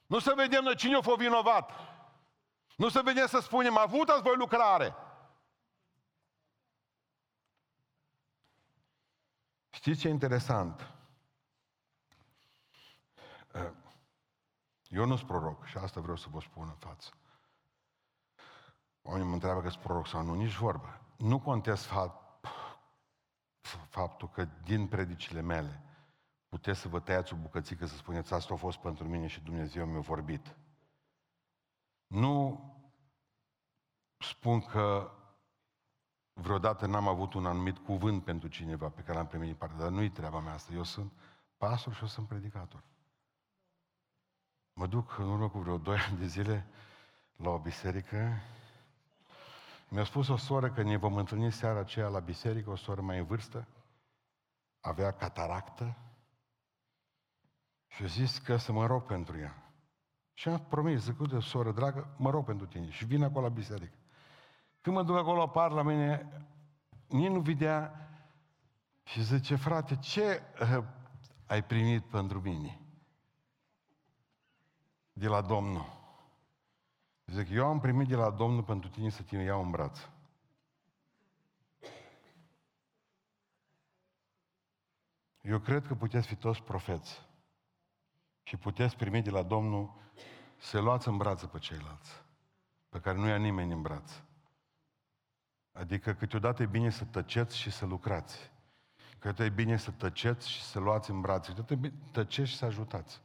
Nu 0.05 0.19
să 0.19 0.33
vedem 0.35 0.63
noi 0.63 0.75
cine 0.75 0.95
a 0.95 1.01
fost 1.01 1.17
vinovat. 1.17 1.71
Nu 2.75 2.89
să 2.89 3.01
vedem 3.01 3.27
să 3.27 3.39
spunem, 3.39 3.77
avut 3.77 4.09
ați 4.09 4.21
voi 4.21 4.35
lucrare. 4.35 4.95
Știți 9.69 9.99
ce 9.99 10.07
e 10.07 10.11
interesant? 10.11 10.91
Eu 14.87 15.05
nu 15.05 15.15
sunt 15.15 15.27
proroc 15.27 15.65
și 15.65 15.77
asta 15.77 16.01
vreau 16.01 16.17
să 16.17 16.27
vă 16.29 16.39
spun 16.39 16.67
în 16.67 16.75
față. 16.75 17.09
Oamenii 19.01 19.27
mă 19.27 19.33
întreabă 19.33 19.61
că 19.61 19.69
sunt 19.69 19.83
proroc 19.83 20.07
sau 20.07 20.21
nu, 20.21 20.33
nici 20.33 20.55
vorbă. 20.55 21.01
Nu 21.17 21.39
contest 21.39 21.85
fapt, 21.85 22.20
faptul 23.89 24.29
că 24.29 24.45
din 24.63 24.87
predicile 24.87 25.41
mele 25.41 25.81
puteți 26.49 26.79
să 26.79 26.87
vă 26.87 26.99
tăiați 26.99 27.33
o 27.33 27.37
bucățică 27.37 27.85
să 27.85 27.95
spuneți 27.95 28.33
asta 28.33 28.53
a 28.53 28.57
fost 28.57 28.77
pentru 28.77 29.07
mine 29.07 29.27
și 29.27 29.41
Dumnezeu 29.41 29.85
mi-a 29.85 29.99
vorbit. 29.99 30.55
Nu 32.07 32.65
spun 34.17 34.61
că 34.61 35.11
vreodată 36.33 36.85
n-am 36.85 37.07
avut 37.07 37.33
un 37.33 37.45
anumit 37.45 37.77
cuvânt 37.77 38.23
pentru 38.23 38.47
cineva 38.47 38.89
pe 38.89 39.01
care 39.01 39.17
l-am 39.17 39.27
primit 39.27 39.47
din 39.47 39.55
partea, 39.55 39.77
dar 39.77 39.89
nu-i 39.89 40.09
treaba 40.09 40.39
mea 40.39 40.53
asta. 40.53 40.73
Eu 40.73 40.83
sunt 40.83 41.11
pastor 41.57 41.93
și 41.93 42.01
eu 42.01 42.07
sunt 42.07 42.27
predicator. 42.27 42.83
Mă 44.73 44.87
duc 44.87 45.17
în 45.17 45.29
urmă 45.29 45.49
cu 45.49 45.59
vreo 45.59 45.77
2 45.77 45.97
ani 45.97 46.17
de 46.17 46.25
zile 46.25 46.67
la 47.35 47.49
o 47.49 47.59
biserică. 47.59 48.41
Mi-a 49.91 50.03
spus 50.03 50.27
o 50.27 50.35
soră 50.35 50.71
că 50.71 50.81
ne 50.81 50.97
vom 50.97 51.15
întâlni 51.15 51.51
seara 51.51 51.79
aceea 51.79 52.07
la 52.07 52.19
biserică, 52.19 52.69
o 52.69 52.75
soră 52.75 53.01
mai 53.01 53.17
în 53.17 53.25
vârstă, 53.25 53.67
avea 54.79 55.11
cataractă 55.11 55.97
și 57.87 58.03
a 58.03 58.05
zis 58.05 58.37
că 58.37 58.57
să 58.57 58.71
mă 58.71 58.85
rog 58.85 59.03
pentru 59.03 59.37
ea. 59.37 59.73
Și 60.33 60.49
am 60.49 60.65
promis, 60.69 61.01
zic, 61.01 61.27
de 61.27 61.39
soră 61.39 61.71
dragă, 61.71 62.15
mă 62.17 62.29
rog 62.29 62.45
pentru 62.45 62.65
tine 62.65 62.89
și 62.89 63.05
vin 63.05 63.23
acolo 63.23 63.45
la 63.45 63.53
biserică. 63.53 63.97
Când 64.81 64.95
mă 64.95 65.03
duc 65.03 65.17
acolo, 65.17 65.41
apar 65.41 65.71
la 65.71 65.81
mine, 65.81 66.45
nici 67.07 67.29
nu 67.29 67.39
vedea 67.39 68.09
și 69.03 69.23
zice, 69.23 69.55
frate, 69.55 69.95
ce 69.95 70.41
uh, 70.61 70.83
ai 71.47 71.63
primit 71.63 72.03
pentru 72.03 72.41
mine? 72.41 72.81
de 75.13 75.27
la 75.27 75.41
Domnul. 75.41 76.00
Zic, 77.31 77.49
eu 77.49 77.67
am 77.67 77.79
primit 77.79 78.07
de 78.07 78.15
la 78.15 78.29
Domnul 78.29 78.63
pentru 78.63 78.89
tine 78.89 79.09
să 79.09 79.21
te 79.21 79.37
iau 79.37 79.63
în 79.63 79.71
braț. 79.71 79.99
Eu 85.41 85.59
cred 85.59 85.87
că 85.87 85.95
puteți 85.95 86.27
fi 86.27 86.35
toți 86.35 86.63
profeți 86.63 87.21
și 88.43 88.57
puteți 88.57 88.95
primi 88.95 89.21
de 89.21 89.29
la 89.29 89.43
Domnul 89.43 89.93
să 90.57 90.79
luați 90.79 91.07
în 91.07 91.17
brață 91.17 91.47
pe 91.47 91.59
ceilalți, 91.59 92.11
pe 92.89 92.99
care 92.99 93.17
nu 93.17 93.27
ia 93.27 93.37
nimeni 93.37 93.73
în 93.73 93.81
braț. 93.81 94.11
Adică 95.71 96.13
câteodată 96.13 96.61
e 96.61 96.65
bine 96.65 96.89
să 96.89 97.05
tăceți 97.05 97.57
și 97.57 97.71
să 97.71 97.85
lucrați. 97.85 98.51
Câteodată 99.11 99.43
e 99.43 99.49
bine 99.49 99.77
să 99.77 99.91
tăceți 99.91 100.49
și 100.49 100.61
să 100.61 100.79
luați 100.79 101.09
în 101.09 101.21
brațe. 101.21 101.47
Câteodată 101.53 101.73
e 101.73 101.89
bine 101.89 102.03
tăceți 102.11 102.49
și 102.49 102.57
să 102.57 102.65
ajutați. 102.65 103.21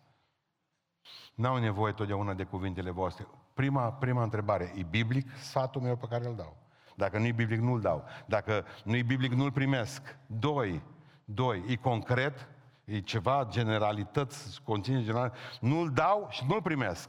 N-au 1.35 1.59
nevoie 1.59 1.93
totdeauna 1.93 2.35
de 2.35 2.45
cuvintele 2.45 2.91
voastre. 2.91 3.27
Prima, 3.57 3.93
prima 3.93 4.23
întrebare, 4.23 4.73
e 4.77 4.83
biblic 4.83 5.31
sfatul 5.37 5.81
meu 5.81 5.97
pe 5.97 6.07
care 6.11 6.27
îl 6.27 6.35
dau? 6.37 6.57
Dacă 6.95 7.19
nu 7.19 7.27
e 7.27 7.33
biblic, 7.33 7.61
nu-l 7.61 7.81
dau. 7.81 8.05
Dacă 8.27 8.65
nu 8.85 8.97
e 8.97 9.03
biblic, 9.03 9.33
nu-l 9.33 9.53
primesc. 9.53 10.17
Doi, 10.27 10.83
doi, 11.25 11.65
e 11.69 11.77
concret, 11.77 12.49
e 12.85 13.01
ceva, 13.01 13.47
generalități, 13.51 14.61
conține 14.65 15.03
general, 15.03 15.33
nu-l 15.61 15.91
dau 15.91 16.27
și 16.31 16.45
nu-l 16.49 16.63
primesc. 16.63 17.09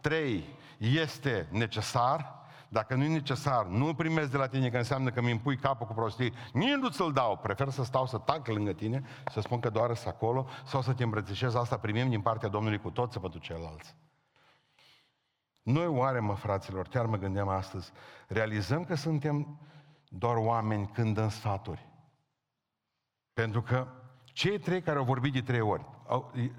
Trei, 0.00 0.44
este 0.78 1.48
necesar, 1.50 2.34
dacă 2.68 2.94
nu 2.94 3.04
e 3.04 3.08
necesar, 3.08 3.66
nu-l 3.66 3.94
primesc 3.94 4.30
de 4.30 4.36
la 4.36 4.46
tine, 4.46 4.70
că 4.70 4.76
înseamnă 4.76 5.10
că 5.10 5.20
mi 5.20 5.30
impui 5.30 5.56
capul 5.56 5.86
cu 5.86 5.92
prostii, 5.92 6.32
nici 6.52 6.78
nu 6.80 6.88
ți-l 6.88 7.12
dau. 7.12 7.36
Prefer 7.36 7.68
să 7.68 7.84
stau 7.84 8.06
să 8.06 8.18
tac 8.18 8.46
lângă 8.46 8.72
tine, 8.72 9.02
să 9.32 9.40
spun 9.40 9.60
că 9.60 9.70
doar 9.70 9.94
să 9.94 10.08
acolo, 10.08 10.46
sau 10.64 10.82
să 10.82 10.92
te 10.92 11.02
îmbrățișez, 11.02 11.54
asta 11.54 11.76
primim 11.76 12.08
din 12.08 12.20
partea 12.20 12.48
Domnului 12.48 12.78
cu 12.78 12.90
toți 12.90 13.20
pentru 13.20 13.38
ceilalți. 13.38 13.94
Noi 15.62 15.86
oare, 15.86 16.20
mă, 16.20 16.34
fraților, 16.34 16.88
chiar 16.88 17.06
mă 17.06 17.16
gândeam 17.16 17.48
astăzi, 17.48 17.92
realizăm 18.26 18.84
că 18.84 18.94
suntem 18.94 19.60
doar 20.08 20.36
oameni 20.36 20.86
când 20.86 21.14
dăm 21.14 21.28
sfaturi. 21.28 21.88
Pentru 23.32 23.62
că 23.62 23.86
cei 24.24 24.58
trei 24.58 24.82
care 24.82 24.98
au 24.98 25.04
vorbit 25.04 25.32
de 25.32 25.40
trei 25.42 25.60
ori, 25.60 25.84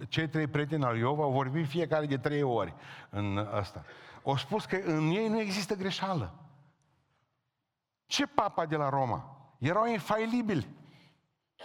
cei 0.08 0.30
trei 0.30 0.48
prieteni 0.48 0.84
al 0.84 0.98
Iov 0.98 1.20
au 1.20 1.32
vorbit 1.32 1.68
fiecare 1.68 2.06
de 2.06 2.18
trei 2.18 2.42
ori 2.42 2.74
în 3.10 3.38
asta. 3.38 3.84
Au 4.24 4.36
spus 4.36 4.66
că 4.66 4.76
în 4.76 5.10
ei 5.10 5.28
nu 5.28 5.40
există 5.40 5.76
greșeală. 5.76 6.34
Ce 8.06 8.26
papa 8.26 8.66
de 8.66 8.76
la 8.76 8.90
Roma? 8.90 9.48
Erau 9.60 9.86
infailibili. 9.86 10.68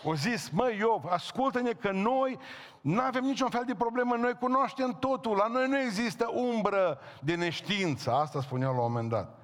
O 0.02 0.14
zis, 0.14 0.48
măi 0.48 0.76
Iov, 0.78 1.04
ascultă-ne 1.08 1.72
că 1.72 1.90
noi 1.90 2.38
nu 2.80 3.00
avem 3.00 3.24
niciun 3.24 3.48
fel 3.48 3.64
de 3.66 3.74
problemă, 3.74 4.16
noi 4.16 4.34
cunoaștem 4.34 4.96
totul, 4.98 5.36
la 5.36 5.46
noi 5.46 5.68
nu 5.68 5.78
există 5.78 6.30
umbră 6.32 6.98
de 7.20 7.34
neștiință, 7.34 8.12
asta 8.12 8.40
spunea 8.40 8.66
la 8.66 8.72
un 8.74 8.80
moment 8.80 9.08
dat. 9.08 9.38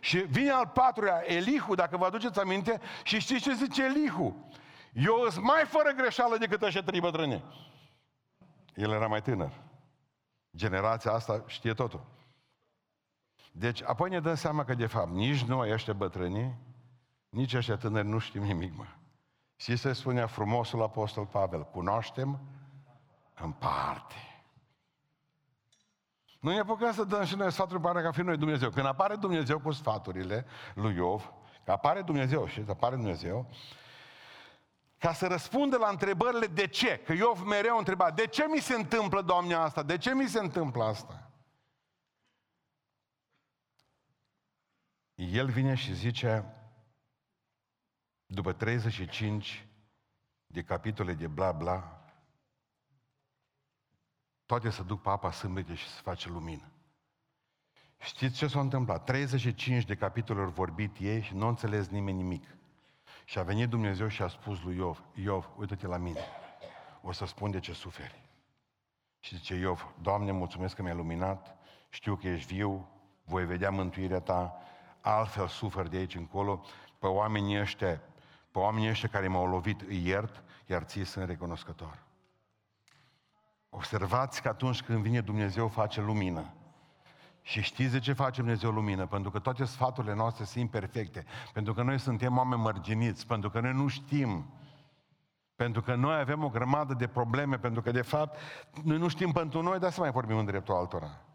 Și 0.00 0.18
vine 0.18 0.50
al 0.50 0.66
patrulea, 0.66 1.22
Elihu, 1.32 1.74
dacă 1.74 1.96
vă 1.96 2.04
aduceți 2.04 2.40
aminte, 2.40 2.80
și 3.02 3.20
știți 3.20 3.42
ce 3.42 3.52
zice 3.52 3.84
Elihu? 3.84 4.50
Eu 4.92 5.26
sunt 5.30 5.44
mai 5.44 5.64
fără 5.66 5.90
greșeală 5.90 6.36
decât 6.36 6.62
ăștia 6.62 6.82
trei 6.82 7.00
bătrâni. 7.00 7.44
El 8.74 8.90
era 8.90 9.06
mai 9.06 9.22
tânăr. 9.22 9.52
Generația 10.56 11.12
asta 11.12 11.44
știe 11.46 11.74
totul. 11.74 12.06
Deci, 13.52 13.82
apoi 13.82 14.10
ne 14.10 14.20
dăm 14.20 14.34
seama 14.34 14.64
că, 14.64 14.74
de 14.74 14.86
fapt, 14.86 15.10
nici 15.10 15.42
noi, 15.42 15.72
ăștia 15.72 15.92
bătrâni, 15.92 16.58
nici 17.28 17.54
ăștia 17.54 17.76
tânări 17.76 18.08
nu 18.08 18.18
știm 18.18 18.42
nimic, 18.42 18.76
mă. 18.76 18.84
Și 19.60 19.76
se 19.76 19.92
spunea 19.92 20.26
frumosul 20.26 20.82
apostol 20.82 21.26
Pavel, 21.26 21.64
cunoaștem 21.64 22.40
în 23.34 23.52
parte. 23.52 24.14
Nu 26.40 26.50
ne 26.50 26.58
apucăm 26.58 26.92
să 26.92 27.04
dăm 27.04 27.24
și 27.24 27.36
noi 27.36 27.52
sfaturi, 27.52 27.80
pare 27.80 28.02
ca 28.02 28.10
fi 28.10 28.20
noi 28.20 28.36
Dumnezeu. 28.36 28.70
Când 28.70 28.86
apare 28.86 29.16
Dumnezeu 29.16 29.58
cu 29.58 29.70
sfaturile 29.70 30.46
lui 30.74 30.94
Iov, 30.94 31.32
că 31.64 31.70
apare 31.70 32.02
Dumnezeu 32.02 32.46
și 32.46 32.64
apare 32.68 32.96
Dumnezeu, 32.96 33.50
ca 34.98 35.12
să 35.12 35.26
răspundă 35.26 35.76
la 35.76 35.88
întrebările 35.88 36.46
de 36.46 36.66
ce. 36.66 36.98
Că 36.98 37.12
Iov 37.12 37.40
mereu 37.40 37.78
întreba, 37.78 38.10
de 38.10 38.26
ce 38.26 38.46
mi 38.50 38.60
se 38.60 38.74
întâmplă, 38.74 39.22
Doamne, 39.22 39.54
asta? 39.54 39.82
De 39.82 39.98
ce 39.98 40.14
mi 40.14 40.28
se 40.28 40.38
întâmplă 40.38 40.84
asta? 40.84 41.30
El 45.14 45.46
vine 45.46 45.74
și 45.74 45.94
zice, 45.94 46.57
după 48.30 48.52
35 48.52 49.66
de 50.46 50.62
capitole 50.62 51.14
de 51.14 51.26
bla 51.26 51.52
bla, 51.52 52.04
toate 54.46 54.70
să 54.70 54.82
duc 54.82 55.02
pe 55.02 55.08
apa 55.08 55.30
sâmbete 55.30 55.74
și 55.74 55.88
să 55.88 56.00
face 56.02 56.28
lumină. 56.28 56.72
Știți 57.98 58.36
ce 58.36 58.46
s-a 58.46 58.60
întâmplat? 58.60 59.04
35 59.04 59.84
de 59.84 59.94
capitole 59.94 60.40
au 60.40 60.48
vorbit 60.48 60.96
ei 60.98 61.22
și 61.22 61.34
nu 61.34 61.44
a 61.44 61.48
înțeles 61.48 61.88
nimeni 61.88 62.16
nimic. 62.16 62.56
Și 63.24 63.38
a 63.38 63.42
venit 63.42 63.68
Dumnezeu 63.68 64.08
și 64.08 64.22
a 64.22 64.28
spus 64.28 64.62
lui 64.62 64.76
Iov, 64.76 65.04
Iov, 65.14 65.50
uite-te 65.56 65.86
la 65.86 65.96
mine, 65.96 66.20
o 67.02 67.12
să 67.12 67.26
spun 67.26 67.50
de 67.50 67.60
ce 67.60 67.72
suferi. 67.72 68.22
Și 69.20 69.36
zice 69.36 69.54
Iov, 69.54 69.94
Doamne, 70.02 70.32
mulțumesc 70.32 70.74
că 70.74 70.82
mi-ai 70.82 70.96
luminat, 70.96 71.56
știu 71.88 72.16
că 72.16 72.28
ești 72.28 72.54
viu, 72.54 72.88
voi 73.24 73.46
vedea 73.46 73.70
mântuirea 73.70 74.20
Ta, 74.20 74.56
altfel 75.00 75.48
sufer 75.48 75.86
de 75.88 75.96
aici 75.96 76.14
încolo, 76.14 76.64
pe 76.98 77.06
oamenii 77.06 77.60
ăștia 77.60 78.00
pe 78.58 78.64
oamenii 78.64 78.88
ăștia 78.88 79.08
care 79.08 79.28
m-au 79.28 79.46
lovit 79.46 79.80
îi 79.80 80.06
iert, 80.06 80.42
iar 80.66 80.82
ție 80.82 81.04
sunt 81.04 81.28
recunoscător. 81.28 81.98
Observați 83.70 84.42
că 84.42 84.48
atunci 84.48 84.82
când 84.82 85.02
vine 85.02 85.20
Dumnezeu 85.20 85.68
face 85.68 86.00
lumină. 86.00 86.52
Și 87.42 87.62
știți 87.62 87.92
de 87.92 87.98
ce 87.98 88.12
face 88.12 88.40
Dumnezeu 88.40 88.70
lumină? 88.70 89.06
Pentru 89.06 89.30
că 89.30 89.38
toate 89.38 89.64
sfaturile 89.64 90.14
noastre 90.14 90.44
sunt 90.44 90.62
imperfecte. 90.62 91.24
Pentru 91.52 91.74
că 91.74 91.82
noi 91.82 91.98
suntem 91.98 92.36
oameni 92.36 92.62
mărginiți. 92.62 93.26
Pentru 93.26 93.50
că 93.50 93.60
noi 93.60 93.72
nu 93.72 93.88
știm. 93.88 94.52
Pentru 95.56 95.82
că 95.82 95.94
noi 95.94 96.18
avem 96.18 96.44
o 96.44 96.48
grămadă 96.48 96.94
de 96.94 97.06
probleme. 97.06 97.58
Pentru 97.58 97.82
că, 97.82 97.90
de 97.90 98.02
fapt, 98.02 98.38
noi 98.84 98.98
nu 98.98 99.08
știm 99.08 99.32
pentru 99.32 99.62
noi, 99.62 99.78
dar 99.78 99.90
să 99.90 100.00
mai 100.00 100.10
vorbim 100.10 100.36
în 100.36 100.44
dreptul 100.44 100.74
altora. 100.74 101.27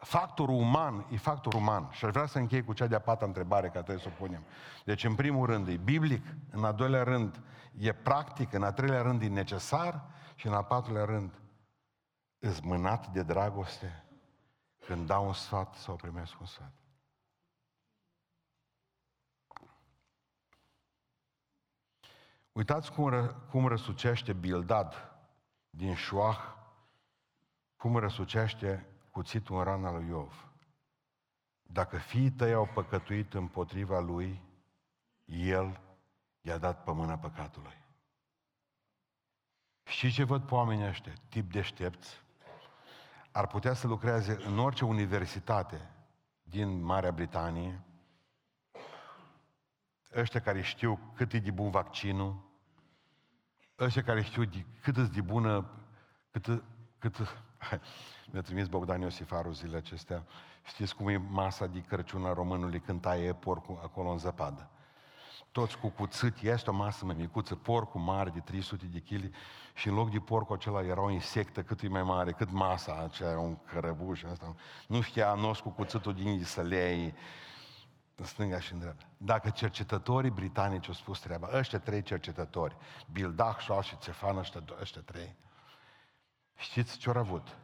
Factorul 0.00 0.54
uman 0.54 1.06
e 1.10 1.16
factor 1.16 1.54
uman. 1.54 1.88
Și 1.90 2.04
aș 2.04 2.10
vrea 2.10 2.26
să 2.26 2.38
închei 2.38 2.64
cu 2.64 2.72
cea 2.72 2.86
de-a 2.86 2.98
patra 3.00 3.26
întrebare, 3.26 3.66
care 3.66 3.82
trebuie 3.82 4.04
să 4.04 4.10
o 4.14 4.24
punem. 4.24 4.44
Deci, 4.84 5.04
în 5.04 5.14
primul 5.14 5.46
rând, 5.46 5.68
e 5.68 5.76
biblic, 5.76 6.26
în 6.50 6.64
al 6.64 6.74
doilea 6.74 7.02
rând, 7.02 7.40
e 7.78 7.92
practic, 7.92 8.52
în 8.52 8.62
al 8.62 8.72
treilea 8.72 9.02
rând, 9.02 9.22
e 9.22 9.28
necesar 9.28 10.04
și 10.34 10.46
în 10.46 10.52
al 10.52 10.64
patrulea 10.64 11.04
rând, 11.04 11.40
îți 12.38 12.64
mânat 12.64 13.06
de 13.06 13.22
dragoste 13.22 14.04
când 14.86 15.06
dau 15.06 15.26
un 15.26 15.32
sfat 15.32 15.74
sau 15.74 15.96
primesc 15.96 16.40
un 16.40 16.46
sfat. 16.46 16.72
Uitați 22.52 22.92
cum, 22.92 23.08
ră, 23.08 23.26
cum 23.26 23.66
răsucește 23.66 24.32
Bildad 24.32 25.12
din 25.70 25.94
Șoah, 25.94 26.38
cum 27.76 27.96
răsucește 27.96 28.89
cuțitul 29.10 29.56
în 29.56 29.64
rana 29.64 29.92
lui 29.92 30.06
Iov. 30.06 30.52
Dacă 31.62 31.96
fiii 31.96 32.30
tăi 32.30 32.52
au 32.52 32.66
păcătuit 32.74 33.34
împotriva 33.34 34.00
lui, 34.00 34.42
el 35.24 35.80
i-a 36.40 36.58
dat 36.58 36.84
pe 36.84 36.92
mâna 36.92 37.18
păcatului. 37.18 37.78
Și 39.84 40.12
ce 40.12 40.24
văd 40.24 40.42
pe 40.42 40.54
oamenii 40.54 40.86
ăștia? 40.86 41.12
Tip 41.28 41.52
deștepți. 41.52 42.22
Ar 43.32 43.46
putea 43.46 43.72
să 43.72 43.86
lucreze 43.86 44.36
în 44.44 44.58
orice 44.58 44.84
universitate 44.84 45.90
din 46.42 46.82
Marea 46.82 47.12
Britanie, 47.12 47.84
ăștia 50.14 50.40
care 50.40 50.60
știu 50.60 51.12
cât 51.14 51.32
e 51.32 51.38
de 51.38 51.50
bun 51.50 51.70
vaccinul, 51.70 52.48
ăștia 53.78 54.02
care 54.02 54.22
știu 54.22 54.44
de, 54.44 54.66
cât 54.82 54.96
e 54.96 55.02
de 55.02 55.20
bună, 55.20 55.70
cât, 56.30 56.62
cât, 56.98 57.44
mi-a 58.30 58.40
trimis 58.40 58.66
Bogdan 58.66 59.00
Iosifaru 59.00 59.52
zilele 59.52 59.76
acestea. 59.76 60.24
Știți 60.64 60.94
cum 60.94 61.08
e 61.08 61.16
masa 61.16 61.66
de 61.66 61.80
Crăciun 61.80 62.24
a 62.24 62.32
românului 62.32 62.80
când 62.80 63.00
taie 63.00 63.32
porcul 63.32 63.80
acolo 63.82 64.08
în 64.08 64.18
zăpadă? 64.18 64.70
Toți 65.52 65.78
cu 65.78 65.88
cuțât, 65.88 66.40
este 66.40 66.70
o 66.70 66.72
masă 66.72 67.04
mai 67.04 67.14
micuță, 67.18 67.54
porcul 67.54 68.00
mare 68.00 68.30
de 68.30 68.40
300 68.40 68.86
de 68.86 68.98
kg 68.98 69.34
și 69.74 69.88
în 69.88 69.94
loc 69.94 70.10
de 70.10 70.18
porcul 70.18 70.56
acela 70.56 70.82
era 70.82 71.02
o 71.02 71.10
insectă 71.10 71.62
cât 71.62 71.82
e 71.82 71.88
mai 71.88 72.02
mare, 72.02 72.32
cât 72.32 72.50
masa 72.50 73.02
aceea, 73.02 73.38
un 73.38 73.56
cărăbuș, 73.64 74.22
asta. 74.22 74.54
Nu 74.86 75.00
știa 75.00 75.34
nos 75.34 75.60
cu 75.60 75.68
cuțâtul 75.68 76.14
din 76.14 76.44
să 76.44 76.62
le 76.62 76.76
iei 76.76 77.14
în 78.14 78.24
stânga 78.24 78.60
și 78.60 78.72
în 78.72 78.78
dreapta. 78.78 79.04
Dacă 79.16 79.50
cercetătorii 79.50 80.30
britanici 80.30 80.88
au 80.88 80.94
spus 80.94 81.20
treaba, 81.20 81.48
ăștia 81.52 81.78
trei 81.78 82.02
cercetători, 82.02 82.76
Bill 83.12 83.34
Shaw 83.58 83.82
și 83.82 83.98
Cefan, 83.98 84.36
ăștia, 84.36 84.62
ăștia 84.80 85.02
trei, 85.04 85.36
știți 86.60 86.98
ce 86.98 87.08
au 87.08 87.16
avut? 87.16 87.56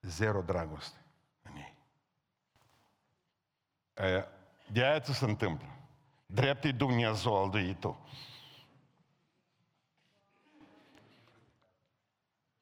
Zero 0.00 0.42
dragoste 0.42 0.98
în 1.42 1.56
ei. 1.56 1.76
De 4.66 4.84
aia 4.84 5.00
ți 5.00 5.14
se 5.14 5.24
întâmplă. 5.24 5.66
Drept 6.26 6.64
e 6.64 6.72
Dumnezeu 6.72 7.42
alduitul. 7.42 7.96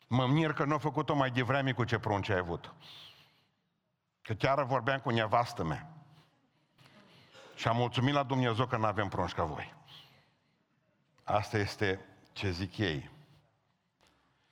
Mă 0.07 0.26
mir 0.26 0.53
că 0.53 0.64
nu 0.64 0.74
a 0.74 0.78
făcut-o 0.78 1.14
mai 1.14 1.30
devreme 1.30 1.72
cu 1.72 1.84
ce 1.84 1.98
prunce 1.98 2.32
ai 2.32 2.38
avut. 2.38 2.74
Că 4.22 4.34
chiar 4.34 4.64
vorbeam 4.64 5.01
cu 5.01 5.11
nevastă 5.11 5.64
mea. 5.64 5.88
Și 7.55 7.68
am 7.68 7.76
mulțumit 7.76 8.14
la 8.14 8.22
Dumnezeu 8.22 8.66
că 8.66 8.76
nu 8.76 8.84
avem 8.84 9.09
prunci 9.09 9.32
ca 9.32 9.44
voi. 9.44 9.74
Asta 11.24 11.59
este 11.59 12.01
ce 12.32 12.51
zic 12.51 12.78
ei. 12.78 13.11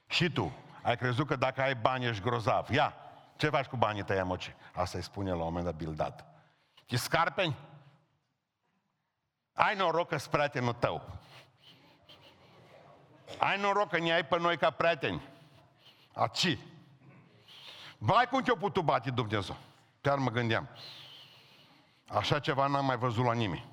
Și 0.07 0.31
tu, 0.31 0.53
ai 0.83 0.97
crezut 0.97 1.27
că 1.27 1.37
dacă 1.37 1.63
ai 1.63 1.75
bani 1.75 2.07
ești 2.07 2.23
grozav. 2.23 2.71
Ia, 2.71 2.95
ce 3.37 3.49
faci 3.49 3.67
cu 3.67 3.77
banii 3.77 4.05
tăi, 4.05 4.23
moci? 4.23 4.55
Asta 4.75 4.99
îi 4.99 5.05
spune 5.05 5.31
la 5.31 5.37
un 5.37 5.43
moment 5.43 5.65
dat 5.65 5.75
Bildad. 5.75 6.25
Ti 6.87 6.97
scarpeni? 6.97 7.57
Ai 9.55 9.77
noroc 9.77 10.09
că 10.09 10.17
sunt 10.17 10.33
prietenul 10.33 10.73
tău. 10.73 11.19
Ai 13.39 13.61
noroc 13.61 13.89
că 13.89 13.99
ne 13.99 14.13
ai 14.13 14.25
pe 14.25 14.39
noi 14.39 14.57
ca 14.57 14.71
prieteni. 14.71 15.23
Aci. 16.15 16.59
Vai 17.99 18.29
cum 18.29 18.43
te-a 18.43 18.55
putut 18.55 18.85
bate 18.85 19.11
Dumnezeu. 19.11 19.57
Chiar 20.01 20.19
mă 20.19 20.31
gândeam. 20.31 20.69
Așa 22.09 22.39
ceva 22.39 22.67
n-am 22.67 22.85
mai 22.85 22.97
văzut 22.97 23.25
la 23.25 23.33
nimeni. 23.33 23.67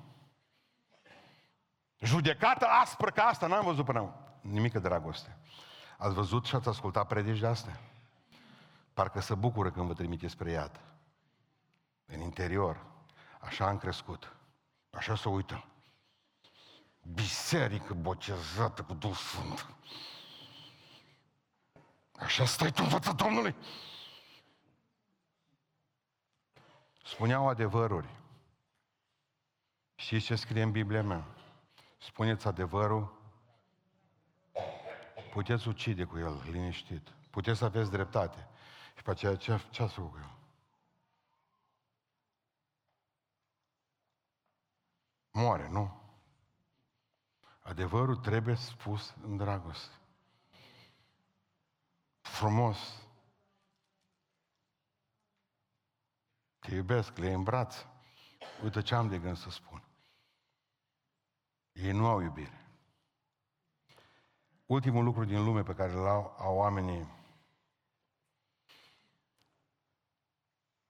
Judecată 1.98 2.66
aspră 2.66 3.10
ca 3.10 3.22
asta 3.22 3.46
n-am 3.46 3.64
văzut 3.64 3.84
până 3.84 3.98
acum. 3.98 4.14
Nimică 4.40 4.78
dragoste. 4.78 5.36
Ați 5.98 6.14
văzut 6.14 6.44
și 6.44 6.54
ați 6.54 6.68
ascultat 6.68 7.06
predici 7.06 7.38
de 7.38 7.46
astea? 7.46 7.80
Parcă 8.94 9.20
se 9.20 9.34
bucură 9.34 9.70
când 9.70 9.86
vă 9.86 9.94
trimite 9.94 10.28
spre 10.28 10.50
iad. 10.50 10.80
În 12.06 12.20
interior. 12.20 12.84
Așa 13.40 13.66
am 13.66 13.78
crescut. 13.78 14.36
Așa 14.90 15.16
se 15.16 15.28
uită. 15.28 15.64
Biserică 17.14 17.94
bocezată 17.94 18.82
cu 18.82 18.94
Duhul 18.94 19.16
Sfânt. 19.16 19.66
Așa 22.18 22.44
stai 22.44 22.72
tu 22.72 22.82
în 22.82 22.88
fața 22.88 23.12
Domnului. 23.12 23.54
Spuneau 27.04 27.48
adevăruri. 27.48 28.08
Știți 29.94 30.24
ce 30.24 30.34
scrie 30.34 30.62
în 30.62 30.70
Biblia 30.70 31.02
mea? 31.02 31.24
Spuneți 31.98 32.46
adevărul, 32.46 33.25
puteți 35.36 35.68
ucide 35.68 36.04
cu 36.04 36.18
el, 36.18 36.42
liniștit. 36.50 37.08
Puteți 37.30 37.58
să 37.58 37.64
aveți 37.64 37.90
dreptate. 37.90 38.48
Și 38.96 39.02
pe 39.02 39.10
aceea 39.10 39.36
ce, 39.36 39.60
ce 39.70 39.82
ați 39.82 39.94
făcut 39.94 40.10
cu 40.10 40.18
el? 40.18 40.38
Moare, 45.30 45.68
nu? 45.68 46.02
Adevărul 47.60 48.16
trebuie 48.16 48.54
spus 48.54 49.14
în 49.22 49.36
dragoste. 49.36 49.94
Frumos. 52.20 53.06
Te 56.58 56.74
iubesc, 56.74 57.16
le 57.16 57.32
îmbraț. 57.32 57.76
Uite 58.62 58.82
ce 58.82 58.94
am 58.94 59.08
de 59.08 59.18
gând 59.18 59.36
să 59.36 59.50
spun. 59.50 59.82
Ei 61.72 61.92
nu 61.92 62.06
au 62.06 62.20
iubire. 62.20 62.65
Ultimul 64.66 65.04
lucru 65.04 65.24
din 65.24 65.44
lume 65.44 65.62
pe 65.62 65.74
care 65.74 65.92
îl 65.92 66.06
au, 66.06 66.34
au 66.38 66.56
oamenii 66.56 67.16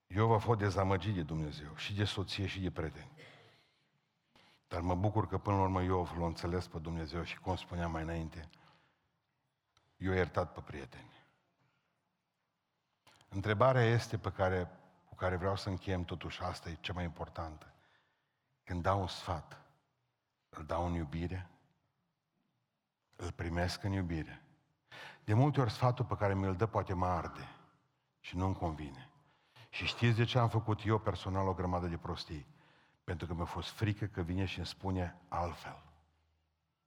Eu 0.06 0.26
vă 0.26 0.36
fost 0.36 0.58
dezamăgit 0.58 1.14
de 1.14 1.22
Dumnezeu 1.22 1.76
și 1.76 1.94
de 1.94 2.04
soție 2.04 2.46
și 2.46 2.60
de 2.60 2.70
prieteni. 2.70 3.10
Dar 4.68 4.80
mă 4.80 4.94
bucur 4.94 5.28
că 5.28 5.38
până 5.38 5.56
la 5.56 5.62
urmă 5.62 5.82
eu 5.82 6.02
l-am 6.02 6.22
înțeles 6.22 6.66
pe 6.66 6.78
Dumnezeu 6.78 7.22
și 7.22 7.38
cum 7.38 7.56
spuneam 7.56 7.90
mai 7.90 8.02
înainte, 8.02 8.48
eu 9.96 10.12
iertat 10.12 10.52
pe 10.52 10.60
prieteni. 10.60 11.12
Întrebarea 13.28 13.82
este 13.82 14.18
pe 14.18 14.32
care, 14.32 14.70
cu 15.08 15.14
care 15.14 15.36
vreau 15.36 15.56
să 15.56 15.68
încheiem 15.68 16.04
totuși, 16.04 16.42
asta 16.42 16.68
e 16.68 16.78
cea 16.80 16.92
mai 16.92 17.04
importantă. 17.04 17.74
Când 18.64 18.82
dau 18.82 19.00
un 19.00 19.06
sfat, 19.06 19.60
îl 20.48 20.64
dau 20.64 20.86
în 20.86 20.92
iubire, 20.92 21.50
îl 23.16 23.32
primesc 23.32 23.82
în 23.82 23.92
iubire. 23.92 24.42
De 25.24 25.34
multe 25.34 25.60
ori 25.60 25.70
sfatul 25.70 26.04
pe 26.04 26.16
care 26.16 26.34
mi-l 26.34 26.56
dă 26.56 26.66
poate 26.66 26.92
mă 26.92 27.06
arde 27.06 27.48
și 28.20 28.36
nu-mi 28.36 28.54
convine. 28.54 29.10
Și 29.68 29.86
știți 29.86 30.16
de 30.16 30.24
ce 30.24 30.38
am 30.38 30.48
făcut 30.48 30.84
eu 30.84 30.98
personal 30.98 31.48
o 31.48 31.54
grămadă 31.54 31.86
de 31.86 31.96
prostii? 31.96 32.46
Pentru 33.04 33.26
că 33.26 33.34
mi-a 33.34 33.44
fost 33.44 33.70
frică 33.70 34.06
că 34.06 34.22
vine 34.22 34.44
și 34.44 34.58
îmi 34.58 34.66
spune 34.66 35.16
altfel 35.28 35.82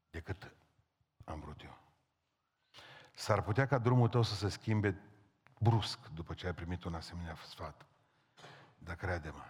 decât 0.09 0.55
am 1.25 1.39
vrut 1.39 1.63
eu. 1.63 1.77
S-ar 3.13 3.41
putea 3.41 3.65
ca 3.67 3.77
drumul 3.77 4.09
tău 4.09 4.21
să 4.21 4.35
se 4.35 4.49
schimbe 4.49 5.01
brusc 5.59 6.07
după 6.07 6.33
ce 6.33 6.45
ai 6.45 6.53
primit 6.53 6.83
un 6.83 6.93
asemenea 6.93 7.35
sfat. 7.35 7.85
Dar 8.77 8.95
crede-mă, 8.95 9.43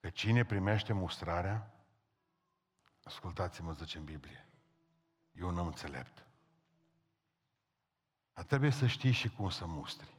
că 0.00 0.10
cine 0.10 0.44
primește 0.44 0.92
mustrarea, 0.92 1.74
ascultați-mă, 3.02 3.72
zice 3.72 3.98
în 3.98 4.04
Biblie, 4.04 4.43
e 5.34 5.44
un 5.44 5.58
om 5.58 5.66
înțelept. 5.66 6.26
Dar 8.34 8.44
trebuie 8.44 8.70
să 8.70 8.86
știi 8.86 9.10
și 9.10 9.30
cum 9.30 9.48
să 9.48 9.66
mustri. 9.66 10.14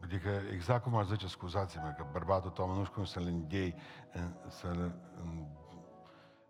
Adică 0.00 0.28
exact 0.28 0.82
cum 0.82 0.94
aș 0.94 1.06
zice, 1.06 1.26
scuzați-mă, 1.26 1.94
că 1.96 2.06
bărbatul 2.12 2.50
tău 2.50 2.74
nu 2.74 2.84
știu 2.84 2.94
cum 2.94 3.04
să-l 3.04 3.26
înghei, 3.26 3.74
să-l 4.48 4.94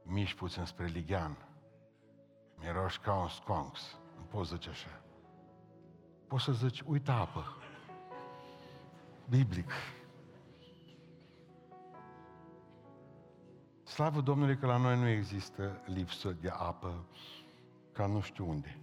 miști 0.02 0.36
puțin 0.36 0.64
spre 0.64 0.86
ligian. 0.86 1.36
Miroși 2.54 3.00
ca 3.00 3.14
un 3.14 3.28
sconx. 3.28 3.98
Nu 4.16 4.22
poți 4.22 4.50
zice 4.50 4.68
așa. 4.68 5.02
Poți 6.26 6.44
să 6.44 6.52
zici, 6.52 6.80
uite 6.80 7.10
apă. 7.10 7.44
Biblic. 9.28 9.70
Slavă 13.90 14.20
Domnului 14.20 14.56
că 14.56 14.66
la 14.66 14.76
noi 14.76 14.98
nu 14.98 15.08
există 15.08 15.80
lipsă 15.84 16.36
de 16.40 16.48
apă 16.48 17.04
ca 17.92 18.06
nu 18.06 18.20
știu 18.20 18.48
unde. 18.48 18.78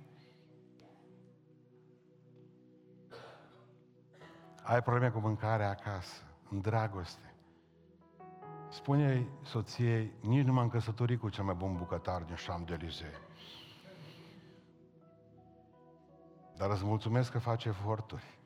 Ai 4.63 4.81
probleme 4.81 5.09
cu 5.09 5.19
mâncarea 5.19 5.69
acasă, 5.69 6.23
în 6.49 6.61
dragoste. 6.61 7.33
Spune 8.69 9.27
soției, 9.43 10.13
nici 10.21 10.45
nu 10.45 10.53
m-am 10.53 10.69
căsătorit 10.69 11.19
cu 11.19 11.29
cel 11.29 11.43
mai 11.43 11.55
bun 11.55 11.77
bucătar 11.77 12.21
din 12.21 12.35
Șam 12.35 12.63
de 12.65 12.73
Elize. 12.73 13.11
Dar 16.57 16.69
îți 16.69 16.85
mulțumesc 16.85 17.31
că 17.31 17.39
face 17.39 17.69
eforturi. 17.69 18.39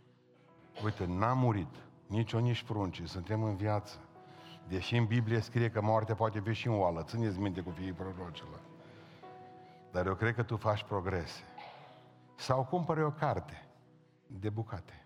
Uite, 0.84 1.06
n-am 1.06 1.38
murit, 1.38 1.76
nici 2.08 2.32
eu, 2.32 2.40
nici 2.40 2.64
pruncii, 2.64 3.08
suntem 3.08 3.44
în 3.44 3.56
viață. 3.56 4.00
Deși 4.68 4.96
în 4.96 5.06
Biblie 5.06 5.40
scrie 5.40 5.70
că 5.70 5.82
moartea 5.82 6.16
poate 6.16 6.40
fi 6.40 6.54
și 6.54 6.68
în 6.68 6.80
oală, 6.80 7.04
țineți 7.04 7.40
minte 7.40 7.62
cu 7.62 7.70
fiii 7.70 7.94
prorocilor. 7.94 8.60
Dar 9.92 10.06
eu 10.06 10.16
cred 10.16 10.36
că 10.36 10.44
tu 10.44 10.58
faci 10.58 10.84
progrese. 10.84 11.44
Sau 12.36 12.66
cumpări 12.66 13.04
o 13.04 13.12
carte 13.12 13.66
de 14.28 14.50
bucate. 14.50 15.06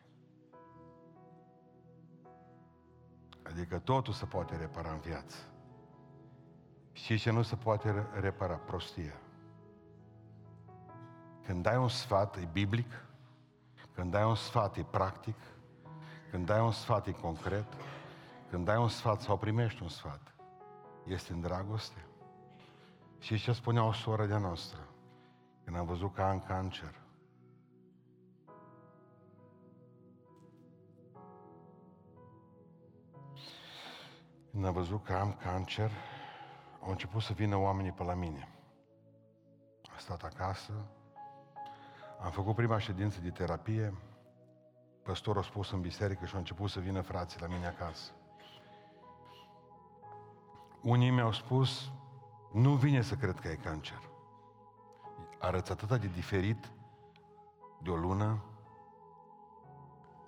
Adică 3.43 3.79
totul 3.79 4.13
se 4.13 4.25
poate 4.25 4.55
repara 4.55 4.91
în 4.91 4.99
viață. 4.99 5.37
Și 6.91 7.17
ce 7.17 7.31
nu 7.31 7.41
se 7.41 7.55
poate 7.55 8.07
repara? 8.19 8.55
Prostia. 8.55 9.13
Când 11.45 11.63
dai 11.63 11.77
un 11.77 11.87
sfat, 11.87 12.35
e 12.35 12.49
biblic, 12.51 13.05
când 13.95 14.11
dai 14.11 14.23
un 14.23 14.35
sfat, 14.35 14.77
e 14.77 14.83
practic, 14.83 15.35
când 16.31 16.45
dai 16.45 16.61
un 16.61 16.71
sfat, 16.71 17.07
e 17.07 17.11
concret, 17.11 17.65
când 18.49 18.65
dai 18.65 18.77
un 18.77 18.87
sfat 18.87 19.21
sau 19.21 19.37
primești 19.37 19.81
un 19.81 19.89
sfat, 19.89 20.35
este 21.05 21.33
în 21.33 21.41
dragoste. 21.41 22.05
Și 23.19 23.37
ce 23.37 23.51
spunea 23.51 23.83
o 23.83 23.91
soră 23.91 24.25
de 24.25 24.37
noastră, 24.37 24.87
când 25.63 25.77
am 25.77 25.85
văzut 25.85 26.13
că 26.13 26.21
am 26.21 26.39
cancer, 26.39 27.05
Când 34.55 34.67
am 34.67 34.73
văzut 34.73 35.03
că 35.03 35.13
am 35.13 35.33
cancer, 35.33 35.91
au 36.81 36.89
început 36.89 37.21
să 37.21 37.33
vină 37.33 37.55
oamenii 37.55 37.91
pe 37.91 38.03
la 38.03 38.13
mine. 38.13 38.49
Am 39.91 39.97
stat 39.97 40.23
acasă, 40.23 40.73
am 42.19 42.31
făcut 42.31 42.55
prima 42.55 42.79
ședință 42.79 43.21
de 43.21 43.29
terapie, 43.29 43.93
păstorul 45.03 45.41
a 45.41 45.43
spus 45.43 45.71
în 45.71 45.81
biserică 45.81 46.25
și 46.25 46.33
au 46.33 46.39
început 46.39 46.69
să 46.69 46.79
vină 46.79 47.01
frații 47.01 47.41
la 47.41 47.47
mine 47.47 47.67
acasă. 47.67 48.11
Unii 50.85 51.09
mi-au 51.09 51.31
spus, 51.31 51.91
nu 52.51 52.75
vine 52.75 53.01
să 53.01 53.15
cred 53.15 53.39
că 53.39 53.47
ai 53.47 53.55
cancer. 53.55 54.09
Arăți 55.39 55.71
atât 55.71 55.87
de 55.87 56.07
diferit 56.07 56.71
de 57.81 57.89
o 57.89 57.95
lună, 57.95 58.43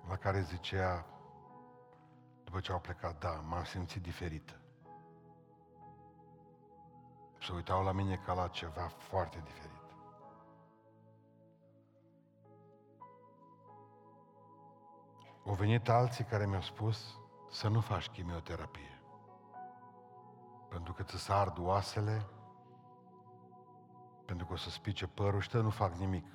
la 0.08 0.16
care 0.16 0.40
zicea, 0.40 1.06
după 2.44 2.60
ce 2.60 2.72
au 2.72 2.80
plecat, 2.80 3.18
da, 3.18 3.30
m-am 3.30 3.64
simțit 3.64 4.02
diferit. 4.02 4.60
Se 7.40 7.52
uitau 7.52 7.84
la 7.84 7.92
mine 7.92 8.16
ca 8.16 8.32
la 8.32 8.48
ceva 8.48 8.86
foarte 8.86 9.42
diferit. 9.44 9.96
Au 15.46 15.54
venit 15.54 15.88
alții 15.88 16.24
care 16.24 16.46
mi-au 16.46 16.62
spus 16.62 17.18
să 17.50 17.68
nu 17.68 17.80
faci 17.80 18.08
chimioterapie. 18.08 18.97
Pentru 20.68 20.92
că 20.92 21.02
ți 21.02 21.16
se 21.16 21.32
ard 21.32 21.58
oasele, 21.58 22.26
pentru 24.24 24.46
că 24.46 24.52
o 24.52 24.56
să 24.56 24.70
spice 24.70 25.06
părul 25.06 25.40
și 25.40 25.56
nu 25.56 25.70
fac 25.70 25.94
nimic. 25.94 26.26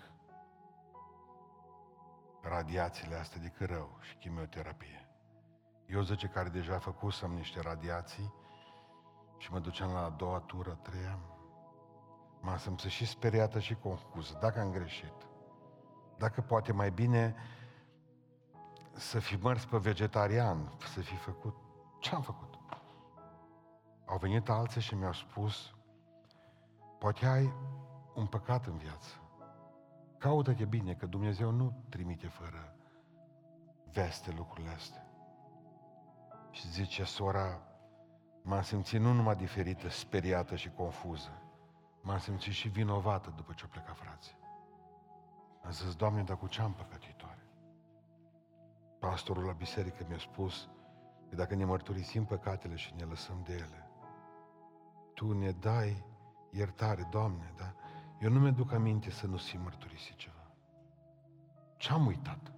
Radiațiile 2.41 3.15
astea 3.15 3.41
decât 3.41 3.69
rău 3.69 3.97
și 4.01 4.15
chimioterapie. 4.15 5.07
Eu, 5.85 6.01
zice, 6.01 6.27
care 6.27 6.49
deja 6.49 6.79
făcusem 6.79 7.31
niște 7.31 7.61
radiații 7.61 8.33
și 9.37 9.51
mă 9.51 9.59
duceam 9.59 9.91
la 9.91 10.03
a 10.03 10.09
doua 10.09 10.39
tură, 10.39 10.71
a 10.71 10.89
treia, 10.89 11.19
m-am 12.41 12.57
simțit 12.57 12.89
și 12.89 13.05
speriată 13.05 13.59
și 13.59 13.75
confuză, 13.75 14.37
dacă 14.41 14.59
am 14.59 14.71
greșit. 14.71 15.13
Dacă 16.17 16.41
poate 16.41 16.73
mai 16.73 16.91
bine 16.91 17.35
să 18.93 19.19
fi 19.19 19.35
mers 19.35 19.65
pe 19.65 19.77
vegetarian, 19.77 20.71
să 20.93 21.01
fi 21.01 21.15
făcut... 21.15 21.55
Ce 21.99 22.15
am 22.15 22.21
făcut? 22.21 22.52
Au 24.13 24.19
venit 24.19 24.49
alții 24.49 24.81
și 24.81 24.95
mi-au 24.95 25.13
spus, 25.13 25.73
poate 26.99 27.25
ai 27.25 27.53
un 28.15 28.25
păcat 28.25 28.65
în 28.65 28.77
viață. 28.77 29.09
Caută-te 30.17 30.65
bine, 30.65 30.93
că 30.93 31.05
Dumnezeu 31.05 31.51
nu 31.51 31.83
trimite 31.89 32.27
fără 32.27 32.75
veste 33.91 34.31
lucrurile 34.31 34.73
astea. 34.73 35.05
Și 36.51 36.67
zice 36.69 37.03
sora, 37.03 37.61
m-am 38.41 38.61
simțit 38.61 38.99
nu 38.99 39.13
numai 39.13 39.35
diferită, 39.35 39.89
speriată 39.89 40.55
și 40.55 40.69
confuză, 40.69 41.41
m-am 42.01 42.19
simțit 42.19 42.53
și 42.53 42.67
vinovată 42.67 43.33
după 43.35 43.53
ce 43.53 43.63
au 43.63 43.69
plecat 43.69 43.97
frații. 43.97 44.37
Am 45.63 45.71
zis, 45.71 45.95
Doamne, 45.95 46.23
dar 46.23 46.37
cu 46.37 46.47
ce 46.47 46.61
am 46.61 46.73
păcătitoare? 46.73 47.47
Pastorul 48.99 49.43
la 49.43 49.53
biserică 49.53 50.05
mi-a 50.07 50.19
spus 50.19 50.69
că 51.29 51.35
dacă 51.35 51.55
ne 51.55 51.65
mărturisim 51.65 52.25
păcatele 52.25 52.75
și 52.75 52.93
ne 52.97 53.03
lăsăm 53.03 53.41
de 53.43 53.53
ele, 53.53 53.87
Tu 55.13 55.33
ne 55.33 55.51
dai 55.51 56.05
iertare, 56.49 57.07
Doamne, 57.11 57.53
da? 57.57 57.73
Eu 58.19 58.29
nu 58.29 58.39
mi-aduc 58.39 58.71
aminte 58.71 59.09
să 59.09 59.27
nu 59.27 59.37
simt 59.37 59.63
mărturisi 59.63 60.13
ceva. 60.15 60.51
Ce-am 61.77 62.05
uitat? 62.05 62.51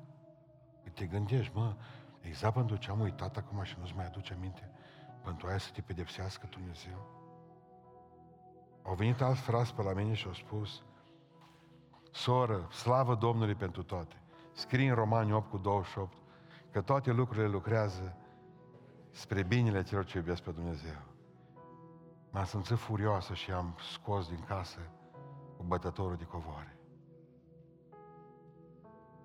Că 0.84 0.90
te 0.90 1.06
gândești, 1.06 1.56
mă, 1.56 1.76
exact 2.22 2.54
pentru 2.54 2.76
ce 2.76 2.90
am 2.90 3.00
uitat 3.00 3.38
acum 3.38 3.64
și 3.64 3.76
nu-ți 3.80 3.96
mai 3.96 4.06
aduce 4.06 4.34
aminte, 4.34 4.72
pentru 5.24 5.48
aia 5.48 5.58
să 5.58 5.72
te 5.72 5.82
pedepsească 5.82 6.48
Dumnezeu. 6.50 7.24
Au 8.84 8.96
venit 8.96 9.22
alți 9.22 9.42
frați 9.42 9.74
pe 9.74 9.82
la 9.82 9.94
mine 9.94 10.14
și 10.14 10.28
au 10.28 10.34
spus, 10.34 10.84
soră, 12.12 12.68
slavă 12.72 13.16
Domnului 13.16 13.56
pentru 13.56 13.84
toate. 13.84 14.22
Scrie 14.52 14.90
în 14.90 14.96
Romani 14.96 15.34
8 15.34 15.50
cu 15.50 15.58
28 15.58 16.18
că 16.72 16.82
toate 16.82 17.12
lucrurile 17.12 17.48
lucrează 17.48 18.18
spre 19.12 19.44
binele 19.44 19.84
celor 19.84 20.06
ce 20.06 20.18
iubesc 20.18 20.42
pe 20.42 20.52
Dumnezeu. 20.52 21.15
M-am 22.36 22.46
simțit 22.46 22.78
furioasă 22.78 23.34
și 23.34 23.52
am 23.52 23.76
scos 23.94 24.28
din 24.28 24.44
casă 24.48 24.80
cu 25.58 25.64
bătătorul 25.64 26.16
de 26.16 26.24
covoare. 26.24 26.78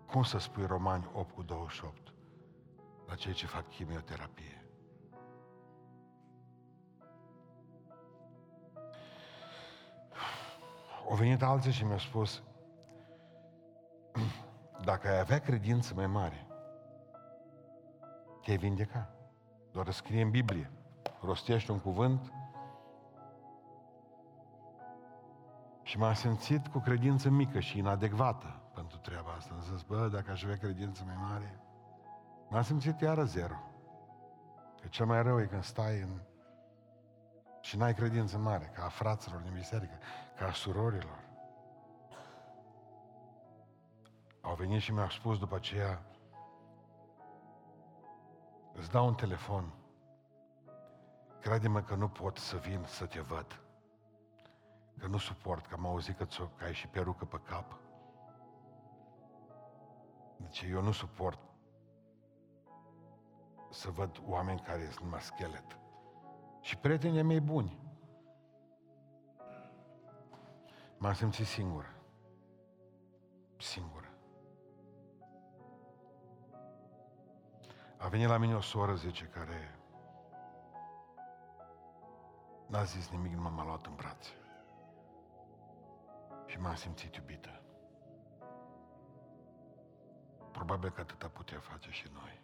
Cum 0.07 0.23
să 0.23 0.39
spui 0.39 0.67
Romani 0.67 1.11
8 1.13 1.35
cu 1.35 1.43
28 1.43 2.13
la 3.07 3.15
cei 3.15 3.33
ce 3.33 3.47
fac 3.47 3.69
chimioterapie? 3.69 4.65
Au 11.09 11.17
venit 11.17 11.43
alții 11.43 11.73
și 11.73 11.85
mi-au 11.85 11.99
spus, 11.99 12.43
dacă 14.85 15.09
ai 15.09 15.19
avea 15.19 15.39
credință 15.39 15.95
mai 15.95 16.07
mare, 16.07 16.47
te-ai 18.43 18.57
vindeca. 18.57 19.15
Doar 19.73 19.91
scrie 19.91 20.23
în 20.23 20.31
Biblie. 20.31 20.71
Rostește 21.21 21.73
un 21.73 21.81
cuvânt 21.81 22.33
și 25.91 25.99
m-am 25.99 26.14
simțit 26.14 26.66
cu 26.66 26.78
credință 26.78 27.28
mică 27.28 27.61
și 27.61 27.78
inadecvată 27.78 28.61
pentru 28.74 28.99
treaba 28.99 29.32
asta. 29.32 29.55
Am 29.55 29.61
zis, 29.61 29.82
bă, 29.82 30.09
dacă 30.09 30.30
aș 30.30 30.43
avea 30.43 30.57
credință 30.57 31.03
mai 31.07 31.16
mare, 31.18 31.61
m-am 32.49 32.62
simțit 32.62 33.01
iară 33.01 33.24
zero. 33.24 33.55
Că 34.80 34.86
cel 34.88 35.07
mai 35.07 35.22
rău 35.22 35.41
e 35.41 35.45
când 35.45 35.62
stai 35.62 36.01
în... 36.01 36.20
și 37.61 37.76
n-ai 37.76 37.95
credință 37.95 38.38
mare, 38.38 38.70
ca 38.74 38.84
a 38.84 38.88
fraților 38.88 39.41
din 39.41 39.53
biserică, 39.53 39.99
ca 40.38 40.47
a 40.47 40.53
surorilor. 40.53 41.18
Au 44.41 44.55
venit 44.55 44.80
și 44.80 44.93
mi-au 44.93 45.09
spus 45.09 45.38
după 45.38 45.55
aceea, 45.55 46.03
îți 48.72 48.91
dau 48.91 49.07
un 49.07 49.14
telefon, 49.14 49.74
crede-mă 51.41 51.80
că 51.80 51.95
nu 51.95 52.09
pot 52.09 52.36
să 52.36 52.57
vin 52.57 52.84
să 52.86 53.07
te 53.07 53.20
văd, 53.20 53.61
că 55.01 55.07
nu 55.07 55.18
suport, 55.18 55.66
că 55.66 55.74
am 55.74 55.86
auzit 55.86 56.16
că, 56.16 56.24
că 56.57 56.64
ai 56.64 56.72
și 56.72 56.88
perucă 56.88 57.24
pe 57.24 57.40
cap. 57.44 57.78
Deci 60.36 60.61
eu 60.70 60.82
nu 60.82 60.92
suport 60.92 61.38
să 63.70 63.90
văd 63.90 64.22
oameni 64.26 64.61
care 64.61 64.84
sunt 64.84 65.05
numai 65.05 65.20
schelet. 65.20 65.78
Și 66.61 66.76
prietenii 66.76 67.22
mei 67.22 67.40
buni. 67.40 67.78
M-am 70.98 71.12
simțit 71.12 71.46
singur. 71.46 71.94
Singur. 73.59 74.11
A 77.96 78.09
venit 78.09 78.28
la 78.28 78.36
mine 78.36 78.55
o 78.55 78.61
soră, 78.61 78.94
zice, 78.94 79.24
care 79.24 79.78
n-a 82.66 82.82
zis 82.82 83.11
nimic, 83.11 83.32
nu 83.32 83.51
m-a 83.51 83.64
luat 83.64 83.86
în 83.86 83.94
brațe. 83.94 84.30
Și 86.51 86.59
m-am 86.61 86.74
simțit 86.74 87.14
iubită. 87.14 87.61
Probabil 90.53 90.90
că 90.90 91.01
atâta 91.01 91.28
putea 91.28 91.59
face 91.59 91.90
și 91.90 92.11
noi. 92.12 92.40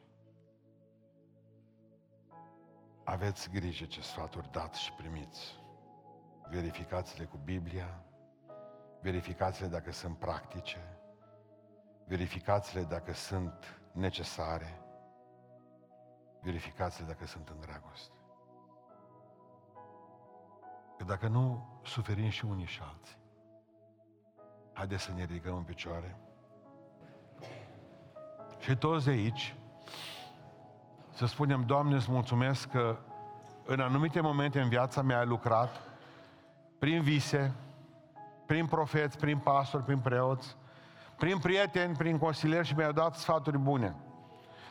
Aveți 3.05 3.51
grijă 3.51 3.85
ce 3.85 4.01
sfaturi 4.01 4.51
dați 4.51 4.81
și 4.81 4.93
primiți. 4.93 5.61
Verificați-le 6.51 7.25
cu 7.25 7.37
Biblia, 7.37 8.05
verificați-le 9.01 9.69
dacă 9.69 9.93
sunt 9.93 10.19
practice, 10.19 10.99
verificați-le 12.05 12.83
dacă 12.83 13.13
sunt 13.13 13.81
necesare, 13.93 14.81
verificați-le 16.43 17.07
dacă 17.07 17.27
sunt 17.27 17.49
în 17.49 17.61
dragoste. 17.61 18.15
Că 20.97 21.05
dacă 21.05 21.29
nu, 21.29 21.67
suferim 21.85 22.29
și 22.29 22.45
unii 22.45 22.67
și 22.67 22.81
alții. 22.83 23.25
Haideți 24.77 25.03
să 25.03 25.11
ne 25.17 25.25
ridicăm 25.25 25.57
în 25.57 25.63
picioare. 25.63 26.17
Și 28.59 28.77
toți 28.77 29.05
de 29.05 29.11
aici, 29.11 29.55
să 31.11 31.27
spunem, 31.27 31.65
Doamne, 31.67 31.95
îți 31.95 32.11
mulțumesc 32.11 32.69
că 32.69 32.99
în 33.65 33.81
anumite 33.81 34.21
momente 34.21 34.61
în 34.61 34.69
viața 34.69 35.03
mea 35.03 35.19
ai 35.19 35.27
lucrat 35.27 35.81
prin 36.79 37.03
vise, 37.03 37.55
prin 38.47 38.67
profeți, 38.67 39.19
prin 39.19 39.39
pastori, 39.39 39.85
prin 39.85 39.99
preoți, 39.99 40.57
prin 41.17 41.39
prieteni, 41.39 41.97
prin 41.97 42.19
consilieri 42.19 42.67
și 42.67 42.75
mi-ai 42.75 42.93
dat 42.93 43.15
sfaturi 43.15 43.59
bune. 43.59 43.97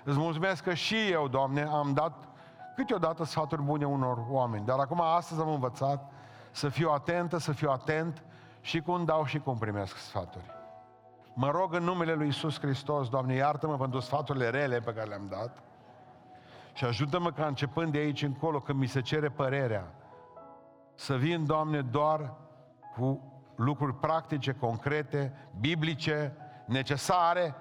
Îți 0.04 0.18
mulțumesc 0.18 0.64
că 0.64 0.74
și 0.74 1.08
eu, 1.12 1.28
Doamne, 1.28 1.62
am 1.62 1.94
dat 1.94 2.28
câteodată 2.76 3.24
sfaturi 3.24 3.62
bune 3.62 3.86
unor 3.86 4.26
oameni. 4.30 4.66
Dar 4.66 4.80
acum, 4.80 5.02
astăzi 5.02 5.42
am 5.42 5.50
învățat 5.50 6.12
să 6.52 6.70
fiu 6.70 6.90
atentă, 6.90 7.38
să 7.38 7.52
fiu 7.52 7.70
atent 7.70 8.24
și 8.66 8.82
cum 8.82 9.04
dau 9.04 9.26
și 9.26 9.40
cum 9.40 9.58
primesc 9.58 9.98
sfaturi. 9.98 10.54
Mă 11.34 11.50
rog 11.50 11.74
în 11.74 11.84
numele 11.84 12.14
Lui 12.14 12.28
Isus 12.28 12.60
Hristos, 12.60 13.10
Doamne, 13.10 13.34
iartă-mă 13.34 13.78
pentru 13.78 14.00
sfaturile 14.00 14.50
rele 14.50 14.80
pe 14.80 14.94
care 14.94 15.08
le-am 15.08 15.28
dat 15.30 15.64
și 16.74 16.86
ajută-mă 16.86 17.32
ca 17.32 17.46
începând 17.46 17.92
de 17.92 17.98
aici 17.98 18.22
încolo, 18.22 18.60
când 18.60 18.80
mi 18.80 18.88
se 18.88 19.02
cere 19.02 19.30
părerea, 19.30 19.94
să 20.96 21.16
vin, 21.16 21.46
Doamne, 21.46 21.82
doar 21.82 22.34
cu 22.96 23.34
lucruri 23.56 23.96
practice, 23.96 24.54
concrete, 24.54 25.50
biblice, 25.60 26.36
necesare, 26.66 27.56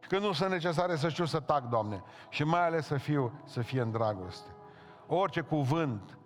și 0.00 0.08
când 0.08 0.22
nu 0.22 0.32
sunt 0.32 0.50
necesare 0.50 0.96
să 0.96 1.08
știu 1.08 1.24
să 1.24 1.40
tac, 1.40 1.68
Doamne. 1.68 2.02
Și 2.28 2.44
mai 2.44 2.66
ales 2.66 2.86
să 2.86 2.96
fiu, 2.96 3.40
să 3.44 3.60
fie 3.60 3.80
în 3.80 3.90
dragoste. 3.90 4.50
Orice 5.06 5.40
cuvânt 5.40 6.18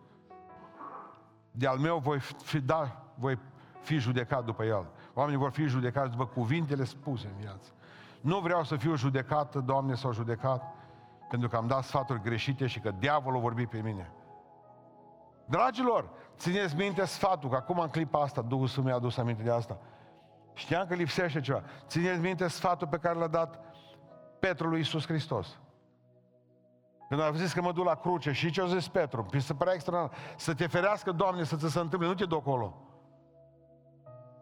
de-al 1.51 1.79
meu 1.79 1.99
voi 1.99 2.19
fi, 2.21 2.61
da, 2.61 3.03
voi 3.15 3.39
fi 3.81 3.97
judecat 3.99 4.45
după 4.45 4.65
el. 4.65 4.87
Oamenii 5.15 5.39
vor 5.39 5.51
fi 5.51 5.67
judecați 5.67 6.11
după 6.11 6.27
cuvintele 6.27 6.85
spuse 6.85 7.27
în 7.27 7.41
viață. 7.41 7.71
Nu 8.21 8.39
vreau 8.39 8.65
să 8.65 8.77
fiu 8.77 8.95
judecat, 8.95 9.55
Doamne, 9.57 9.95
sau 9.95 10.13
judecat, 10.13 10.63
pentru 11.29 11.49
că 11.49 11.57
am 11.57 11.67
dat 11.67 11.85
sfaturi 11.85 12.23
greșite 12.23 12.67
și 12.67 12.81
că 12.81 12.91
diavolul 12.99 13.41
vorbi 13.41 13.67
pe 13.67 13.81
mine. 13.81 14.13
Dragilor, 15.45 16.11
țineți 16.37 16.77
minte 16.77 17.05
sfatul, 17.05 17.51
că 17.51 17.57
acum 17.57 17.79
în 17.79 17.89
clipa 17.89 18.21
asta 18.21 18.43
Duhul 18.43 18.67
Sfânt 18.67 18.87
mi-a 18.87 18.95
adus 18.95 19.17
aminte 19.17 19.43
de 19.43 19.51
asta. 19.51 19.79
Știam 20.55 20.87
că 20.87 20.95
lipsește 20.95 21.41
ceva. 21.41 21.63
Țineți 21.87 22.21
minte 22.21 22.49
sfatul 22.49 22.87
pe 22.87 22.97
care 22.97 23.19
l-a 23.19 23.27
dat 23.27 23.61
Petru 24.39 24.69
lui 24.69 24.79
Iisus 24.79 25.07
Hristos. 25.07 25.59
Când 27.09 27.21
a 27.21 27.31
zis 27.31 27.53
că 27.53 27.63
mă 27.63 27.73
duc 27.73 27.85
la 27.85 27.95
cruce 27.95 28.33
și 28.33 28.51
ce 28.51 28.63
a 28.63 28.67
zis 28.67 28.89
Petru? 28.89 29.27
Mi 29.33 29.41
se 29.41 29.55
părea 29.55 29.73
extraordinar. 29.73 30.19
Să 30.37 30.55
te 30.55 30.67
ferească, 30.67 31.13
Doamne, 31.13 31.45
să 31.45 31.57
ți 31.57 31.71
se 31.71 31.79
întâmple, 31.79 32.09
nu 32.09 32.15
te 32.15 32.25
duc 32.25 32.39
acolo. 32.39 32.88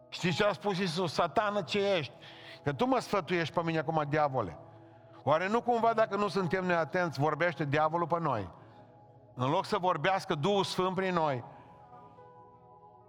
Știți 0.09 0.37
ce 0.37 0.45
a 0.45 0.53
spus 0.53 0.79
Iisus? 0.79 1.13
Satană, 1.13 1.63
ce 1.63 1.97
ești? 1.97 2.13
Că 2.63 2.73
tu 2.73 2.87
mă 2.87 2.99
sfătuiești 2.99 3.55
pe 3.55 3.63
mine 3.63 3.79
acum, 3.79 4.05
diavole. 4.09 4.59
Oare 5.23 5.49
nu 5.49 5.63
cumva 5.63 5.93
dacă 5.93 6.17
nu 6.17 6.29
suntem 6.29 6.65
neatenți, 6.65 7.21
vorbește 7.21 7.65
diavolul 7.65 8.07
pe 8.07 8.19
noi? 8.21 8.49
În 9.35 9.51
loc 9.51 9.65
să 9.65 9.79
vorbească 9.79 10.35
Duhul 10.35 10.65
Sfânt 10.65 10.95
prin 10.95 11.15
noi. 11.15 11.45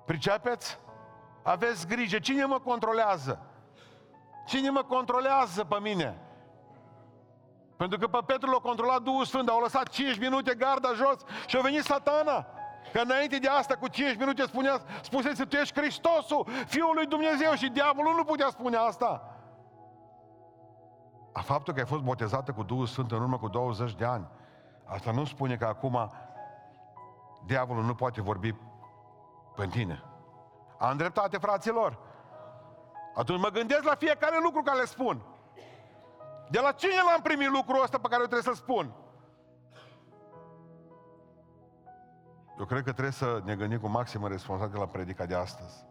Pricepeți? 0.06 0.80
Aveți 1.44 1.88
grijă. 1.88 2.20
Cine 2.20 2.46
mă 2.46 2.60
controlează? 2.60 3.40
Cine 4.46 4.70
mă 4.70 4.84
controlează 4.84 5.64
pe 5.64 5.80
mine? 5.80 6.22
Pentru 7.78 7.98
că 7.98 8.08
pe 8.08 8.20
Petru 8.26 8.52
l-a 8.52 8.58
controlat 8.58 9.02
Duhul 9.02 9.26
Sfânt, 9.26 9.50
au 9.50 9.60
lăsat 9.60 9.88
5 9.88 10.20
minute 10.20 10.56
garda 10.56 10.94
jos 10.94 11.18
și 11.46 11.58
a 11.58 11.62
venit 11.62 11.84
satana. 11.84 12.46
Că 12.94 13.00
înainte 13.00 13.38
de 13.38 13.48
asta, 13.48 13.76
cu 13.76 13.88
5 13.88 14.18
minute, 14.18 14.44
spunea, 14.44 14.80
spusese, 15.02 15.46
tu 15.46 15.56
ești 15.56 15.80
Hristosul, 15.80 16.48
Fiul 16.68 16.92
lui 16.96 17.06
Dumnezeu 17.06 17.54
și 17.54 17.70
diavolul 17.70 18.16
nu 18.16 18.24
putea 18.24 18.50
spune 18.50 18.78
asta. 18.78 19.38
A 21.34 21.42
faptul 21.42 21.74
că 21.74 21.80
ai 21.80 21.86
fost 21.86 22.02
botezată 22.02 22.52
cu 22.52 22.64
Duhul 22.64 22.86
Sfânt 22.86 23.12
în 23.12 23.22
urmă 23.22 23.38
cu 23.38 23.48
20 23.48 23.96
de 23.96 24.06
ani, 24.06 24.28
asta 24.86 25.12
nu 25.12 25.26
spune 25.26 25.56
că 25.56 25.66
acum 25.66 26.12
diavolul 27.46 27.84
nu 27.84 27.96
poate 27.96 28.22
vorbi 28.22 28.56
pe 29.56 29.68
tine. 29.68 30.04
Am 30.80 30.98
dreptate, 30.98 31.38
fraților. 31.38 31.98
Atunci 33.16 33.42
mă 33.42 33.50
gândesc 33.50 33.84
la 33.84 33.96
fiecare 33.96 34.38
lucru 34.44 34.62
care 34.62 34.80
le 34.80 34.86
spun. 34.86 35.22
De 36.50 36.60
la 36.60 36.72
cine 36.72 37.02
l-am 37.06 37.22
primit 37.22 37.50
lucrul 37.50 37.84
ăsta 37.84 37.98
pe 37.98 38.08
care 38.08 38.22
eu 38.22 38.28
trebuie 38.28 38.54
să 38.54 38.62
spun? 38.62 38.94
Eu 42.60 42.66
cred 42.66 42.84
că 42.84 42.92
trebuie 42.92 43.14
să 43.14 43.42
ne 43.46 43.56
gândim 43.56 43.80
cu 43.80 43.88
maximă 43.88 44.28
responsabilitate 44.28 44.86
la 44.86 44.92
predica 44.92 45.26
de 45.26 45.36
astăzi. 45.36 45.86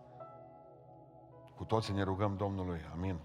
Cu 1.57 1.65
toții 1.65 1.95
ne 1.95 2.03
rugăm 2.03 2.37
Domnului. 2.37 2.81
Amin. 2.93 3.19